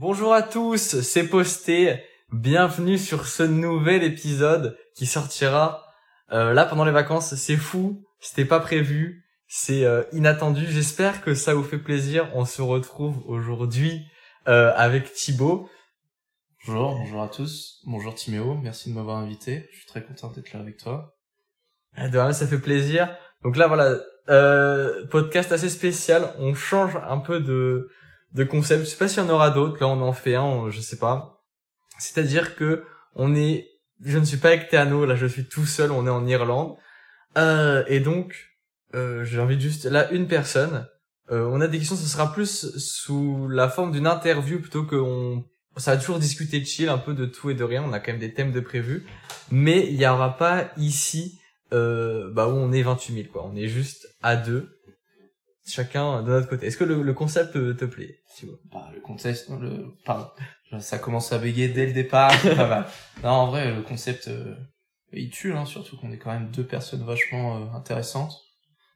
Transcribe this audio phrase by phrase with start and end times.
[0.00, 2.04] Bonjour à tous, c'est Posté.
[2.30, 5.86] Bienvenue sur ce nouvel épisode qui sortira
[6.30, 7.34] euh, là pendant les vacances.
[7.34, 10.64] C'est fou, c'était pas prévu, c'est euh, inattendu.
[10.68, 12.30] J'espère que ça vous fait plaisir.
[12.34, 14.06] On se retrouve aujourd'hui
[14.46, 15.68] euh, avec Thibaut.
[16.68, 17.80] Bonjour, bonjour à tous.
[17.84, 19.66] Bonjour Timéo, merci de m'avoir invité.
[19.72, 21.16] Je suis très content d'être là avec toi.
[21.96, 23.12] Ah, De même, ça fait plaisir.
[23.42, 26.32] Donc là, voilà, euh, podcast assez spécial.
[26.38, 27.90] On change un peu de
[28.32, 28.84] de concept.
[28.84, 29.78] Je sais pas s'il y en aura d'autres.
[29.80, 31.44] Là, on en fait un, je sais pas.
[31.98, 33.68] C'est-à-dire que on est,
[34.04, 35.06] je ne suis pas avec Théano.
[35.06, 35.90] Là, je suis tout seul.
[35.90, 36.76] On est en Irlande.
[37.36, 38.34] Euh, et donc,
[38.94, 40.86] euh, j'invite juste là une personne.
[41.30, 41.96] Euh, on a des questions.
[41.96, 45.44] Ce sera plus sous la forme d'une interview plutôt que on.
[45.76, 47.84] Ça va toujours discuter de chill, un peu de tout et de rien.
[47.84, 49.06] On a quand même des thèmes de prévus.
[49.50, 51.38] Mais il y aura pas ici
[51.72, 53.44] euh, bah où on est 28 000 quoi.
[53.46, 54.77] On est juste à deux,
[55.70, 56.66] chacun de notre côté.
[56.66, 58.58] Est-ce que le, le concept te, te plaît Thibaut?
[58.72, 60.28] Bah, le contexte, le, pardon,
[60.80, 62.86] ça commence à bégayer dès le départ, c'est pas mal.
[63.22, 64.54] Non, en vrai, le concept, euh,
[65.12, 68.34] il tue, hein, surtout qu'on est quand même deux personnes vachement euh, intéressantes.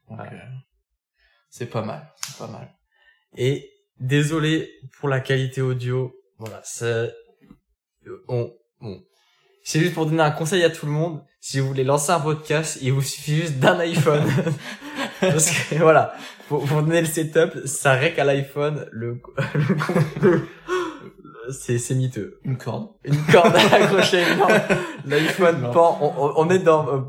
[0.09, 0.37] Donc, euh,
[1.49, 2.73] c'est pas mal, c'est pas mal.
[3.35, 6.13] Et désolé pour la qualité audio.
[6.37, 7.11] Voilà, c'est
[8.27, 9.03] on bon.
[9.63, 11.23] C'est juste pour donner un conseil à tout le monde.
[11.39, 14.23] Si vous voulez lancer un podcast, il vous suffit juste d'un iPhone.
[15.31, 16.13] Parce que voilà,
[16.47, 19.21] pour, pour donner le setup, ça règle à l'iPhone le,
[19.55, 20.47] le, le-
[21.51, 22.39] c'est c'est miteux.
[22.43, 22.89] Une corde.
[23.03, 24.47] une corde accrochée non
[25.05, 27.01] l'iPhone pend on, on- est dans euh,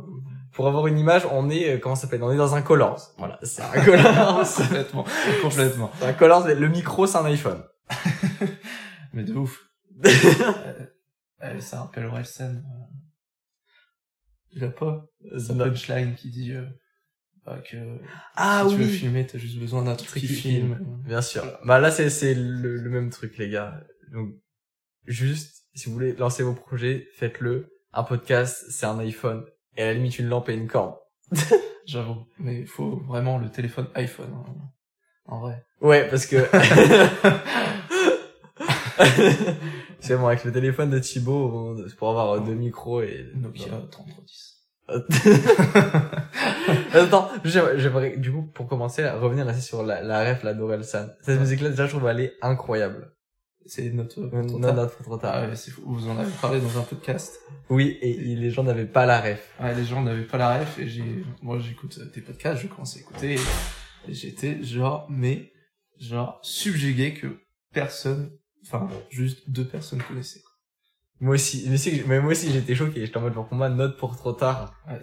[0.52, 2.22] pour avoir une image on est euh, comment ça s'appelle?
[2.24, 5.04] On est dans un Colors voilà c'est un Colors complètement,
[5.42, 5.90] complètement.
[6.00, 7.62] c'est un Colors mais le micro c'est un iPhone
[9.12, 9.60] Mais de ouf.
[10.04, 10.10] Euh,
[11.44, 12.06] euh, ça rappelle.
[12.06, 12.48] Euh...
[14.52, 15.06] Il a pas
[15.50, 15.64] Non.
[15.66, 16.64] punchline qui dit euh,
[17.70, 17.76] que
[18.36, 20.78] ah si tu veux filmer, t'as juste besoin d'un truc qui filme.
[21.06, 23.80] bien sûr bah là c'est c'est le, le même truc les gars
[24.12, 24.34] donc
[25.06, 29.44] juste si vous voulez lancer vos projets faites-le un podcast c'est un iPhone
[29.76, 30.96] et à la limite une lampe et une corde
[31.86, 32.24] J'avoue.
[32.38, 34.30] Mais il faut vraiment le téléphone iPhone.
[34.34, 34.44] hein.
[35.26, 35.66] En vrai.
[35.82, 36.36] ouais parce que
[40.00, 43.66] c'est bon avec le téléphone de Thibaut on- c'est pour avoir deux micros et Nokia
[43.90, 44.53] 3310.
[46.92, 51.08] Attends, j'aimerais, du coup, pour commencer, là, revenir assez sur la, la ref, la d'Orelsan.
[51.22, 53.10] Cette musique-là, déjà, je trouve elle est incroyable.
[53.66, 54.20] C'est notre...
[54.20, 55.32] Non, trop, trop tard.
[55.36, 55.82] Ah ouais, c'est fou.
[55.86, 57.40] Vous en avez parlé dans un podcast.
[57.70, 59.54] Oui, et, et les gens n'avaient pas la ref.
[59.58, 62.66] Ouais, les gens n'avaient pas la ref et j'ai, moi j'écoute euh, tes podcasts, je
[62.66, 65.50] commence à écouter et, et j'étais genre, mais,
[65.98, 67.38] genre, subjugué que
[67.72, 68.32] personne,
[68.66, 70.42] enfin, juste deux personnes connaissaient.
[71.24, 73.04] Moi aussi, mais, c'est que- mais moi aussi, j'étais choqué.
[73.06, 75.00] J'étais en mode, genre, pour moi, Note pour trop tard, Ouais,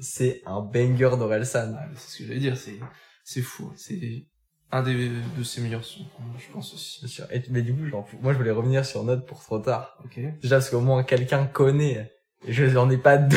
[0.00, 1.72] c'est, un banger d'Orelsan.
[1.72, 2.78] ouais, c'est ce que j'allais dire, c'est,
[3.22, 3.70] c'est fou.
[3.76, 4.26] C'est
[4.72, 6.06] un des, de ses meilleurs sons,
[6.38, 7.00] je pense aussi.
[7.00, 7.26] Bien sûr.
[7.30, 9.98] Et, mais du coup, genre, moi, je voulais revenir sur Note pour trop tard.
[10.04, 10.18] Ok.
[10.40, 12.12] Déjà, parce qu'au moins, quelqu'un connaît.
[12.46, 13.36] Et je n'en ai pas deux.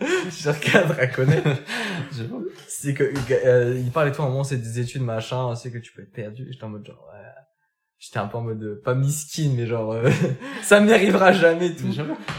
[0.30, 1.48] sur quatre à connaître.
[2.68, 3.04] C'est que
[3.44, 5.92] euh, il parle et tout à un moment c'est des études machin c'est que tu
[5.92, 7.21] peux être perdu j'étais en mode genre ouais.
[8.04, 10.10] J'étais un peu en mode euh, pas miskin mais genre euh,
[10.62, 11.86] ça m'y arrivera jamais tout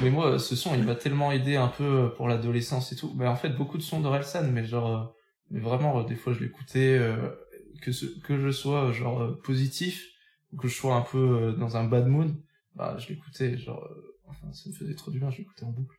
[0.01, 3.13] Mais moi, ce son, il m'a tellement aidé un peu pour l'adolescence et tout.
[3.16, 5.06] Mais en fait, beaucoup de sons d'Orelsan, mais genre, euh,
[5.51, 7.16] mais vraiment, euh, des fois, je l'écoutais, euh,
[7.81, 10.06] que ce, que je sois, euh, genre, euh, positif,
[10.51, 12.35] ou que je sois un peu euh, dans un bad mood,
[12.75, 15.72] bah, je l'écoutais, genre, euh, enfin, ça me faisait trop du bien, je l'écoutais en
[15.72, 15.95] boucle.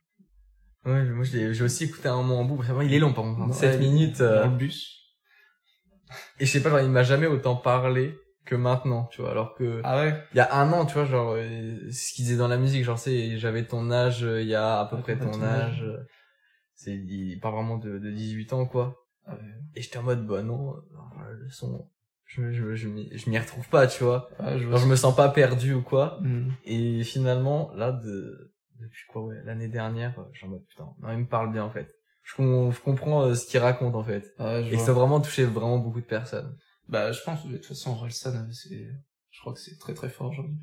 [0.84, 2.98] ouais mais moi je l'ai- j'ai aussi écouté un moment en boucle vraiment il est
[2.98, 5.14] long par contre 7 Ouais, minutes euh, Dans le bus.
[6.38, 9.54] et je sais pas genre il m'a jamais autant parlé que maintenant tu vois alors
[9.54, 10.14] que Ah ouais?
[10.32, 12.84] il y a un an tu vois genre euh, ce qu'il disait dans la musique
[12.84, 15.72] genre c'est j'avais ton âge euh, il y a à peu près ton ton âge
[15.72, 15.82] âge.
[15.82, 15.98] euh,
[16.74, 18.96] c'est il parle vraiment de, de 18 ans quoi
[19.26, 19.40] Ah ouais.
[19.74, 20.74] et j'étais en mode bah non
[21.28, 21.88] le son
[22.26, 25.14] je je je je m'y retrouve pas tu vois Ouais, je Genre, je me sens
[25.14, 26.18] pas perdu ou quoi.
[26.22, 26.48] Hmm.
[26.64, 30.86] Et finalement, là, de, depuis quoi, ouais, l'année dernière, euh, je suis en mode, putain,
[31.00, 31.86] non, il me parle bien, en fait.
[32.22, 34.34] Je, com- je comprends euh, ce qu'il raconte, en fait.
[34.38, 34.84] Je Et vois.
[34.86, 36.56] ça a vraiment touché vraiment beaucoup de personnes.
[36.88, 38.88] Bah, je pense, de toute façon, Orelsan, euh, c'est,
[39.30, 40.56] je crois que c'est très très fort aujourd'hui.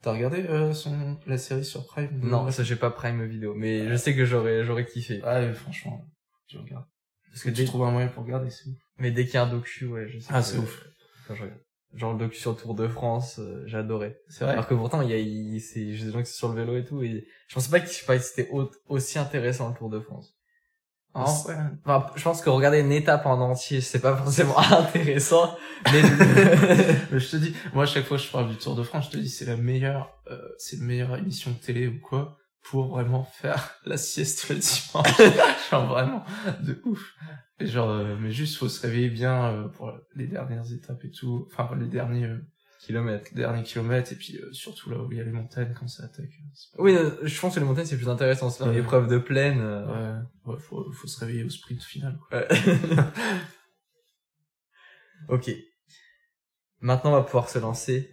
[0.00, 2.10] T'as regardé, euh, son, la série sur Prime?
[2.20, 5.22] Non, ça, j'ai pas Prime Vidéo, mais je sais que j'aurais, j'aurais kiffé.
[5.22, 6.04] Ouais, franchement,
[6.48, 6.84] je regarde.
[7.30, 8.76] Parce Que tu dès, trouves un moyen pour regarder, c'est ouf.
[8.98, 10.84] mais dès qu'il y a un docu, ouais, je sais Ah, c'est ouf.
[11.28, 11.60] Quand je regarde.
[11.94, 14.18] Genre le docu sur le Tour de France, euh, j'adorais.
[14.28, 14.54] C'est vrai.
[14.54, 16.54] Alors que pourtant, il y a, il, c'est, j'ai des gens qui sont sur le
[16.64, 19.18] vélo et tout, et je pensais pas que, je sais pas, que c'était au- aussi
[19.18, 20.34] intéressant le Tour de France.
[21.14, 21.24] Ah.
[21.24, 25.56] Enfin, je pense que regarder une étape en entier, c'est pas forcément intéressant,
[25.92, 26.02] mais
[27.10, 29.06] Mais je te dis, moi, à chaque fois que je parle du Tour de France,
[29.06, 32.38] je te dis, c'est la meilleure, euh, c'est la meilleure émission de télé ou quoi,
[32.62, 35.70] pour vraiment faire la sieste le dimanche.
[35.70, 36.24] genre vraiment,
[36.60, 37.14] de ouf.
[37.60, 41.10] Et genre, euh, mais juste, faut se réveiller bien euh, pour les dernières étapes et
[41.10, 41.46] tout.
[41.52, 42.38] Enfin, les derniers, euh,
[42.86, 43.34] kilomètres.
[43.34, 46.04] derniers kilomètres et puis euh, surtout là où il y a les montagnes quand ça
[46.04, 46.24] attaque.
[46.26, 48.50] euh, pas- Oui, non, je pense que les montagnes c'est plus intéressant.
[48.50, 48.74] C'est Ouais.
[48.74, 49.60] l'épreuve de plaine.
[49.60, 52.18] euh, Ouais, ouais, faut, faut se réveiller au sprint final.
[52.28, 52.38] quoi.
[52.40, 52.48] Ouais.
[55.28, 55.50] ok.
[56.80, 58.12] Maintenant, on va pouvoir se lancer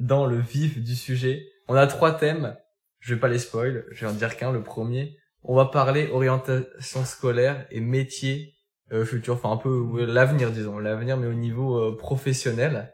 [0.00, 1.46] dans le vif du sujet.
[1.68, 2.56] On a trois thèmes.
[3.00, 3.84] Je vais pas les spoil.
[3.92, 4.50] Je vais en dire qu'un.
[4.50, 8.56] Le premier, on va parler orientation scolaire et métier
[8.92, 9.34] euh, futur.
[9.34, 10.78] Enfin, un peu l'avenir, disons.
[10.80, 12.92] L'avenir, mais au niveau euh, professionnel.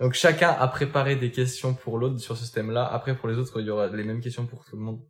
[0.00, 2.84] Donc, chacun a préparé des questions pour l'autre sur ce thème-là.
[2.84, 5.00] Après, pour les autres, il y aura les mêmes questions pour tout le monde.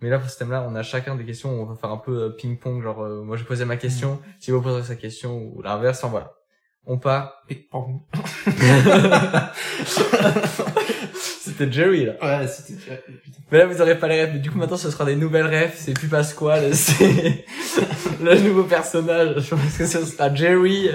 [0.00, 1.50] Mais là, pour ce thème-là, on a chacun des questions.
[1.50, 2.82] On va faire un peu euh, ping-pong.
[2.82, 4.20] Genre, euh, moi, je posais ma question.
[4.40, 5.98] Si vous posez sa question ou l'inverse.
[5.98, 6.32] Enfin, voilà.
[6.84, 7.44] On part.
[7.70, 8.00] Pardon.
[11.14, 12.14] C'était Jerry, là.
[12.22, 12.80] Ouais, c'était
[13.22, 13.38] putain.
[13.50, 14.32] Mais là, vous aurez pas les refs.
[14.32, 15.76] Mais du coup, maintenant, ce sera des nouvelles refs.
[15.76, 16.74] C'est plus Pasquale.
[16.74, 17.44] C'est
[18.20, 19.40] le nouveau personnage.
[19.40, 20.90] Je pense que ce sera Jerry,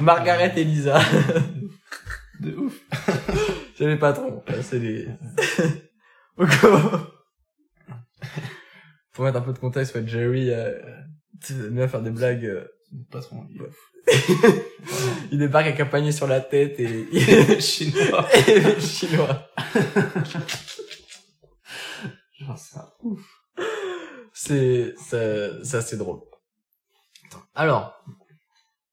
[0.00, 0.98] Margaret et Lisa.
[2.40, 2.80] De ouf.
[3.78, 4.42] J'avais pas trop.
[4.46, 5.08] Là, C'est les...
[9.12, 10.78] Pour mettre un peu de contexte, ouais, Jerry, euh,
[11.50, 12.44] aime bien faire des blagues.
[12.44, 12.66] euh,
[13.32, 13.58] envie.
[15.32, 18.28] il débarque avec un panier sur la tête et il Chinois.
[18.34, 19.48] et il est chinois.
[22.38, 23.20] Genre, c'est un ouf.
[24.32, 26.20] C'est, ça, ça c'est drôle.
[27.54, 28.04] Alors,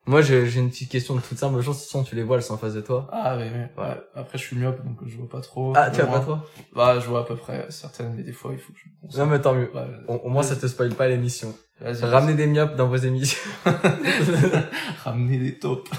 [0.05, 1.59] moi j'ai une petite question de toute simple.
[1.61, 3.07] Je pense que tu les vois, elles sont en face de toi.
[3.11, 3.71] Ah, ouais, ouais.
[3.77, 3.97] ouais.
[4.15, 5.73] Après, je suis myope, donc je vois pas trop.
[5.75, 8.51] Ah, tu vois pas toi Bah, je vois à peu près certaines, mais des fois,
[8.53, 9.71] il faut que je me Non mais tant mieux.
[9.73, 11.55] Ouais, Au, au moins ça te spoil pas l'émission.
[11.81, 13.39] Ramenez des myopes dans vos émissions.
[15.03, 15.89] Ramener des taupes.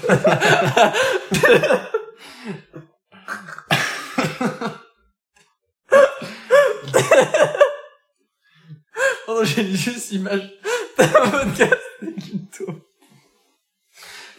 [9.27, 10.51] oh non, j'ai juste image
[10.97, 12.81] d'un podcast avec une taupe.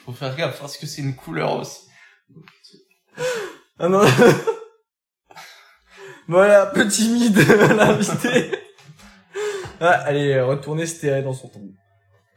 [0.06, 1.80] Faut faire gaffe, parce que c'est une couleur aussi.
[3.78, 4.02] Ah non.
[6.28, 7.36] voilà, petit mid
[7.76, 8.52] l'invité.
[9.80, 11.74] Ah, allez, retournez se terrer dans son trou.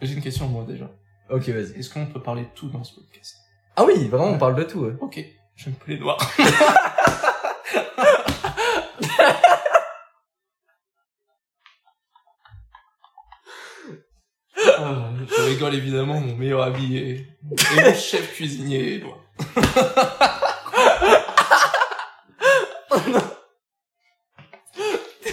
[0.01, 0.89] J'ai une question, moi, déjà.
[1.29, 1.77] Ok, vas-y.
[1.79, 3.35] Est-ce qu'on peut parler de tout dans ce podcast?
[3.75, 4.79] Ah oui, vraiment, on parle de tout.
[4.79, 4.93] ouais.
[4.99, 5.23] Ok.
[5.55, 6.17] J'aime pas les noirs.
[14.77, 19.17] Ah, je rigole évidemment, mon meilleur ami est, est mon chef cuisinier, Éloi.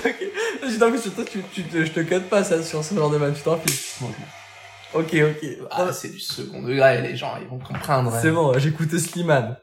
[0.05, 0.17] ok.
[0.69, 3.11] Je t'en fiche, toi, tu, tu te, je te code pas ça sur ce genre
[3.11, 3.97] de man, tu t'en fiches.
[4.95, 5.47] Ok, ok.
[5.71, 8.15] Ah, c'est du second degré, les gens, ils vont comprendre.
[8.15, 8.19] hein.
[8.21, 9.57] C'est bon, j'écoute Slimane.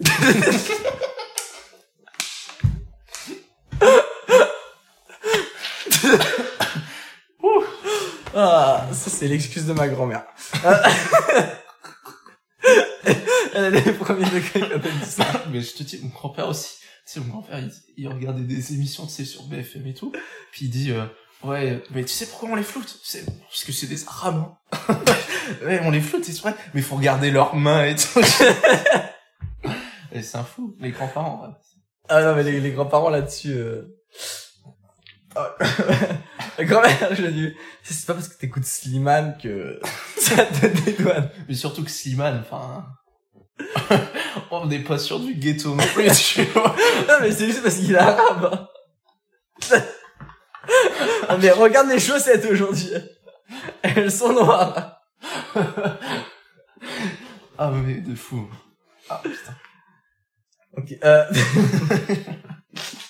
[8.34, 10.24] ah, ça c'est l'excuse de ma grand-mère.
[10.64, 10.82] Ah.
[13.54, 15.26] Elle a les premiers degrés quand elle dit ça.
[15.50, 16.76] Mais je te dis, mon grand-père aussi.
[17.06, 20.12] Tu sais, mon grand-père, il, il regardait des émissions, tu sais, sur BFM et tout.
[20.52, 21.04] Puis il dit, euh,
[21.42, 22.98] ouais, mais tu sais pourquoi on les floute?
[23.02, 24.44] C'est parce que c'est des arabes.
[24.72, 24.98] hein.
[25.66, 26.54] ouais, on les floute, c'est vrai.
[26.74, 28.20] Mais faut regarder leurs mains et tout.
[30.12, 30.76] et c'est un fou.
[30.80, 31.54] Les grands-parents, ouais.
[32.08, 33.52] Ah non, mais les, les grands-parents là-dessus...
[33.52, 33.82] Euh...
[36.58, 39.80] La grand-mère, je dis, c'est pas parce que t'écoutes Slimane que
[40.18, 41.30] ça te dédouane.
[41.48, 42.86] Mais surtout que Slimane, enfin...
[44.50, 46.74] on n'est pas sûr du ghetto non plus, tu vois.
[47.08, 48.68] Non, mais c'est juste parce qu'il est arabe.
[49.72, 49.82] hein.
[51.28, 52.90] Ah, mais regarde les chaussettes aujourd'hui.
[53.82, 55.00] Elles sont noires.
[57.58, 58.48] Ah, mais de fou.
[59.08, 59.54] Ah, putain.
[60.76, 60.94] Ok.
[61.04, 61.24] Euh...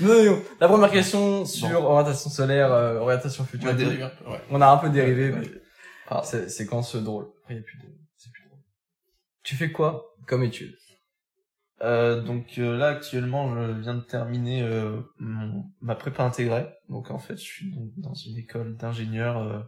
[0.00, 1.86] non, non, La première question sur Bon.
[1.86, 3.68] orientation solaire, euh, orientation On future.
[3.70, 4.40] a dérivé un peu, ouais.
[4.50, 5.62] On a un peu dérivé, Ouais, mais ouais.
[6.08, 6.22] Ah.
[6.24, 6.66] c'est c'est
[7.02, 7.26] drôle?
[7.42, 7.84] Après, y a plus de...
[8.16, 8.58] c'est plus drôle.
[9.42, 10.74] Tu fais quoi comme étude?
[11.82, 16.66] Euh, donc euh, là actuellement je viens de terminer euh, mon, ma prépa intégrée.
[16.88, 19.58] Donc en fait je suis dans une école d'ingénieur, euh,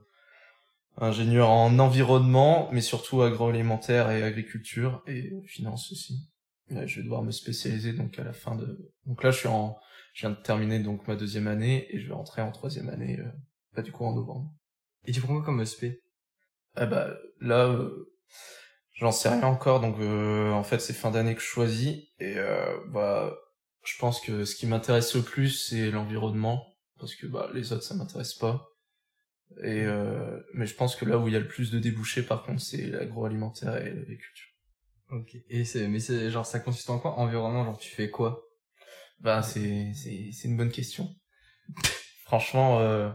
[0.99, 6.29] ingénieur en environnement, mais surtout agroalimentaire et agriculture et finance aussi.
[6.71, 8.79] Ouais, je vais devoir me spécialiser donc à la fin de.
[9.05, 9.77] Donc là je suis en,
[10.17, 13.19] je viens de terminer donc ma deuxième année et je vais rentrer en troisième année,
[13.21, 13.31] euh,
[13.75, 14.51] bah du coup en novembre.
[15.05, 16.01] Et tu prends quoi comme ESP
[16.75, 18.11] Ah bah là, euh,
[18.95, 19.81] j'en sais rien encore.
[19.81, 23.37] Donc euh, en fait, c'est fin d'année que je choisis et euh, bah
[23.85, 26.67] je pense que ce qui m'intéresse le plus c'est l'environnement
[26.99, 28.71] parce que bah les autres ça m'intéresse pas.
[29.63, 32.23] Et euh, mais je pense que là où il y a le plus de débouchés
[32.23, 34.49] par contre c'est l'agroalimentaire et l'agriculture.
[35.11, 35.37] Ok.
[35.51, 37.19] Et c'est, mais c'est genre ça consiste en quoi?
[37.19, 38.46] Environnement, genre tu fais quoi?
[39.21, 41.15] Bah c'est c'est c'est une bonne question.
[42.25, 43.11] Franchement, euh,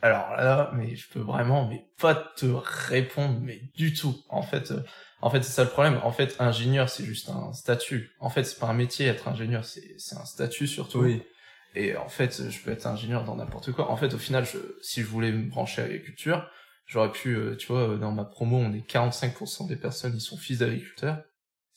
[0.00, 4.16] Alors là, mais je peux vraiment, mais pas te répondre, mais du tout.
[4.28, 4.82] En fait, euh,
[5.20, 6.00] en fait, c'est ça le problème.
[6.04, 8.12] En fait, ingénieur, c'est juste un statut.
[8.20, 11.00] En fait, c'est pas un métier, être ingénieur, c'est, c'est un statut surtout.
[11.00, 11.22] Oui.
[11.74, 13.90] Et en fait, je peux être ingénieur dans n'importe quoi.
[13.90, 16.48] En fait, au final, je, si je voulais me brancher à l'agriculture,
[16.86, 20.36] j'aurais pu, euh, tu vois, dans ma promo, on est 45% des personnes, ils sont
[20.36, 21.22] fils d'agriculteurs.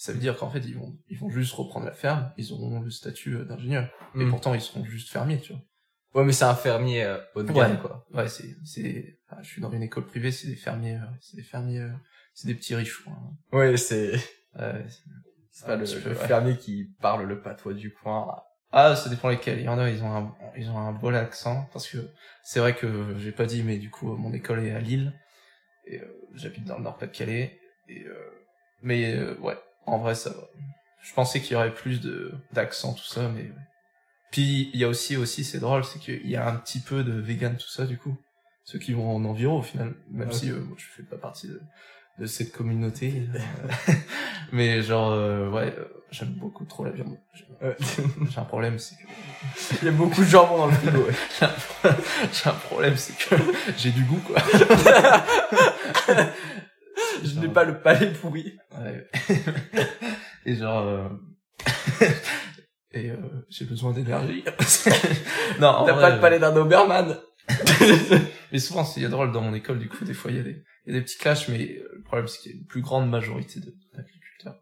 [0.03, 2.79] Ça veut dire qu'en fait, ils vont, ils vont juste reprendre la ferme, ils auront
[2.79, 3.87] le statut euh, d'ingénieur.
[4.15, 4.29] Et Mm.
[4.31, 5.61] pourtant, ils seront juste fermiers, tu vois.
[6.15, 7.77] Ouais, mais c'est un fermier euh, haut de gamme, Ouais.
[7.79, 8.03] quoi.
[8.11, 11.37] Ouais, c'est, c'est, ah, je suis dans une école privée, c'est des fermiers, euh, c'est
[11.37, 11.91] des fermiers, euh,
[12.33, 13.13] c'est des petits riches, quoi.
[13.53, 14.13] Ouais, c'est
[14.57, 15.03] Ouais, c'est-
[15.51, 16.27] c'est pas le, petit peu, le ouais.
[16.27, 18.41] fermier qui parle le patois du coin.
[18.71, 19.59] Ah, ça dépend lesquels.
[19.59, 21.97] Il y en a, ils ont un, ils ont un beau accent, parce que
[22.43, 25.13] c'est vrai que j'ai pas dit, mais du coup, mon école est à Lille,
[25.85, 26.01] et
[26.33, 28.29] j'habite dans le Nord-Pas-de-Calais, et euh,
[28.81, 30.47] mais ouais, en vrai, ça va.
[31.01, 33.51] Je pensais qu'il y aurait plus de d'accent, tout ça, mais.
[34.31, 37.03] Puis il y a aussi, aussi, c'est drôle, c'est qu'il y a un petit peu
[37.03, 38.15] de vegan, tout ça, du coup.
[38.63, 41.47] Ceux qui vont en environ, au final, même si euh, moi, je fais pas partie
[41.47, 41.59] de,
[42.19, 43.27] de cette communauté.
[43.89, 43.93] euh,
[44.53, 47.17] mais genre, euh, ouais, euh, j'aime beaucoup trop la viande.
[47.33, 47.45] J'ai
[48.29, 49.01] j'ai un problème, c'est que
[49.81, 50.99] Il y a beaucoup de jambon dans le frigo.
[50.99, 51.13] ouais.
[52.31, 53.35] j'ai un problème, c'est que
[53.77, 54.37] j'ai du goût, quoi.
[57.23, 58.57] Je n'ai pas le palais pourri.
[58.77, 59.07] Ouais.
[60.45, 61.07] Et genre, euh,
[62.93, 63.17] et euh,
[63.49, 64.43] j'ai besoin d'énergie.
[65.59, 67.17] non, T'as pas le euh, palais d'un Doberman.
[68.51, 70.37] Mais souvent, c'est il y a drôle dans mon école, du coup, des fois, il
[70.37, 72.51] y a des, il y a des petits clashs, mais euh, le problème, c'est qu'il
[72.51, 73.59] y a une plus grande majorité
[73.93, 74.59] d'agriculteurs.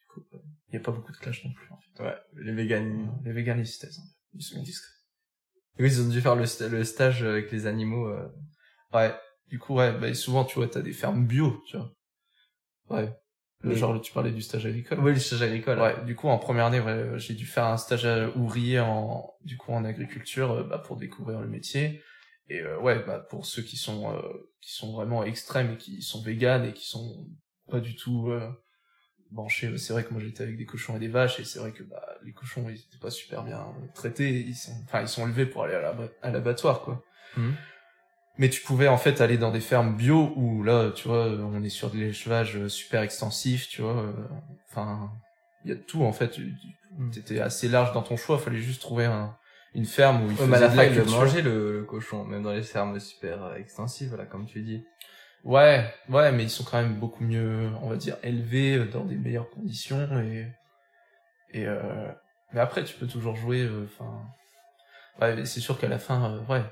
[0.00, 2.02] Du coup, euh, il y a pas beaucoup de clashs non plus, en fait.
[2.04, 3.18] Ouais, les végans.
[3.24, 4.00] Les véganes, ils se taisent.
[4.34, 4.90] Ils sont discrets.
[5.80, 8.08] Oui, ils ont dû faire le, le stage avec les animaux.
[8.08, 8.28] euh.
[8.92, 9.12] Ouais.
[9.48, 11.90] Du coup, ouais, bah, souvent, tu vois, t'as des fermes bio, tu vois.
[12.90, 13.12] Ouais.
[13.60, 15.00] Le Mais- Genre, tu parlais du stage agricole.
[15.00, 15.78] Oui, le stage agricole.
[15.80, 18.80] Ouais, du coup, en première année, ouais, euh, j'ai dû faire un stage à- ouvrier
[18.80, 22.02] en, du coup, en agriculture, euh, bah, pour découvrir le métier.
[22.50, 24.20] Et euh, ouais, bah, pour ceux qui sont, euh,
[24.60, 27.26] qui sont vraiment extrêmes et qui sont véganes et qui sont
[27.70, 28.50] pas du tout euh,
[29.30, 31.72] branchés, c'est vrai que moi j'étais avec des cochons et des vaches et c'est vrai
[31.72, 35.26] que bah, les cochons ils étaient pas super bien traités, ils sont, enfin ils sont
[35.26, 37.02] élevés pour aller à l'aba- à l'abattoir quoi.
[37.38, 37.54] Mhm.
[38.36, 41.62] Mais tu pouvais en fait aller dans des fermes bio où là, tu vois, on
[41.62, 43.96] est sur de l'élevage super extensif, tu vois.
[43.96, 44.12] euh,
[44.70, 45.12] Enfin,
[45.64, 46.30] il y a de tout en fait.
[46.30, 46.52] Tu
[46.96, 47.10] Mm.
[47.16, 48.38] étais assez large dans ton choix.
[48.38, 49.36] Fallait juste trouver un,
[49.74, 50.94] une ferme où il Ouais, faisait de ils
[51.42, 54.84] le le, cochon, même dans les fermes super euh, extensives, là, comme tu dis.
[55.44, 59.04] Ouais, ouais, mais ils sont quand même beaucoup mieux, on va dire, élevés euh, dans
[59.04, 60.46] des meilleures conditions et
[61.52, 62.10] et euh,
[62.52, 63.62] mais après tu peux toujours jouer.
[63.62, 64.22] euh, Enfin,
[65.20, 66.62] ouais, mais c'est sûr qu'à la fin, euh, ouais.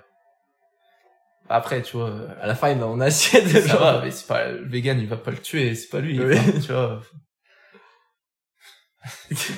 [1.54, 2.30] Après, tu vois.
[2.40, 3.80] À la fin, il est dans mon assiette, Ça genre.
[3.80, 6.36] va, mais c'est pas, le vegan, il va pas le tuer, c'est pas lui, Oui.
[6.38, 7.02] enfin, tu vois.
[9.34, 9.54] C'est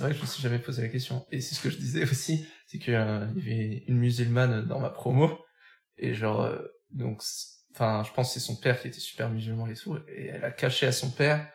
[0.00, 1.24] vrai que je me suis jamais posé la question.
[1.30, 4.80] Et c'est ce que je disais aussi, c'est que, euh, y avait une musulmane dans
[4.80, 5.38] ma promo,
[5.96, 6.58] et genre, euh,
[6.90, 7.22] donc,
[7.74, 10.44] enfin, je pense que c'est son père qui était super musulman et tout, et elle
[10.44, 11.48] a caché à son père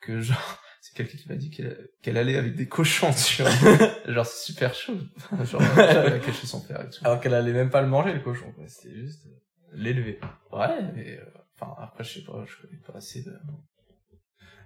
[0.00, 3.50] que genre, c'est quelqu'un qui m'a dit qu'elle qu'elle allait avec des cochons, tu vois.
[4.12, 4.96] genre, c'est super chaud.
[5.44, 7.00] Genre, elle a caché son père et tout.
[7.04, 8.66] Alors qu'elle allait même pas le manger, le cochon, quoi.
[8.68, 9.30] C'était juste euh,
[9.74, 10.18] l'élever.
[10.52, 11.24] Ouais, mais euh,
[11.60, 13.36] enfin après je sais pas, je connais pas assez de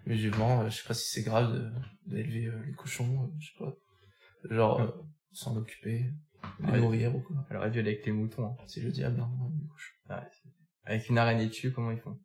[0.06, 1.73] musulmans, euh, je sais pas si c'est grave
[2.06, 3.75] d'élever euh, les cochons, je sais pas.
[4.54, 4.88] Genre euh,
[5.33, 6.11] s'en occuper,
[6.61, 6.78] les Ouais.
[6.78, 7.37] nourrir ou quoi.
[7.50, 8.47] Elle aurait dû aller avec les moutons.
[8.47, 8.56] hein.
[8.66, 9.30] C'est le diable hein,
[9.61, 10.25] les cochons.
[10.85, 12.18] Avec une araignée dessus, comment ils font?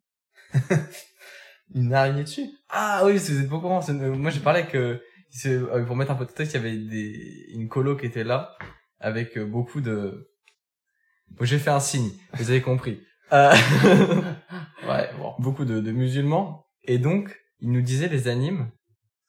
[1.74, 3.80] Une araignée dessus Ah oui, c'est pas au courant.
[3.88, 5.00] euh, Moi, j'ai parlé que
[5.30, 8.06] c'est- euh, pour mettre un peu de texte, il y avait des, une colo qui
[8.06, 8.56] était là
[8.98, 10.28] avec euh, beaucoup de.
[11.30, 13.00] Bon, j'ai fait un signe, vous avez compris.
[13.32, 13.52] Euh,
[14.88, 15.34] Ouais, bon.
[15.38, 18.68] beaucoup de, de musulmans et donc ils nous disaient les animes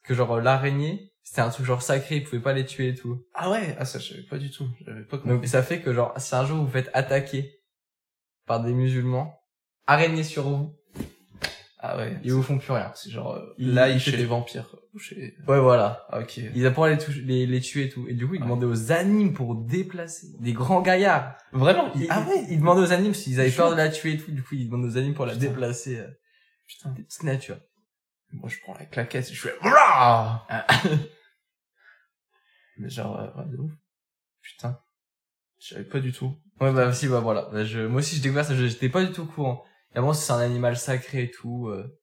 [0.03, 2.95] que genre euh, l'araignée c'était un truc genre sacré, ils pouvaient pas les tuer et
[2.95, 3.24] tout.
[3.36, 4.65] Ah ouais, ah ça je savais pas du tout,
[5.10, 5.29] pas compris.
[5.29, 7.60] Donc ça fait que genre si un jour vous vous faites attaquer
[8.48, 9.39] par des musulmans,
[9.86, 10.75] araignée sur vous,
[11.83, 12.91] ah ouais, ils vous font plus rien.
[12.95, 14.69] c'est genre euh, Il- là il chez les vampires.
[15.00, 15.35] chez...
[15.47, 16.05] Ouais voilà.
[16.09, 16.38] Ah ok.
[16.38, 18.07] Ils apprennent à les, toucher- les, les tuer et tout.
[18.07, 18.45] Et du coup, ils Ouais.
[18.45, 20.27] demandaient aux animes pour déplacer.
[20.39, 21.35] Des grands gaillards.
[21.51, 24.17] Vraiment Ils, Ah ouais Ils demandaient aux animes s'ils avaient peur de la tuer et
[24.17, 24.31] tout.
[24.31, 25.47] Du coup, ils demandent aux animes pour la Putain.
[25.47, 25.97] déplacer.
[26.00, 26.07] euh,
[26.67, 26.91] Putain.
[26.91, 27.57] Des petites natures.
[28.33, 30.45] Moi, je prends la claquette et je fais Ah.
[32.77, 33.71] Mais genre, euh, ouais, de ouf.
[34.41, 34.79] Putain.
[35.59, 36.35] Je savais pas du tout.
[36.59, 37.50] Ouais, bah, si, bah, voilà.
[37.51, 39.63] Bah, je, moi aussi, j'ai découvert ça, je- j'étais pas du tout au courant.
[39.93, 41.98] Et avant, c'est un animal sacré et tout, euh.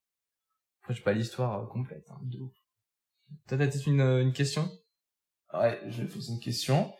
[0.81, 2.53] Après, j'ai pas l'histoire euh, complète, hein, de ouf.
[3.47, 4.69] Toi, t'as peut-être une, euh, une question?
[5.53, 6.93] Ouais, je vais poser une question.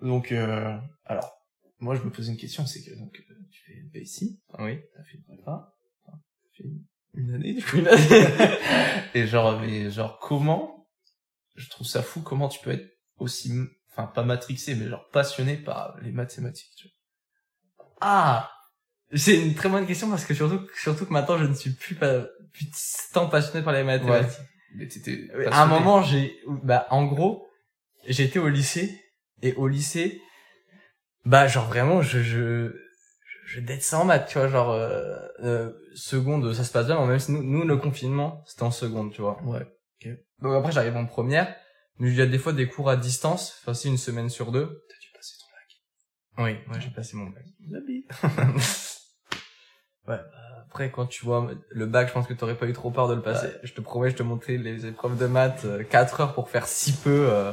[0.00, 1.30] Donc, euh, alors,
[1.78, 4.80] moi, je me pose une question, c'est que, donc, euh, tu fais une ici, Oui.
[4.94, 5.74] t'as fait une prépa,
[6.04, 6.84] enfin, t'as fait une,
[7.14, 7.76] une année, du coup.
[7.76, 8.00] Une année.
[9.14, 10.88] Et genre, mais, genre, comment,
[11.54, 13.52] je trouve ça fou, comment tu peux être aussi,
[13.90, 17.86] enfin, pas matrixé, mais genre, passionné par les mathématiques, tu vois?
[18.00, 18.50] Ah
[19.14, 21.94] C'est une très bonne question parce que surtout, surtout que maintenant je ne suis plus,
[21.94, 22.66] pas, plus
[23.12, 24.40] tant passionné par les mathématiques.
[24.74, 25.28] Mais t'étais.
[25.34, 27.46] Euh, À un moment, j'ai, bah, en gros,
[28.06, 28.98] j'étais au lycée,
[29.42, 30.22] et au lycée,
[31.24, 32.72] bah, genre vraiment, je, je,
[33.46, 37.06] je ça en maths, tu vois, genre, euh, euh, seconde, ça se passe bien, mais
[37.06, 39.42] même si nous, nous, le confinement, c'était en seconde, tu vois.
[39.42, 39.66] Ouais.
[40.40, 41.54] Donc après, j'arrive en première,
[41.98, 44.52] mais il y a des fois des cours à distance, enfin, si une semaine sur
[44.52, 44.82] deux.
[44.88, 46.46] T'as dû passer ton bac.
[46.46, 47.44] Oui, moi, j'ai passé mon bac.
[50.08, 52.90] ouais, bah, après, quand tu vois le bac, je pense que t'aurais pas eu trop
[52.90, 53.48] peur de le passer.
[53.62, 56.92] Je te promets, je te montrais les épreuves de maths, 4 heures pour faire si
[56.92, 57.52] peu, euh,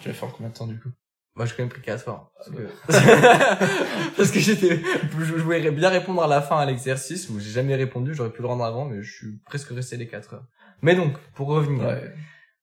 [0.00, 0.90] Tu vas faire combien de temps du coup?
[1.36, 2.30] Moi, j'ai quand même pris 4 heures.
[2.36, 4.82] Parce Ah que, parce que j'étais,
[5.18, 8.42] je, voulais bien répondre à la fin à l'exercice où j'ai jamais répondu, j'aurais pu
[8.42, 10.44] le rendre avant, mais je suis presque resté les 4 heures.
[10.82, 11.86] Mais donc, pour revenir.
[11.86, 12.12] Ouais.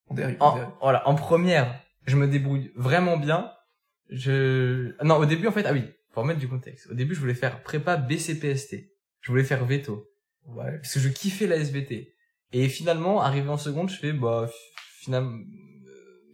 [0.06, 0.36] On dérive.
[0.40, 3.50] on En, voilà, en première, je me débrouille vraiment bien.
[4.10, 6.88] Je, non, au début, en fait, ah oui, pour remettre du contexte.
[6.90, 8.76] Au début, je voulais faire prépa BCPST.
[9.28, 10.08] Je voulais faire veto.
[10.46, 10.78] Ouais.
[10.80, 12.14] Parce que je kiffais la SVT.
[12.54, 14.48] Et finalement, arrivé en seconde, je fais, bah,
[15.02, 15.36] finalement,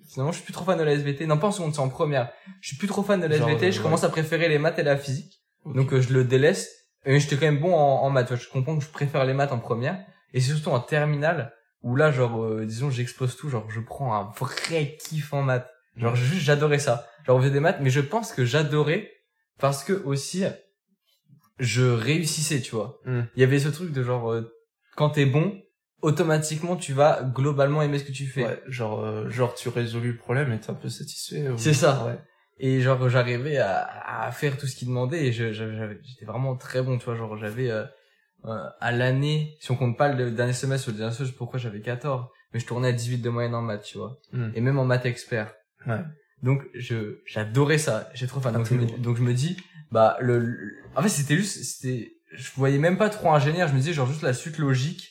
[0.08, 1.26] finalement, je suis plus trop fan de la SVT.
[1.26, 2.30] Non, pas en seconde, c'est en première.
[2.60, 3.66] Je suis plus trop fan de la Genre, SVT.
[3.66, 3.82] euh, je ouais.
[3.82, 5.42] commence à préférer les maths et la physique.
[5.66, 6.70] Donc, euh, je le délaisse.
[7.04, 8.36] Et j'étais quand même bon en, en maths.
[8.36, 9.98] Je comprends que je préfère les maths en première.
[10.32, 13.48] Et c'est surtout en terminale où là, genre, euh, disons, j'explose tout.
[13.50, 15.68] Genre, je prends un vrai kiff en maths.
[15.96, 17.08] Genre, juste, j'adorais ça.
[17.26, 19.10] Genre, on faisait des maths, mais je pense que j'adorais
[19.58, 20.44] parce que aussi,
[21.58, 23.00] je réussissais, tu vois.
[23.04, 23.22] Hmm.
[23.36, 24.42] Il y avait ce truc de genre, euh,
[24.96, 25.60] quand t'es bon,
[26.02, 28.44] automatiquement, tu vas globalement aimer ce que tu fais.
[28.44, 31.48] Ouais, genre, euh, genre tu résolu le problème et t'es un peu satisfait.
[31.48, 32.04] ou- C'est ça.
[32.06, 32.18] Ouais.
[32.58, 33.84] Et genre, j'arrivais à,
[34.26, 37.16] à faire tout ce qu'il demandait et j'étais vraiment très bon, tu vois.
[37.16, 37.84] Genre, j'avais, euh,
[38.44, 41.58] euh, à l'année, si on compte pas le dernier semestre ou le dernier semestre, pourquoi
[41.58, 44.18] j'avais 14, mais je tournais à 18 de moyenne en maths, tu vois.
[44.32, 44.50] Hmm.
[44.54, 45.54] Et même en maths expert.
[45.86, 46.00] Ouais.
[46.42, 48.08] Donc, je, j'adorais ça.
[48.14, 48.54] J'ai trop fan.
[48.54, 48.98] Ah, Donc, je me, toujours.
[48.98, 49.56] donc, je me dis,
[49.90, 53.68] bah, le, le- en fait, c'était juste, c'était, je voyais même pas trop ingénieur.
[53.68, 55.10] Je me disais, genre, juste la suite logique,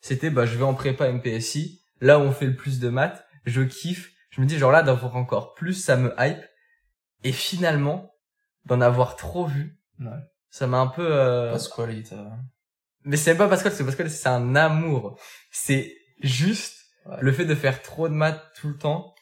[0.00, 1.82] c'était, bah, je vais en prépa MPSI.
[2.00, 4.10] Là où on fait le plus de maths, je kiffe.
[4.30, 6.42] Je me dis, genre, là, d'avoir encore plus, ça me hype.
[7.22, 8.12] Et finalement,
[8.66, 10.10] d'en avoir trop vu, Ouais.
[10.50, 11.56] ça m'a un peu, euh...
[11.90, 12.36] Il t'a...
[13.04, 15.18] mais c'est pas Pascal, c'est Pascal, c'est un amour.
[15.50, 17.16] C'est juste Ouais.
[17.20, 19.13] le fait de faire trop de maths tout le temps.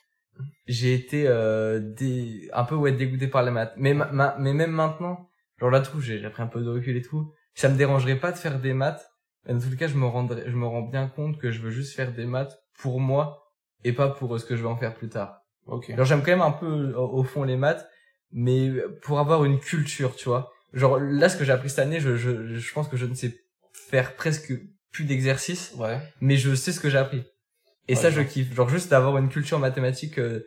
[0.67, 2.49] J'ai été euh, dé...
[2.53, 3.75] un peu ouais dégoûté par les maths.
[3.77, 6.69] Mais ma- ma- mais même maintenant, genre là tout, j'ai j'ai pris un peu de
[6.71, 7.33] recul et tout.
[7.55, 9.09] Ça me dérangerait pas de faire des maths.
[9.47, 11.61] Mais dans tous les cas, je me rendrais, je me rends bien compte que je
[11.61, 13.43] veux juste faire des maths pour moi
[13.85, 15.41] et pas pour euh, ce que je vais en faire plus tard.
[15.67, 15.95] Ok.
[15.97, 17.87] Genre j'aime quand même un peu au, au fond les maths,
[18.31, 18.71] mais
[19.03, 20.51] pour avoir une culture, tu vois.
[20.73, 23.15] Genre là, ce que j'ai appris cette année, je, je, je pense que je ne
[23.15, 23.35] sais
[23.73, 24.53] faire presque
[24.93, 25.99] plus d'exercices, Ouais.
[26.21, 27.25] mais je sais ce que j'ai appris.
[27.89, 28.55] Et Ouais, ça, je kiffe.
[28.55, 30.41] Genre juste d'avoir une culture mathématique, euh,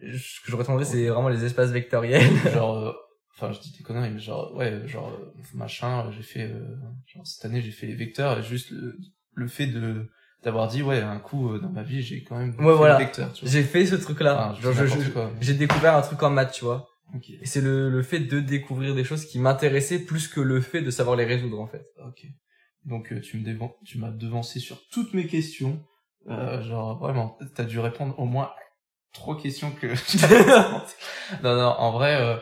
[0.00, 2.22] ce que je retiendrai, c'est vraiment les espaces vectoriels.
[2.52, 2.92] genre, euh,
[3.36, 6.76] enfin, je dis des conneries, mais genre, ouais, genre, euh, machin, euh, j'ai fait, euh,
[7.06, 8.96] genre, cette année, j'ai fait les vecteurs, et juste le,
[9.34, 10.10] le fait de,
[10.42, 12.98] d'avoir dit, ouais, un coup, euh, dans ma vie, j'ai quand même Ouais, fait voilà.
[12.98, 13.52] les vecteurs, tu vois.
[13.52, 13.94] j'ai fait ce.
[13.94, 16.88] Enfin, je- quoi, mais- j'ai découvert un truc en maths, tu vois.
[17.14, 17.28] Ok.
[17.30, 20.80] Et c'est le, le fait de découvrir des choses qui m'intéressaient plus que le fait
[20.82, 21.84] de savoir les résoudre, en fait.
[22.06, 22.24] Ok.
[22.86, 23.44] Donc, euh, tu me
[23.84, 25.80] tu m'as devancé sur toutes mes questions.
[26.28, 28.50] Euh, genre, vraiment, t'as dû répondre au moins
[29.12, 29.88] trois questions que.
[31.42, 32.36] Non, non, en vrai, euh,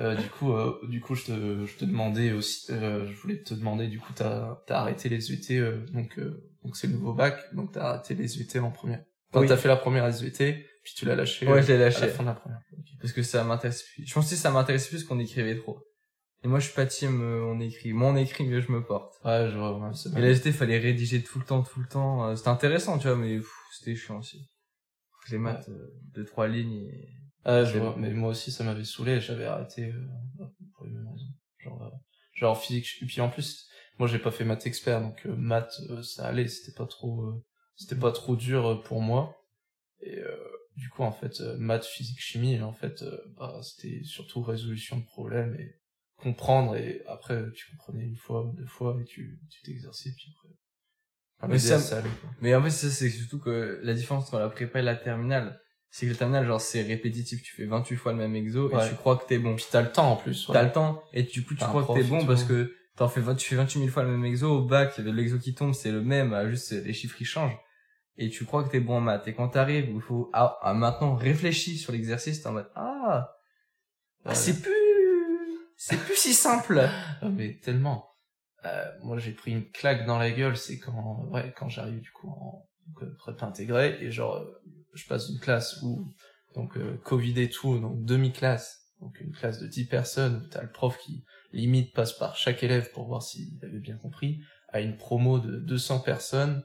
[0.00, 3.42] euh, du coup, euh, du coup, je te, je te demandais aussi, euh, je voulais
[3.42, 7.12] te demander, du coup, t'as, t'as arrêté les euh, donc, euh, donc c'est le nouveau
[7.12, 9.04] bac, donc t'as arrêté les SVT en première.
[9.30, 9.48] Enfin, Oui.
[9.48, 11.46] t'as fait la première SVT, puis tu l'as lâché.
[11.46, 12.00] Ouais, je l'ai à lâché.
[12.02, 12.60] la fin de la première.
[13.00, 14.06] Parce que ça m'intéresse plus.
[14.06, 15.78] Je pense que ça m'intéresse plus qu'on écrivait trop.
[16.44, 17.94] Et moi, je suis pas team, euh, on écrit.
[17.94, 19.14] Moins on écrit, mieux je me porte.
[19.24, 22.28] Ouais, je vois, ouais, c'est Et fallait rédiger tout le temps, tout le temps.
[22.28, 24.46] Euh, C'était intéressant, tu vois, mais pff, c'était chiant aussi.
[25.30, 27.08] Les maths, euh, deux, trois lignes et...
[27.46, 27.98] Ah, je C'est vois, bon.
[27.98, 30.44] mais moi aussi ça m'avait saoulé, j'avais arrêté euh,
[30.76, 31.32] pour les mêmes raisons.
[31.58, 31.96] Genre, euh,
[32.34, 33.66] genre physique, et puis en plus,
[33.98, 37.22] moi j'ai pas fait maths expert, donc euh, maths euh, ça allait, c'était pas trop,
[37.22, 37.44] euh,
[37.76, 39.36] c'était pas trop dur euh, pour moi.
[40.00, 40.36] Et euh,
[40.76, 44.98] du coup en fait, euh, maths, physique, chimie, en fait, euh, bah, c'était surtout résolution
[44.98, 45.74] de problèmes et
[46.24, 50.48] comprendre, et après tu comprenais une fois, deux fois, et tu tu t'exerçais, puis après.
[51.38, 52.02] Enfin, Mais ça- ça.
[52.40, 55.60] Mais en fait, ça, c'est surtout que la différence entre la prépa et la terminale,
[55.90, 57.42] c'est que la terminale, genre, c'est répétitif.
[57.42, 58.84] Tu fais 28 fois le même exo Ouais.
[58.86, 59.54] et tu crois que t'es bon.
[59.54, 60.48] Puis t'as le temps en plus.
[60.48, 60.52] ouais.
[60.54, 63.20] T'as le temps et du coup, tu crois que t'es bon parce que t'en fais
[63.20, 64.48] 20, tu fais 28 000 fois le même exo.
[64.58, 67.58] Au bac, l'exo qui tombe, c'est le même, ah, juste les chiffres ils changent.
[68.16, 69.26] Et tu crois que t'es bon en maths.
[69.28, 73.28] Et quand t'arrives il faut, ah, ah, maintenant, réfléchis sur l'exercice, t'es en mode, ah,
[74.24, 74.72] ah, c'est plus,
[75.86, 76.88] c'est plus si simple.
[77.20, 78.08] Ah, mais tellement.
[78.64, 82.10] Euh, moi, j'ai pris une claque dans la gueule, c'est quand, ouais, quand j'arrive du
[82.10, 82.66] coup en
[83.02, 84.62] euh, prépa intégrée et genre, euh,
[84.94, 86.10] je passe d'une classe où
[86.54, 90.70] donc Covid et tout, donc demi-classe, donc une classe de 10 personnes où t'as le
[90.70, 94.96] prof qui limite passe par chaque élève pour voir s'il avait bien compris, à une
[94.96, 96.62] promo de 200 personnes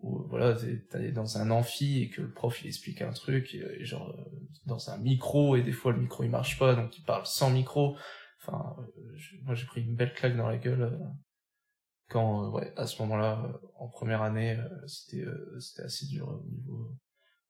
[0.00, 3.84] où voilà t'es dans un amphi et que le prof il explique un truc et,
[3.84, 7.02] genre euh, dans un micro et des fois le micro il marche pas donc il
[7.02, 7.96] parle sans micro
[8.48, 10.98] enfin euh, moi j'ai pris une belle claque dans la gueule euh,
[12.08, 15.24] quand ouais à ce moment-là en première année c'était
[15.60, 16.96] c'était assez dur au niveau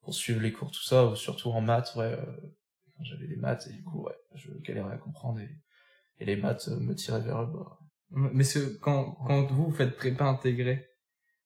[0.01, 2.19] pour suivre les cours tout ça surtout en maths ouais
[2.97, 5.51] quand j'avais des maths et du coup ouais je galérais à comprendre et,
[6.19, 7.79] et les maths me tiraient vers le bas.
[8.11, 8.45] Mais
[8.81, 10.89] quand quand vous faites prépa intégrée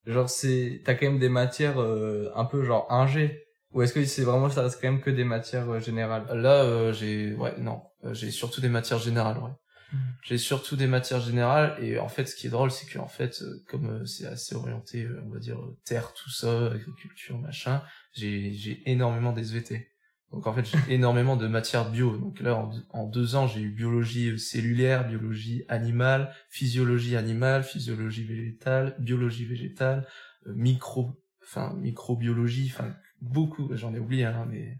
[0.07, 4.05] Genre c'est t'as quand même des matières euh, un peu genre ingé ou est-ce que
[4.05, 6.27] c'est vraiment ça reste quand même que des matières euh, générales?
[6.33, 7.83] Là euh, j'ai ouais non,
[8.13, 9.51] j'ai surtout des matières générales ouais.
[9.93, 9.99] Hmm.
[10.25, 13.09] J'ai surtout des matières générales et en fait ce qui est drôle c'est que en
[13.09, 17.83] fait comme c'est assez orienté on va dire terre tout ça, agriculture machin,
[18.13, 19.93] j'ai j'ai énormément d'SVT.
[20.33, 22.17] Donc en fait, j'ai énormément de matière bio.
[22.17, 28.25] Donc là, en, deux ans, j'ai eu biologie euh, cellulaire, biologie animale, physiologie animale, physiologie
[28.25, 30.07] végétale, biologie végétale,
[30.47, 33.75] euh, micro, enfin microbiologie, enfin beaucoup.
[33.75, 34.79] J'en ai oublié, hein, mais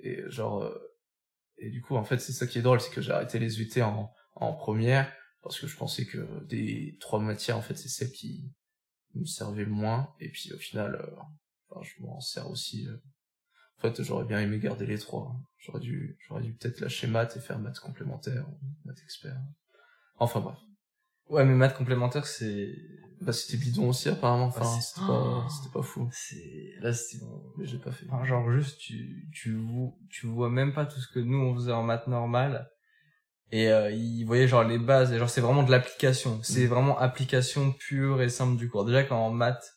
[0.00, 0.78] et genre euh,
[1.58, 3.60] et du coup, en fait, c'est ça qui est drôle, c'est que j'ai arrêté les
[3.60, 5.12] UT en en première
[5.42, 8.52] parce que je pensais que des trois matières, en fait, c'est celles qui
[9.14, 10.14] me servaient moins.
[10.20, 11.00] Et puis au final,
[11.70, 12.88] enfin, je m'en sers aussi
[13.78, 15.36] en fait, j'aurais bien aimé garder les trois.
[15.58, 18.44] J'aurais dû, j'aurais dû peut-être lâcher maths et faire maths complémentaire,
[18.84, 19.40] maths expert.
[20.16, 20.58] Enfin bref.
[21.28, 22.74] Ouais, mais maths complémentaire, c'est...
[23.20, 24.46] Bah, c'était bidon aussi, apparemment.
[24.46, 26.08] Enfin, c'était pas, c'était pas fou.
[26.12, 27.42] C'est, là, c'était bon.
[27.56, 28.06] Mais j'ai pas fait.
[28.10, 31.54] Enfin, genre, juste, tu, tu, vois, tu vois même pas tout ce que nous, on
[31.54, 32.70] faisait en maths normale.
[33.50, 35.12] Et, euh, ils voyaient, genre, les bases.
[35.12, 36.40] Et genre, c'est vraiment de l'application.
[36.42, 36.68] C'est mm.
[36.68, 38.84] vraiment application pure et simple du cours.
[38.84, 39.74] Déjà, quand en maths,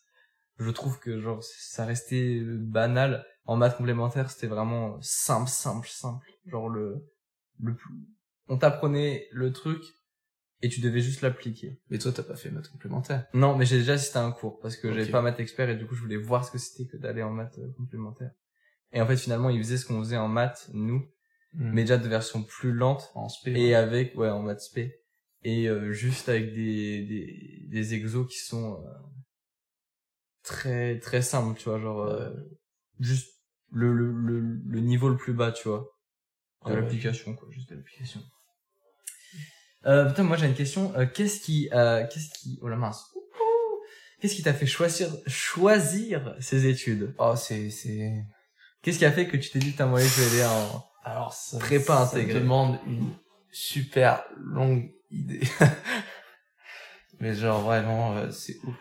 [0.60, 6.27] je trouve que, genre, ça restait banal en maths complémentaire, c'était vraiment simple, simple, simple.
[6.45, 7.06] Genre le,
[7.60, 7.75] le
[8.47, 9.82] on t'apprenait le truc
[10.62, 11.80] et tu devais juste l'appliquer.
[11.89, 13.26] Mais toi, t'as pas fait maths complémentaire.
[13.34, 15.76] Non, mais j'ai déjà assisté à un cours parce que j'avais pas maths expert et
[15.76, 18.32] du coup, je voulais voir ce que c'était que d'aller en maths euh, complémentaire.
[18.91, 21.00] Et en fait, finalement, ils faisaient ce qu'on faisait en maths, nous,
[21.54, 21.71] hmm.
[21.71, 23.12] mais déjà de version plus lente.
[23.15, 23.52] En spé.
[23.54, 25.02] Et avec, ouais, en maths spé.
[25.43, 28.89] Et euh, juste avec des, des, des exos qui sont euh,
[30.43, 32.15] très, très simples, tu vois, genre,
[33.00, 33.32] juste
[33.71, 35.88] le, le, le, niveau le plus bas, tu vois.
[36.67, 38.21] De l'application, quoi, juste de l'application.
[39.85, 40.93] Euh, putain, moi j'ai une question.
[40.95, 43.05] Euh, qu'est-ce qui, euh, qu'est-ce qui, oh la mince.
[44.19, 47.15] Qu'est-ce qui t'a fait choisir, choisir ces études?
[47.17, 48.23] Oh, c'est, c'est.
[48.83, 51.33] Qu'est-ce qui a fait que tu t'es dit, putain, moi, je vais aller en Alors,
[51.33, 52.33] ça, prépa intégrée?
[52.33, 53.09] Ça demande une
[53.51, 55.41] super longue idée.
[57.19, 58.75] Mais genre vraiment, euh, c'est ouf.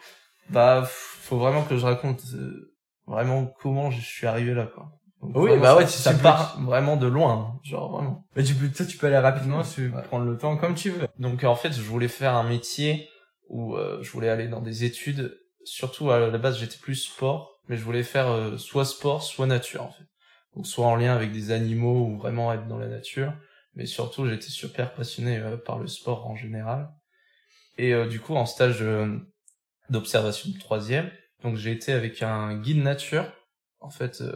[0.51, 4.91] Bah, faut vraiment que je raconte euh, vraiment comment je suis arrivé là quoi.
[5.23, 8.27] Oui, bah ouais, ça, part vraiment de loin, genre vraiment.
[8.37, 11.07] Mais tu peux, toi, tu peux aller rapidement, tu prendre le temps comme tu veux.
[11.19, 13.09] Donc en fait, je voulais faire un métier
[13.49, 15.39] où euh, je voulais aller dans des études.
[15.65, 19.47] Surtout à la base, j'étais plus sport, mais je voulais faire euh, soit sport, soit
[19.47, 20.05] nature en fait.
[20.57, 23.35] Donc soit en lien avec des animaux ou vraiment être dans la nature.
[23.75, 26.89] Mais surtout, j'étais super passionné euh, par le sport en général.
[27.79, 28.85] Et du coup, en stage
[29.89, 31.11] d'observation de troisième,
[31.43, 33.25] donc j'ai été avec un guide nature,
[33.81, 34.35] en fait, euh,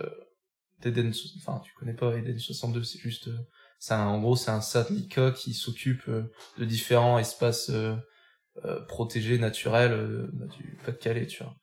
[0.80, 3.38] d'Eden, enfin tu connais pas Eden 62, c'est juste, euh,
[3.78, 6.24] c'est en gros c'est un satellite qui s'occupe euh,
[6.58, 7.96] de différents espaces euh,
[8.88, 11.56] protégés naturels bah, du Pas-de-Calais, tu vois.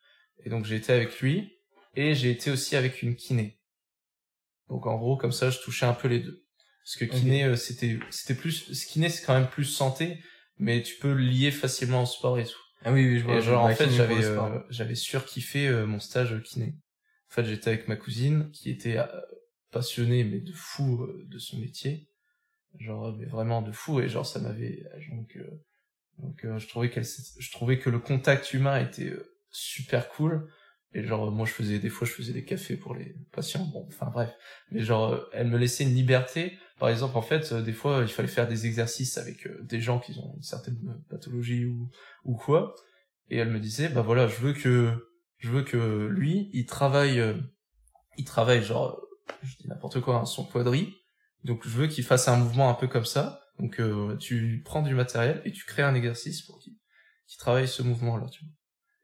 [0.43, 1.53] Et donc j'ai été avec lui
[1.95, 3.59] et j'ai été aussi avec une kiné.
[4.69, 6.43] Donc en gros comme ça je touchais un peu les deux.
[6.83, 10.19] Parce que kiné c'était c'était plus kiné c'est quand même plus santé
[10.61, 12.61] mais tu peux le lier facilement au sport et tout.
[12.85, 13.35] Ah oui, oui, je vois.
[13.35, 16.75] Et genre, en fait, j'avais, euh, j'avais surkiffé euh, mon stage kiné.
[17.31, 19.05] En fait, j'étais avec ma cousine qui était euh,
[19.71, 22.09] passionnée, mais de fou euh, de son métier.
[22.77, 24.01] Genre, mais vraiment de fou.
[24.01, 25.37] Et genre, ça m'avait, donc,
[26.19, 29.13] donc, je trouvais qu'elle, je trouvais que le contact humain était
[29.49, 30.49] super cool.
[30.93, 33.65] Et genre, moi, je faisais, des fois, je faisais des cafés pour les patients.
[33.65, 34.33] Bon, enfin, bref.
[34.71, 36.57] Mais genre, elle me laissait une liberté.
[36.79, 40.17] Par exemple, en fait, des fois, il fallait faire des exercices avec des gens qui
[40.17, 41.89] ont une certaine pathologie ou,
[42.25, 42.75] ou quoi.
[43.29, 45.10] Et elle me disait, bah voilà, je veux que,
[45.41, 47.33] je veux que lui, il travaille, euh,
[48.17, 49.01] il travaille genre,
[49.41, 50.95] je dis n'importe quoi, hein, son quadri.
[51.43, 53.41] Donc je veux qu'il fasse un mouvement un peu comme ça.
[53.59, 56.77] Donc euh, tu prends du matériel et tu crées un exercice pour qu'il
[57.39, 58.27] travaille ce mouvement-là.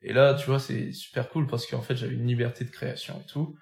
[0.02, 3.20] Et là, tu vois, c'est super cool parce qu'en fait, j'avais une liberté de création
[3.20, 3.58] et tout.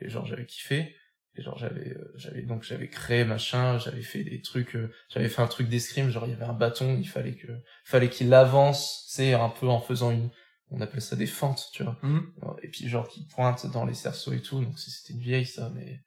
[0.00, 0.96] Et genre, j'avais kiffé.
[1.36, 5.28] Et genre j'avais euh, j'avais donc j'avais créé machin, j'avais fait des trucs euh, j'avais
[5.28, 7.48] fait un truc d'escrime, genre il y avait un bâton, il fallait que
[7.84, 10.30] fallait qu'il avance, c'est un peu en faisant une
[10.70, 11.98] on appelle ça des fentes, tu vois.
[12.02, 12.32] Mhm.
[12.62, 15.70] Et puis genre qui pointe dans les cerceaux et tout, donc c'était une vieille ça
[15.74, 16.02] mais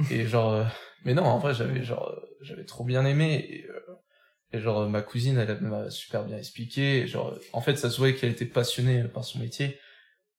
[0.10, 0.64] Et genre, euh,
[1.04, 3.46] mais non, en vrai, j'avais genre, euh, j'avais trop bien aimé.
[3.48, 3.94] Et, euh,
[4.52, 7.00] et genre, ma cousine, elle m'a super bien expliqué.
[7.00, 9.78] Et genre, en fait, ça se voyait qu'elle était passionnée par son métier.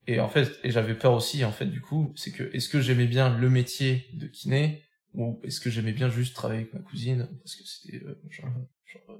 [0.07, 2.81] Et en fait, et j'avais peur aussi, en fait, du coup, c'est que, est-ce que
[2.81, 6.79] j'aimais bien le métier de kiné, ou est-ce que j'aimais bien juste travailler avec ma
[6.79, 8.49] cousine, parce que c'était, genre,
[8.85, 9.19] genre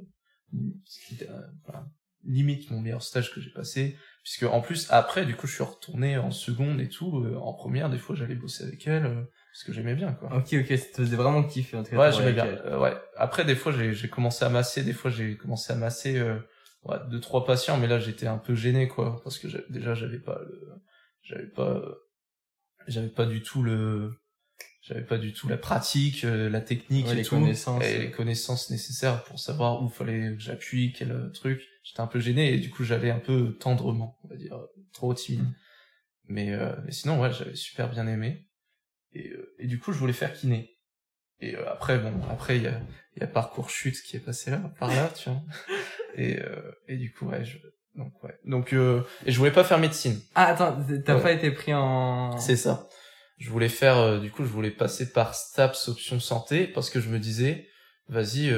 [2.24, 5.64] limite mon meilleur stage que j'ai passé puisque en plus après du coup je suis
[5.64, 9.24] retourné en seconde et tout euh, en première des fois j'allais bosser avec elle euh,
[9.52, 10.36] parce que j'aimais bien quoi.
[10.36, 12.46] Ok ok ça te faisait vraiment kiffer en tout cas ouais j'aimais bien.
[12.46, 12.96] Euh, ouais.
[13.18, 16.22] Après des fois j'ai commencé à masser des fois j'ai commencé à masser
[16.84, 20.20] ouais, deux trois patients mais là j'étais un peu gêné quoi parce que déjà j'avais
[20.20, 20.70] pas le
[21.24, 21.82] j'avais pas
[22.88, 24.21] j'avais pas du tout le
[24.82, 29.24] j'avais pas du tout la pratique, la technique et les connaissances et les connaissances nécessaires
[29.24, 32.84] pour savoir où fallait que j'appuie, quel truc j'étais un peu gêné et du coup
[32.84, 34.60] j'allais un peu tendrement, on va dire,
[34.94, 35.46] trop timide.
[36.28, 38.48] Mais, euh, mais sinon ouais, j'avais super bien aimé.
[39.14, 40.78] Et, euh, et du coup je voulais faire kiné.
[41.40, 42.80] Et euh, après bon, après il y a,
[43.20, 45.42] y a parcours chute qui est passé là, par là, tu vois.
[46.18, 46.38] Et,
[46.90, 47.58] et du coup ouais, je,
[47.96, 48.38] donc ouais.
[48.44, 50.20] Donc et je voulais pas faire médecine.
[50.36, 52.38] Ah attends, t'as pas été pris en.
[52.38, 52.90] C'est ça.
[53.42, 57.10] Je voulais faire, du coup je voulais passer par STAPS option santé parce que je
[57.10, 57.68] me disais,
[58.08, 58.54] vas-y,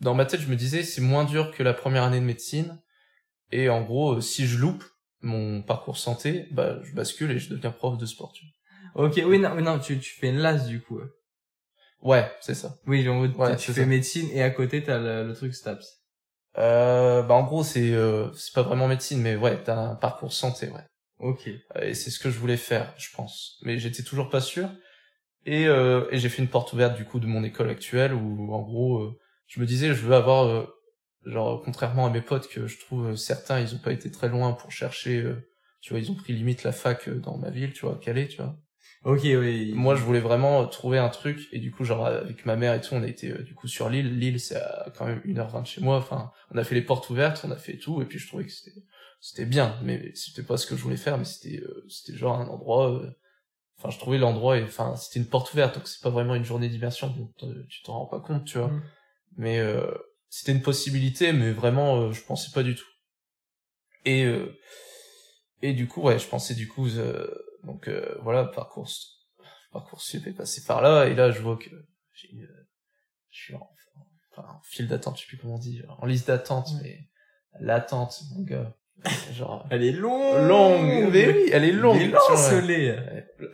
[0.00, 2.80] dans ma tête, je me disais, c'est moins dur que la première année de médecine.
[3.52, 4.84] Et en gros, euh, si je loupe
[5.20, 8.32] mon parcours santé, bah, je bascule et je deviens prof de sport.
[8.32, 8.44] Tu
[8.94, 9.06] vois.
[9.06, 11.00] Ok, oui, non, non, tu, tu fais une LAS du coup.
[12.00, 12.76] Ouais, c'est ça.
[12.86, 15.98] Oui, en gros, tu fais médecine et à côté, t'as le, le truc STAPS.
[16.58, 20.32] Euh, bah en gros, c'est euh, c'est pas vraiment médecine, mais ouais, t'as un parcours
[20.32, 20.84] santé, ouais.
[21.20, 21.48] Ok.
[21.80, 23.58] Et c'est ce que je voulais faire, je pense.
[23.62, 24.68] Mais j'étais toujours pas sûr.
[25.46, 28.52] Et, euh, et j'ai fait une porte ouverte du coup de mon école actuelle où
[28.52, 29.18] en gros euh,
[29.50, 30.64] je me disais, je veux avoir, euh,
[31.26, 34.28] genre, contrairement à mes potes que je trouve euh, certains, ils ont pas été très
[34.28, 37.72] loin pour chercher, euh, tu vois, ils ont pris limite la fac dans ma ville,
[37.72, 38.56] tu vois, Calais, tu vois.
[39.02, 39.72] Ok, oui.
[39.74, 42.80] Moi, je voulais vraiment trouver un truc, et du coup, genre, avec ma mère et
[42.80, 44.18] tout, on a été, du coup, sur l'île.
[44.18, 44.60] L'île, c'est
[44.96, 45.96] quand même 1h20 de chez moi.
[45.96, 48.44] Enfin, on a fait les portes ouvertes, on a fait tout, et puis je trouvais
[48.44, 48.78] que c'était,
[49.20, 52.46] c'était bien, mais c'était pas ce que je voulais faire, mais c'était, c'était genre un
[52.48, 53.02] endroit,
[53.78, 56.44] enfin, je trouvais l'endroit, et enfin, c'était une porte ouverte, donc c'est pas vraiment une
[56.44, 57.34] journée d'immersion, donc
[57.68, 58.68] tu t'en rends pas compte, tu vois.
[58.68, 58.82] Mm.
[59.36, 59.92] Mais euh,
[60.28, 62.88] c'était une possibilité, mais vraiment, euh, je pensais pas du tout.
[64.04, 64.58] Et euh,
[65.62, 66.88] et du coup, ouais, je pensais du coup,
[67.64, 67.90] donc
[68.22, 68.88] voilà, parcours
[69.72, 71.70] parcours sup est passé par là, et là, je vois que
[72.14, 72.30] j'ai,
[73.28, 73.70] je suis en,
[74.32, 77.10] enfin, en file d'attente, je sais plus comment on dit, en liste d'attente, mais
[77.60, 78.74] l'attente, mon gars.
[79.34, 82.00] Genre, elle est longue, longue, mais oui, elle est longue.
[82.52, 82.98] Elle est,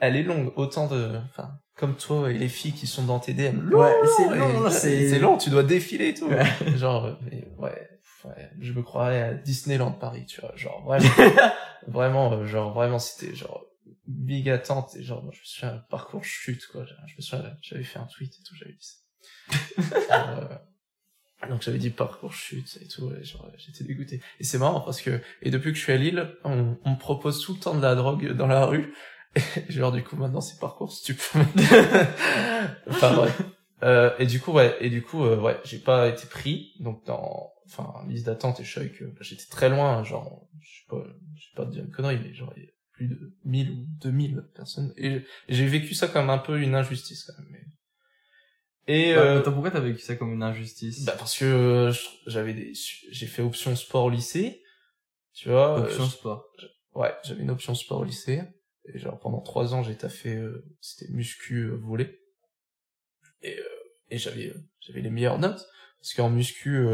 [0.01, 3.33] elle est longue, autant de, enfin, comme toi et les filles qui sont dans tes
[3.35, 3.73] DM.
[3.73, 6.29] ouais, c'est long, c'est long, tu dois défiler et tout.
[6.77, 7.89] genre, mais ouais,
[8.25, 11.11] ouais, je me croirais à Disneyland Paris, tu vois, genre vraiment,
[11.87, 13.65] vraiment, euh, genre vraiment, c'était genre
[14.09, 16.85] big attente et genre, je me suis un parcours chute quoi.
[17.07, 20.37] Je me souviens, j'avais fait un tweet et tout, j'avais dit ça.
[20.39, 20.49] euh,
[21.49, 24.21] donc j'avais dit parcours chute et tout, et genre j'étais dégoûté.
[24.41, 26.99] Et c'est marrant parce que et depuis que je suis à Lille, on, on me
[26.99, 28.93] propose tout le temps de la drogue dans la rue
[29.69, 31.43] genre du coup maintenant c'est parcours stupide.
[32.89, 33.43] enfin bref.
[33.83, 37.05] Euh, et du coup ouais et du coup euh, ouais j'ai pas été pris donc
[37.05, 41.05] dans enfin liste d'attente et je savais que j'étais très loin genre je sais pas
[41.35, 43.87] je sais pas dire une connerie mais genre il y a plus de 1000 ou
[44.01, 47.65] 2000 personnes et j'ai vécu ça comme un peu une injustice quand même mais...
[48.87, 51.05] et bah, euh, pourquoi t'as vécu ça comme une injustice?
[51.05, 51.93] bah parce que euh,
[52.27, 52.73] j'avais des
[53.11, 54.63] j'ai fait option sport au lycée
[55.35, 56.47] tu vois option sport
[56.95, 58.43] ouais j'avais une option sport au lycée
[58.93, 62.21] et genre pendant trois ans, j'ai taffé, euh, c'était muscu euh, volé.
[63.43, 63.63] Et, euh,
[64.11, 65.67] et j'avais j'avais les meilleures notes
[65.99, 66.87] parce qu'en muscu,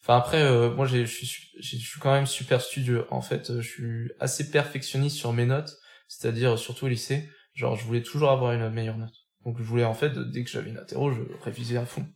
[0.00, 3.06] enfin après, moi j'ai je suis je suis quand même super studieux.
[3.10, 5.72] En fait, je suis assez perfectionniste sur mes notes,
[6.06, 7.28] c'est-à-dire surtout au lycée.
[7.54, 9.25] Genre, je voulais toujours avoir une meilleure note.
[9.46, 12.06] Donc je voulais en fait dès que j'avais une interro, je révisais à fond.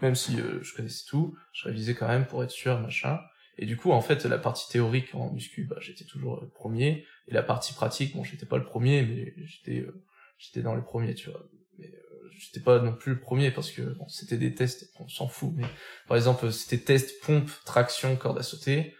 [0.00, 3.18] Même si je connaissais tout, je révisais quand même pour être sûr, machin.
[3.58, 7.04] Et du coup, en fait, la partie théorique en muscu, bah, j'étais toujours le premier.
[7.28, 10.02] Et la partie pratique, bon, j'étais pas le premier, mais j'étais, euh,
[10.38, 11.44] j'étais dans les premiers, tu vois.
[11.78, 15.08] Mais euh, j'étais pas non plus le premier parce que bon, c'était des tests, on
[15.08, 15.52] s'en fout.
[15.54, 15.66] Mais
[16.08, 18.94] par exemple, c'était test pompe, traction, corde à sauter.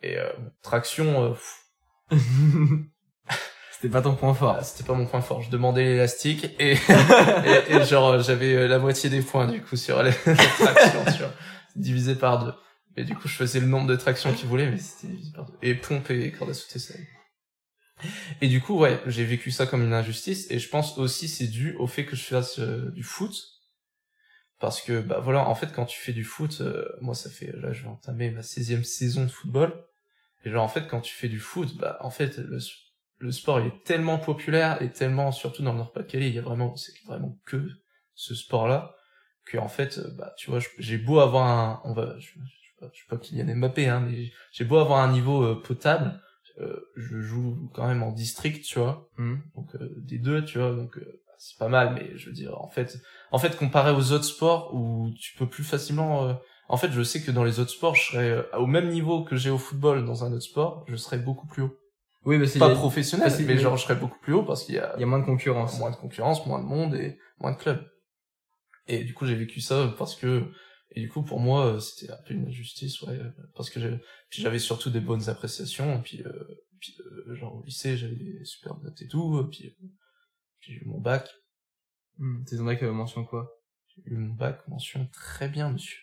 [0.00, 0.30] Et euh,
[0.62, 1.34] traction,
[2.12, 2.16] euh,
[3.74, 4.56] c'était pas ton point fort.
[4.58, 5.42] Ah, c'était pas mon point fort.
[5.42, 10.02] Je demandais l'élastique et, et, et, genre j'avais la moitié des points du coup sur
[10.02, 11.32] la traction, tu vois,
[11.76, 12.52] divisé par deux.
[12.96, 15.46] Et du coup, je faisais le nombre de tractions qu'il voulait, mais c'était divisé par
[15.46, 15.54] deux.
[15.62, 16.94] Et pompe et corde à sauter, ça.
[18.40, 21.46] Et du coup, ouais, j'ai vécu ça comme une injustice, et je pense aussi c'est
[21.46, 23.34] dû au fait que je fasse euh, du foot,
[24.60, 27.52] parce que bah voilà, en fait, quand tu fais du foot, euh, moi ça fait
[27.56, 29.84] là, je vais entamer ma 16e saison de football,
[30.44, 32.58] et genre en fait, quand tu fais du foot, bah en fait, le,
[33.24, 36.42] le sport il est tellement populaire et tellement surtout dans le Nord-Pas-de-Calais il y a
[36.42, 37.68] vraiment c'est vraiment que
[38.14, 38.94] ce sport là
[39.46, 42.34] que en fait euh, bah tu vois j'ai beau avoir un on va je, je,
[42.34, 45.60] sais pas je sais pas Kylian Mbappé hein mais j'ai beau avoir un niveau euh,
[45.62, 46.20] potable
[46.60, 49.36] euh, je joue quand même en district tu vois Hmm.
[49.56, 52.60] donc euh, des deux tu vois donc euh, c'est pas mal mais je veux dire
[52.60, 52.98] en fait
[53.32, 56.34] en fait comparé aux autres sports où tu peux plus facilement euh,
[56.68, 59.34] en fait je sais que dans les autres sports je serais au même niveau que
[59.36, 61.76] j'ai au football dans un autre sport je serais beaucoup plus haut
[62.24, 64.64] Oui, parce y, pas a- professionnel parce mais genre je serais beaucoup plus haut parce
[64.64, 65.78] qu'il y a y a moins de concurrence.
[65.78, 67.84] moins de concurrence moins de monde et moins de clubs
[68.86, 70.50] et du coup j'ai vécu ça parce que
[70.92, 73.80] et du coup pour moi euh, c'était un peu une injustice ouais euh, parce que
[74.30, 76.44] j'avais surtout des bonnes appréciations et puis, euh,
[76.80, 79.86] puis euh, genre au lycée j'avais des super notes et tout et puis euh,
[80.60, 81.28] puis j'ai eu mon bac
[82.16, 82.44] Hmm.
[82.46, 83.50] C'est ton euh, mention quoi?
[83.88, 85.98] J'ai eu mon bac mention très bien monsieur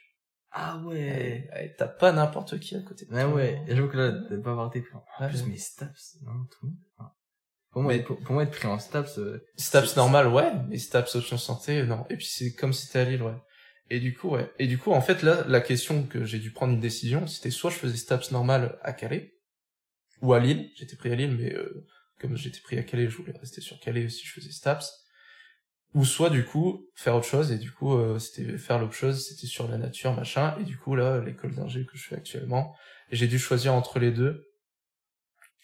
[0.51, 1.49] Ah ouais.
[1.77, 3.33] t'as pas n'importe qui à côté de Ah toi.
[3.35, 3.63] ouais.
[3.67, 5.47] Et j'avoue que là, de pas avoir été pris en Ouais, plus, ouais.
[5.49, 6.73] mais Staps, non, tout.
[6.97, 7.11] Enfin,
[7.71, 10.77] Pour moi, Mais- pour, pour moi, être pris en Staps, euh, Staps normal, ouais, mais
[10.77, 12.05] Staps option santé, non.
[12.09, 13.35] Et puis c'est comme si t'étais à Lille, ouais.
[13.89, 14.51] Et du coup, ouais.
[14.59, 17.49] Et du coup, en fait, là, la question que j'ai dû prendre une décision, c'était
[17.51, 19.33] soit je faisais Staps normal à Calais,
[20.21, 20.69] ou à Lille.
[20.75, 21.87] J'étais pris à Lille, mais euh,
[22.19, 24.91] comme j'étais pris à Calais, je voulais rester sur Calais si je faisais Staps.
[25.93, 29.27] Ou soit, du coup, faire autre chose, et du coup, euh, c'était faire l'autre chose,
[29.27, 30.55] c'était sur la nature, machin.
[30.59, 32.73] Et du coup, là, l'école d'ingé que je fais actuellement,
[33.09, 34.47] et j'ai dû choisir entre les deux.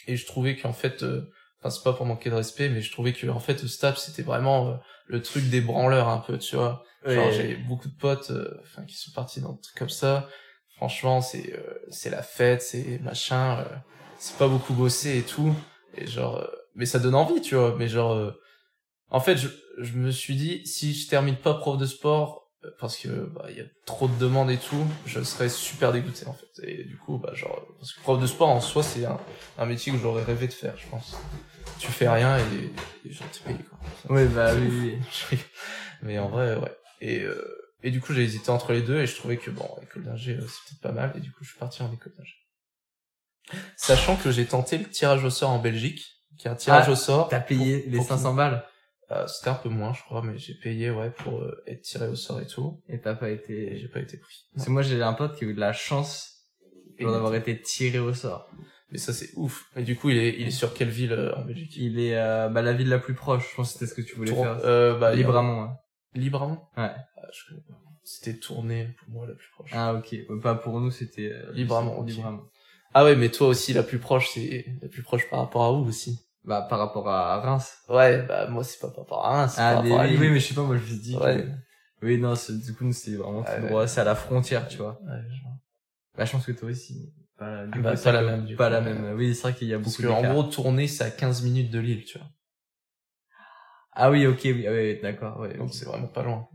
[0.06, 2.92] Et je trouvais qu'en fait, euh, enfin c'est pas pour manquer de respect mais je
[2.92, 4.74] trouvais que en fait Staps c'était vraiment euh,
[5.08, 6.84] le truc des branleurs un peu tu vois
[7.16, 10.30] genre j'ai beaucoup de potes euh, enfin qui sont partis dans des trucs comme ça
[10.76, 13.76] franchement c'est euh, c'est la fête c'est machin euh,
[14.20, 15.54] c'est pas beaucoup bossé et tout
[15.96, 18.32] et genre euh, mais ça donne envie tu vois mais genre euh,
[19.10, 19.48] en fait je
[19.80, 23.46] je me suis dit si je termine pas prof de sport euh, parce que bah
[23.50, 26.84] il y a trop de demandes et tout je serais super dégoûté en fait et
[26.84, 29.20] du coup bah genre parce que prof de sport en soi c'est un
[29.58, 31.16] un métier que j'aurais rêvé de faire, je pense.
[31.80, 32.72] Tu fais rien et,
[33.08, 33.78] et genre t'es payé, quoi.
[34.16, 34.98] Ouais, bah oui,
[35.32, 35.38] oui.
[36.02, 36.76] Mais en vrai, ouais.
[37.02, 37.44] Et, euh,
[37.84, 40.34] et du coup, j'ai hésité entre les deux et je trouvais que, bon, école d'ingé,
[40.38, 41.14] euh, c'est peut-être pas mal.
[41.16, 42.34] Et du coup, je suis parti en école d'ingé.
[43.76, 46.04] Sachant que j'ai tenté le tirage au sort en Belgique,
[46.38, 47.30] qui est un tirage Ah, au sort.
[47.30, 48.64] T'as payé pour- les pour- 500 balles
[49.12, 52.08] Euh, C'était un peu moins, je crois, mais j'ai payé, ouais, pour euh, être tiré
[52.08, 52.82] au sort et tout.
[52.90, 53.78] et t'as pas Et été...
[53.80, 54.46] j'ai pas été pris.
[54.54, 56.46] Parce que moi, j'ai un pote qui a eu de la chance
[57.00, 58.50] d'avoir été tiré au sort.
[58.92, 59.66] Mais ça, c'est ouf.
[59.76, 61.76] Et du coup, il est, il est sur quelle ville euh, en Belgique?
[61.78, 64.02] Il est euh, bah, la ville la plus proche, je pense que c'était ce que
[64.02, 64.60] tu voulais Tour- faire.
[64.66, 65.78] euh, bah, Libramont, hein.
[66.14, 66.60] Libramont?
[66.78, 66.92] Ouais.
[67.18, 67.56] Ah, je.
[68.04, 69.70] C'était tourné pour moi la plus proche.
[69.74, 71.32] Ah ok, pas pour nous, c'était...
[71.34, 72.08] Euh, Libramont, ok.
[72.08, 72.44] Libramont.
[72.94, 75.74] Ah ouais, mais toi aussi, la plus proche, c'est la plus proche par rapport à
[75.74, 76.26] où aussi?
[76.44, 77.78] Bah par rapport à Reims.
[77.90, 80.40] Ouais, bah moi, c'est pas par rapport à Reims, Ah par rapport à oui, mais
[80.40, 81.56] je sais pas, moi je me que- Ouais.
[82.02, 84.78] Oui, non, c'est- du coup, c'est vraiment tout Ouais, droit, c'est à la frontière, tu
[84.78, 85.00] vois.
[85.04, 85.42] Ouais, je.
[86.16, 87.14] Bah, je pense que toi aussi.
[87.38, 89.16] Pas, du Bah, coup, pas la même, du Pas coup, la même.
[89.16, 91.44] Oui, c'est vrai qu'il y a Parce beaucoup que, en gros, tourner, c'est à 15
[91.44, 92.28] minutes de Lille, tu vois.
[93.92, 95.58] Ah oui, ok, oui, ah oui, d'accord, ouais.
[95.58, 96.48] Donc, c'est vraiment pas loin.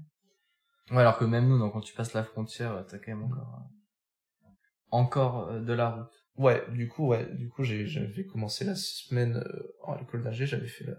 [0.90, 3.59] Ouais, alors que même nous, donc, quand tu passes la frontière, t'as quand même encore,
[3.59, 4.49] euh,
[4.90, 6.21] encore euh, de la route.
[6.37, 10.66] Ouais, du coup, ouais, du coup, j'avais commencé la semaine, euh, en école d'ingé, j'avais
[10.68, 10.97] fait la,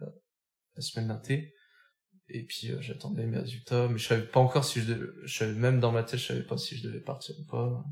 [0.76, 1.54] la semaine d'un thé.
[2.30, 5.38] Et puis, euh, j'attendais mes résultats, mais je savais pas encore si je devais, je
[5.38, 7.84] savais, même dans ma tête, je savais pas si je devais partir ou pas.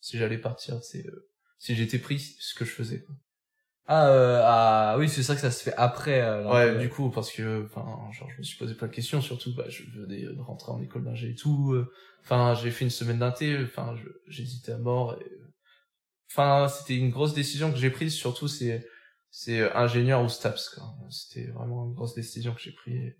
[0.00, 1.28] Si j'allais partir, c'est, euh,
[1.58, 3.14] si j'étais pris, ce que je faisais, quoi.
[3.88, 6.20] Ah, euh, ah, oui, c'est ça que ça se fait après.
[6.20, 9.20] euh, Ouais, du coup, parce que, enfin, genre, je me suis posé plein de questions,
[9.20, 12.84] surtout, bah, je venais de rentrer en école d'ingé et tout, euh, enfin, j'ai fait
[12.84, 13.94] une semaine d'un thé, enfin,
[14.26, 15.45] j'hésitais à mort, et, euh,
[16.30, 18.86] enfin, c'était une grosse décision que j'ai prise, surtout, c'est,
[19.30, 20.84] c'est euh, ingénieur ou STAPS, quoi.
[21.10, 23.14] C'était vraiment une grosse décision que j'ai prise.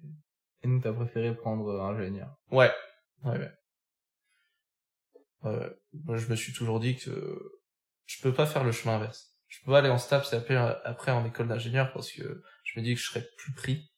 [0.63, 2.35] Et nous, t'as préféré prendre euh, ingénieur.
[2.51, 2.73] Ouais,
[3.25, 3.53] ouais, ouais.
[5.43, 5.71] Ouais,
[6.05, 7.61] moi, je me suis toujours dit que
[8.07, 9.37] je peux pas faire le chemin inverse.
[9.49, 12.81] Je peux pas aller en STAPS et après, après en école d'ingénieur parce que je
[12.81, 13.91] me dis que je serais plus pris.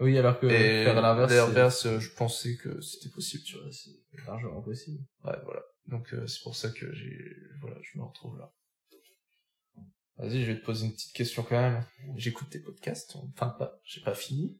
[0.00, 3.70] Oui, alors que Et faire l'inverse, l'inverse, euh, je pensais que c'était possible, tu vois.
[3.72, 3.90] c'est
[4.26, 5.02] largement possible.
[5.24, 5.62] Ouais, voilà.
[5.88, 7.18] Donc euh, c'est pour ça que j'ai,
[7.60, 8.52] voilà, je me retrouve là.
[10.18, 11.80] Vas-y, je vais te poser une petite question quand même.
[12.16, 14.58] J'écoute tes podcasts, enfin pas, j'ai pas fini,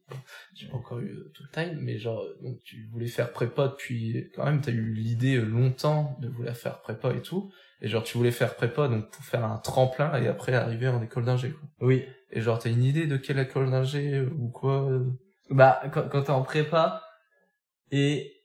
[0.55, 3.33] j'ai pas encore eu euh, tout le time, mais genre, euh, donc tu voulais faire
[3.33, 7.51] prépa depuis, quand même, t'as eu l'idée euh, longtemps de vouloir faire prépa et tout,
[7.81, 11.03] et genre tu voulais faire prépa donc pour faire un tremplin et après arriver en
[11.03, 11.51] école d'ingé.
[11.51, 11.69] quoi.
[11.81, 12.05] Oui.
[12.31, 14.89] Et genre t'as une idée de quelle école d'ingé ou quoi
[15.49, 17.03] Bah, quand, quand t'es en prépa,
[17.91, 18.38] et,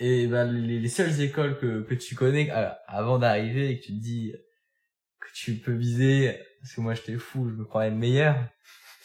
[0.00, 3.84] et bah, les, les seules écoles que, que tu connais euh, avant d'arriver et que
[3.86, 4.34] tu te dis
[5.20, 8.36] que tu peux viser, parce que moi j'étais fou, je me croyais le meilleur,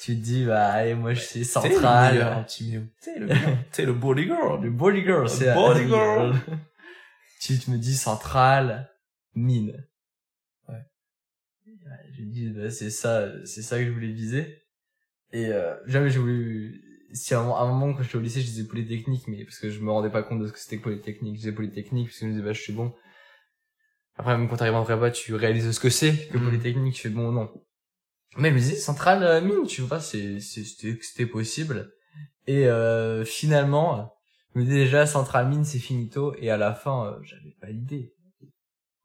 [0.01, 2.43] tu te dis, bah, allez, moi je T'es le central.
[2.45, 2.87] petit Minou.
[3.01, 3.27] T'es le.
[3.71, 4.61] T'es le body girl.
[4.63, 6.33] Le body girl, Le c'est body girl.
[7.41, 8.89] tu te me dis central,
[9.35, 9.85] mine.
[10.67, 10.83] Ouais.
[12.13, 14.63] J'ai dit, bah, c'est ça, c'est ça que je voulais viser.
[15.31, 16.81] Et euh, jamais j'ai voulu.
[17.13, 19.43] Si à un, moment- à un moment quand j'étais au lycée, je disais polytechnique, mais
[19.43, 21.51] parce que je me rendais pas compte de ce que c'était que polytechnique, je disais
[21.53, 22.93] polytechnique parce que je me disais bah je suis bon.
[24.15, 26.43] Après même quand t'arrives en prépa, tu réalises ce que c'est que Mhm.
[26.45, 27.49] polytechnique, tu fais bon non.
[28.37, 31.91] Mais je me disais centrale euh, mine, tu vois, c'est c'était c'était possible.
[32.47, 34.13] Et euh, finalement,
[34.53, 37.67] je me disais déjà centrale mine c'est finito et à la fin euh, j'avais pas
[37.67, 38.13] l'idée.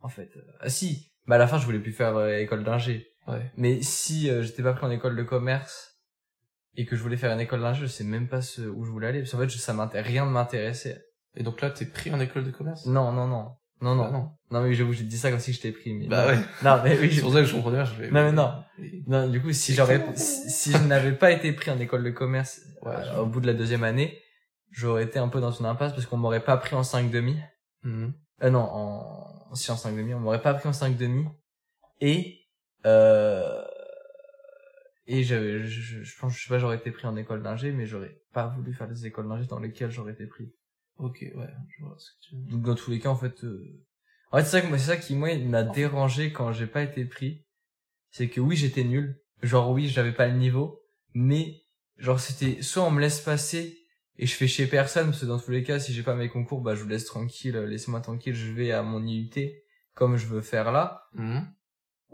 [0.01, 3.07] En fait, euh, ah si, mais à la fin je voulais plus faire école d'ingé.
[3.27, 3.51] Ouais.
[3.57, 5.94] Mais si euh, j'étais pas pris en école de commerce
[6.77, 8.91] et que je voulais faire une école d'ingé, je sais même pas ce, où je
[8.91, 9.21] voulais aller.
[9.21, 11.05] Parce qu'en fait, je- ça m'intéresse, rien ne m'intéressait.
[11.37, 12.87] Et donc là, t'es pris en école de commerce?
[12.87, 13.53] Non, non, non.
[13.81, 14.05] Non, non.
[14.05, 14.31] Bah non.
[14.53, 14.63] non.
[14.63, 15.93] mais j'avoue, j'ai dit ça comme si j'étais pris.
[15.95, 16.29] Mais Bah non.
[16.33, 16.39] ouais.
[16.63, 17.21] Non, mais oui, C'est je...
[17.23, 18.07] pour ça que je comprenais je vais...
[18.11, 18.53] Non, mais non.
[19.09, 22.11] Non, du coup, si j'aurais, si, si je n'avais pas été pris en école de
[22.11, 24.21] commerce Ouais, euh, je- au bout de la deuxième année,
[24.71, 27.37] j'aurais été un peu dans une impasse parce qu'on m'aurait pas pris en 5 demi.
[27.83, 28.15] Mhm.
[28.43, 31.27] Euh, non, en, si en 5 demi, on m'aurait pas pris en 5 demi.
[32.01, 32.39] Et,
[32.87, 33.63] euh,
[35.07, 37.87] et je, je, je, pense, je sais pas, j'aurais été pris en école d'ingé, mais
[37.87, 40.53] j'aurais pas voulu faire des écoles d'ingé dans lesquelles j'aurais été pris.
[40.97, 42.43] Ok, ouais, je vois ce que tu veux.
[42.51, 43.83] Donc, dans tous les cas, en fait, euh...
[44.31, 46.83] en fait, c'est ça que moi, c'est ça qui, moi, m'a dérangé quand j'ai pas
[46.83, 47.45] été pris.
[48.11, 49.21] C'est que oui, j'étais nul.
[49.43, 50.81] Genre, oui, j'avais pas le niveau.
[51.13, 51.63] Mais,
[51.99, 53.79] genre, c'était, soit on me laisse passer
[54.17, 56.29] et je fais chier personne, parce que dans tous les cas, si j'ai pas mes
[56.29, 59.31] concours, bah, je vous laisse tranquille, euh, laissez-moi tranquille, je vais à mon IUT,
[59.95, 61.09] comme je veux faire là.
[61.15, 61.47] Mhm.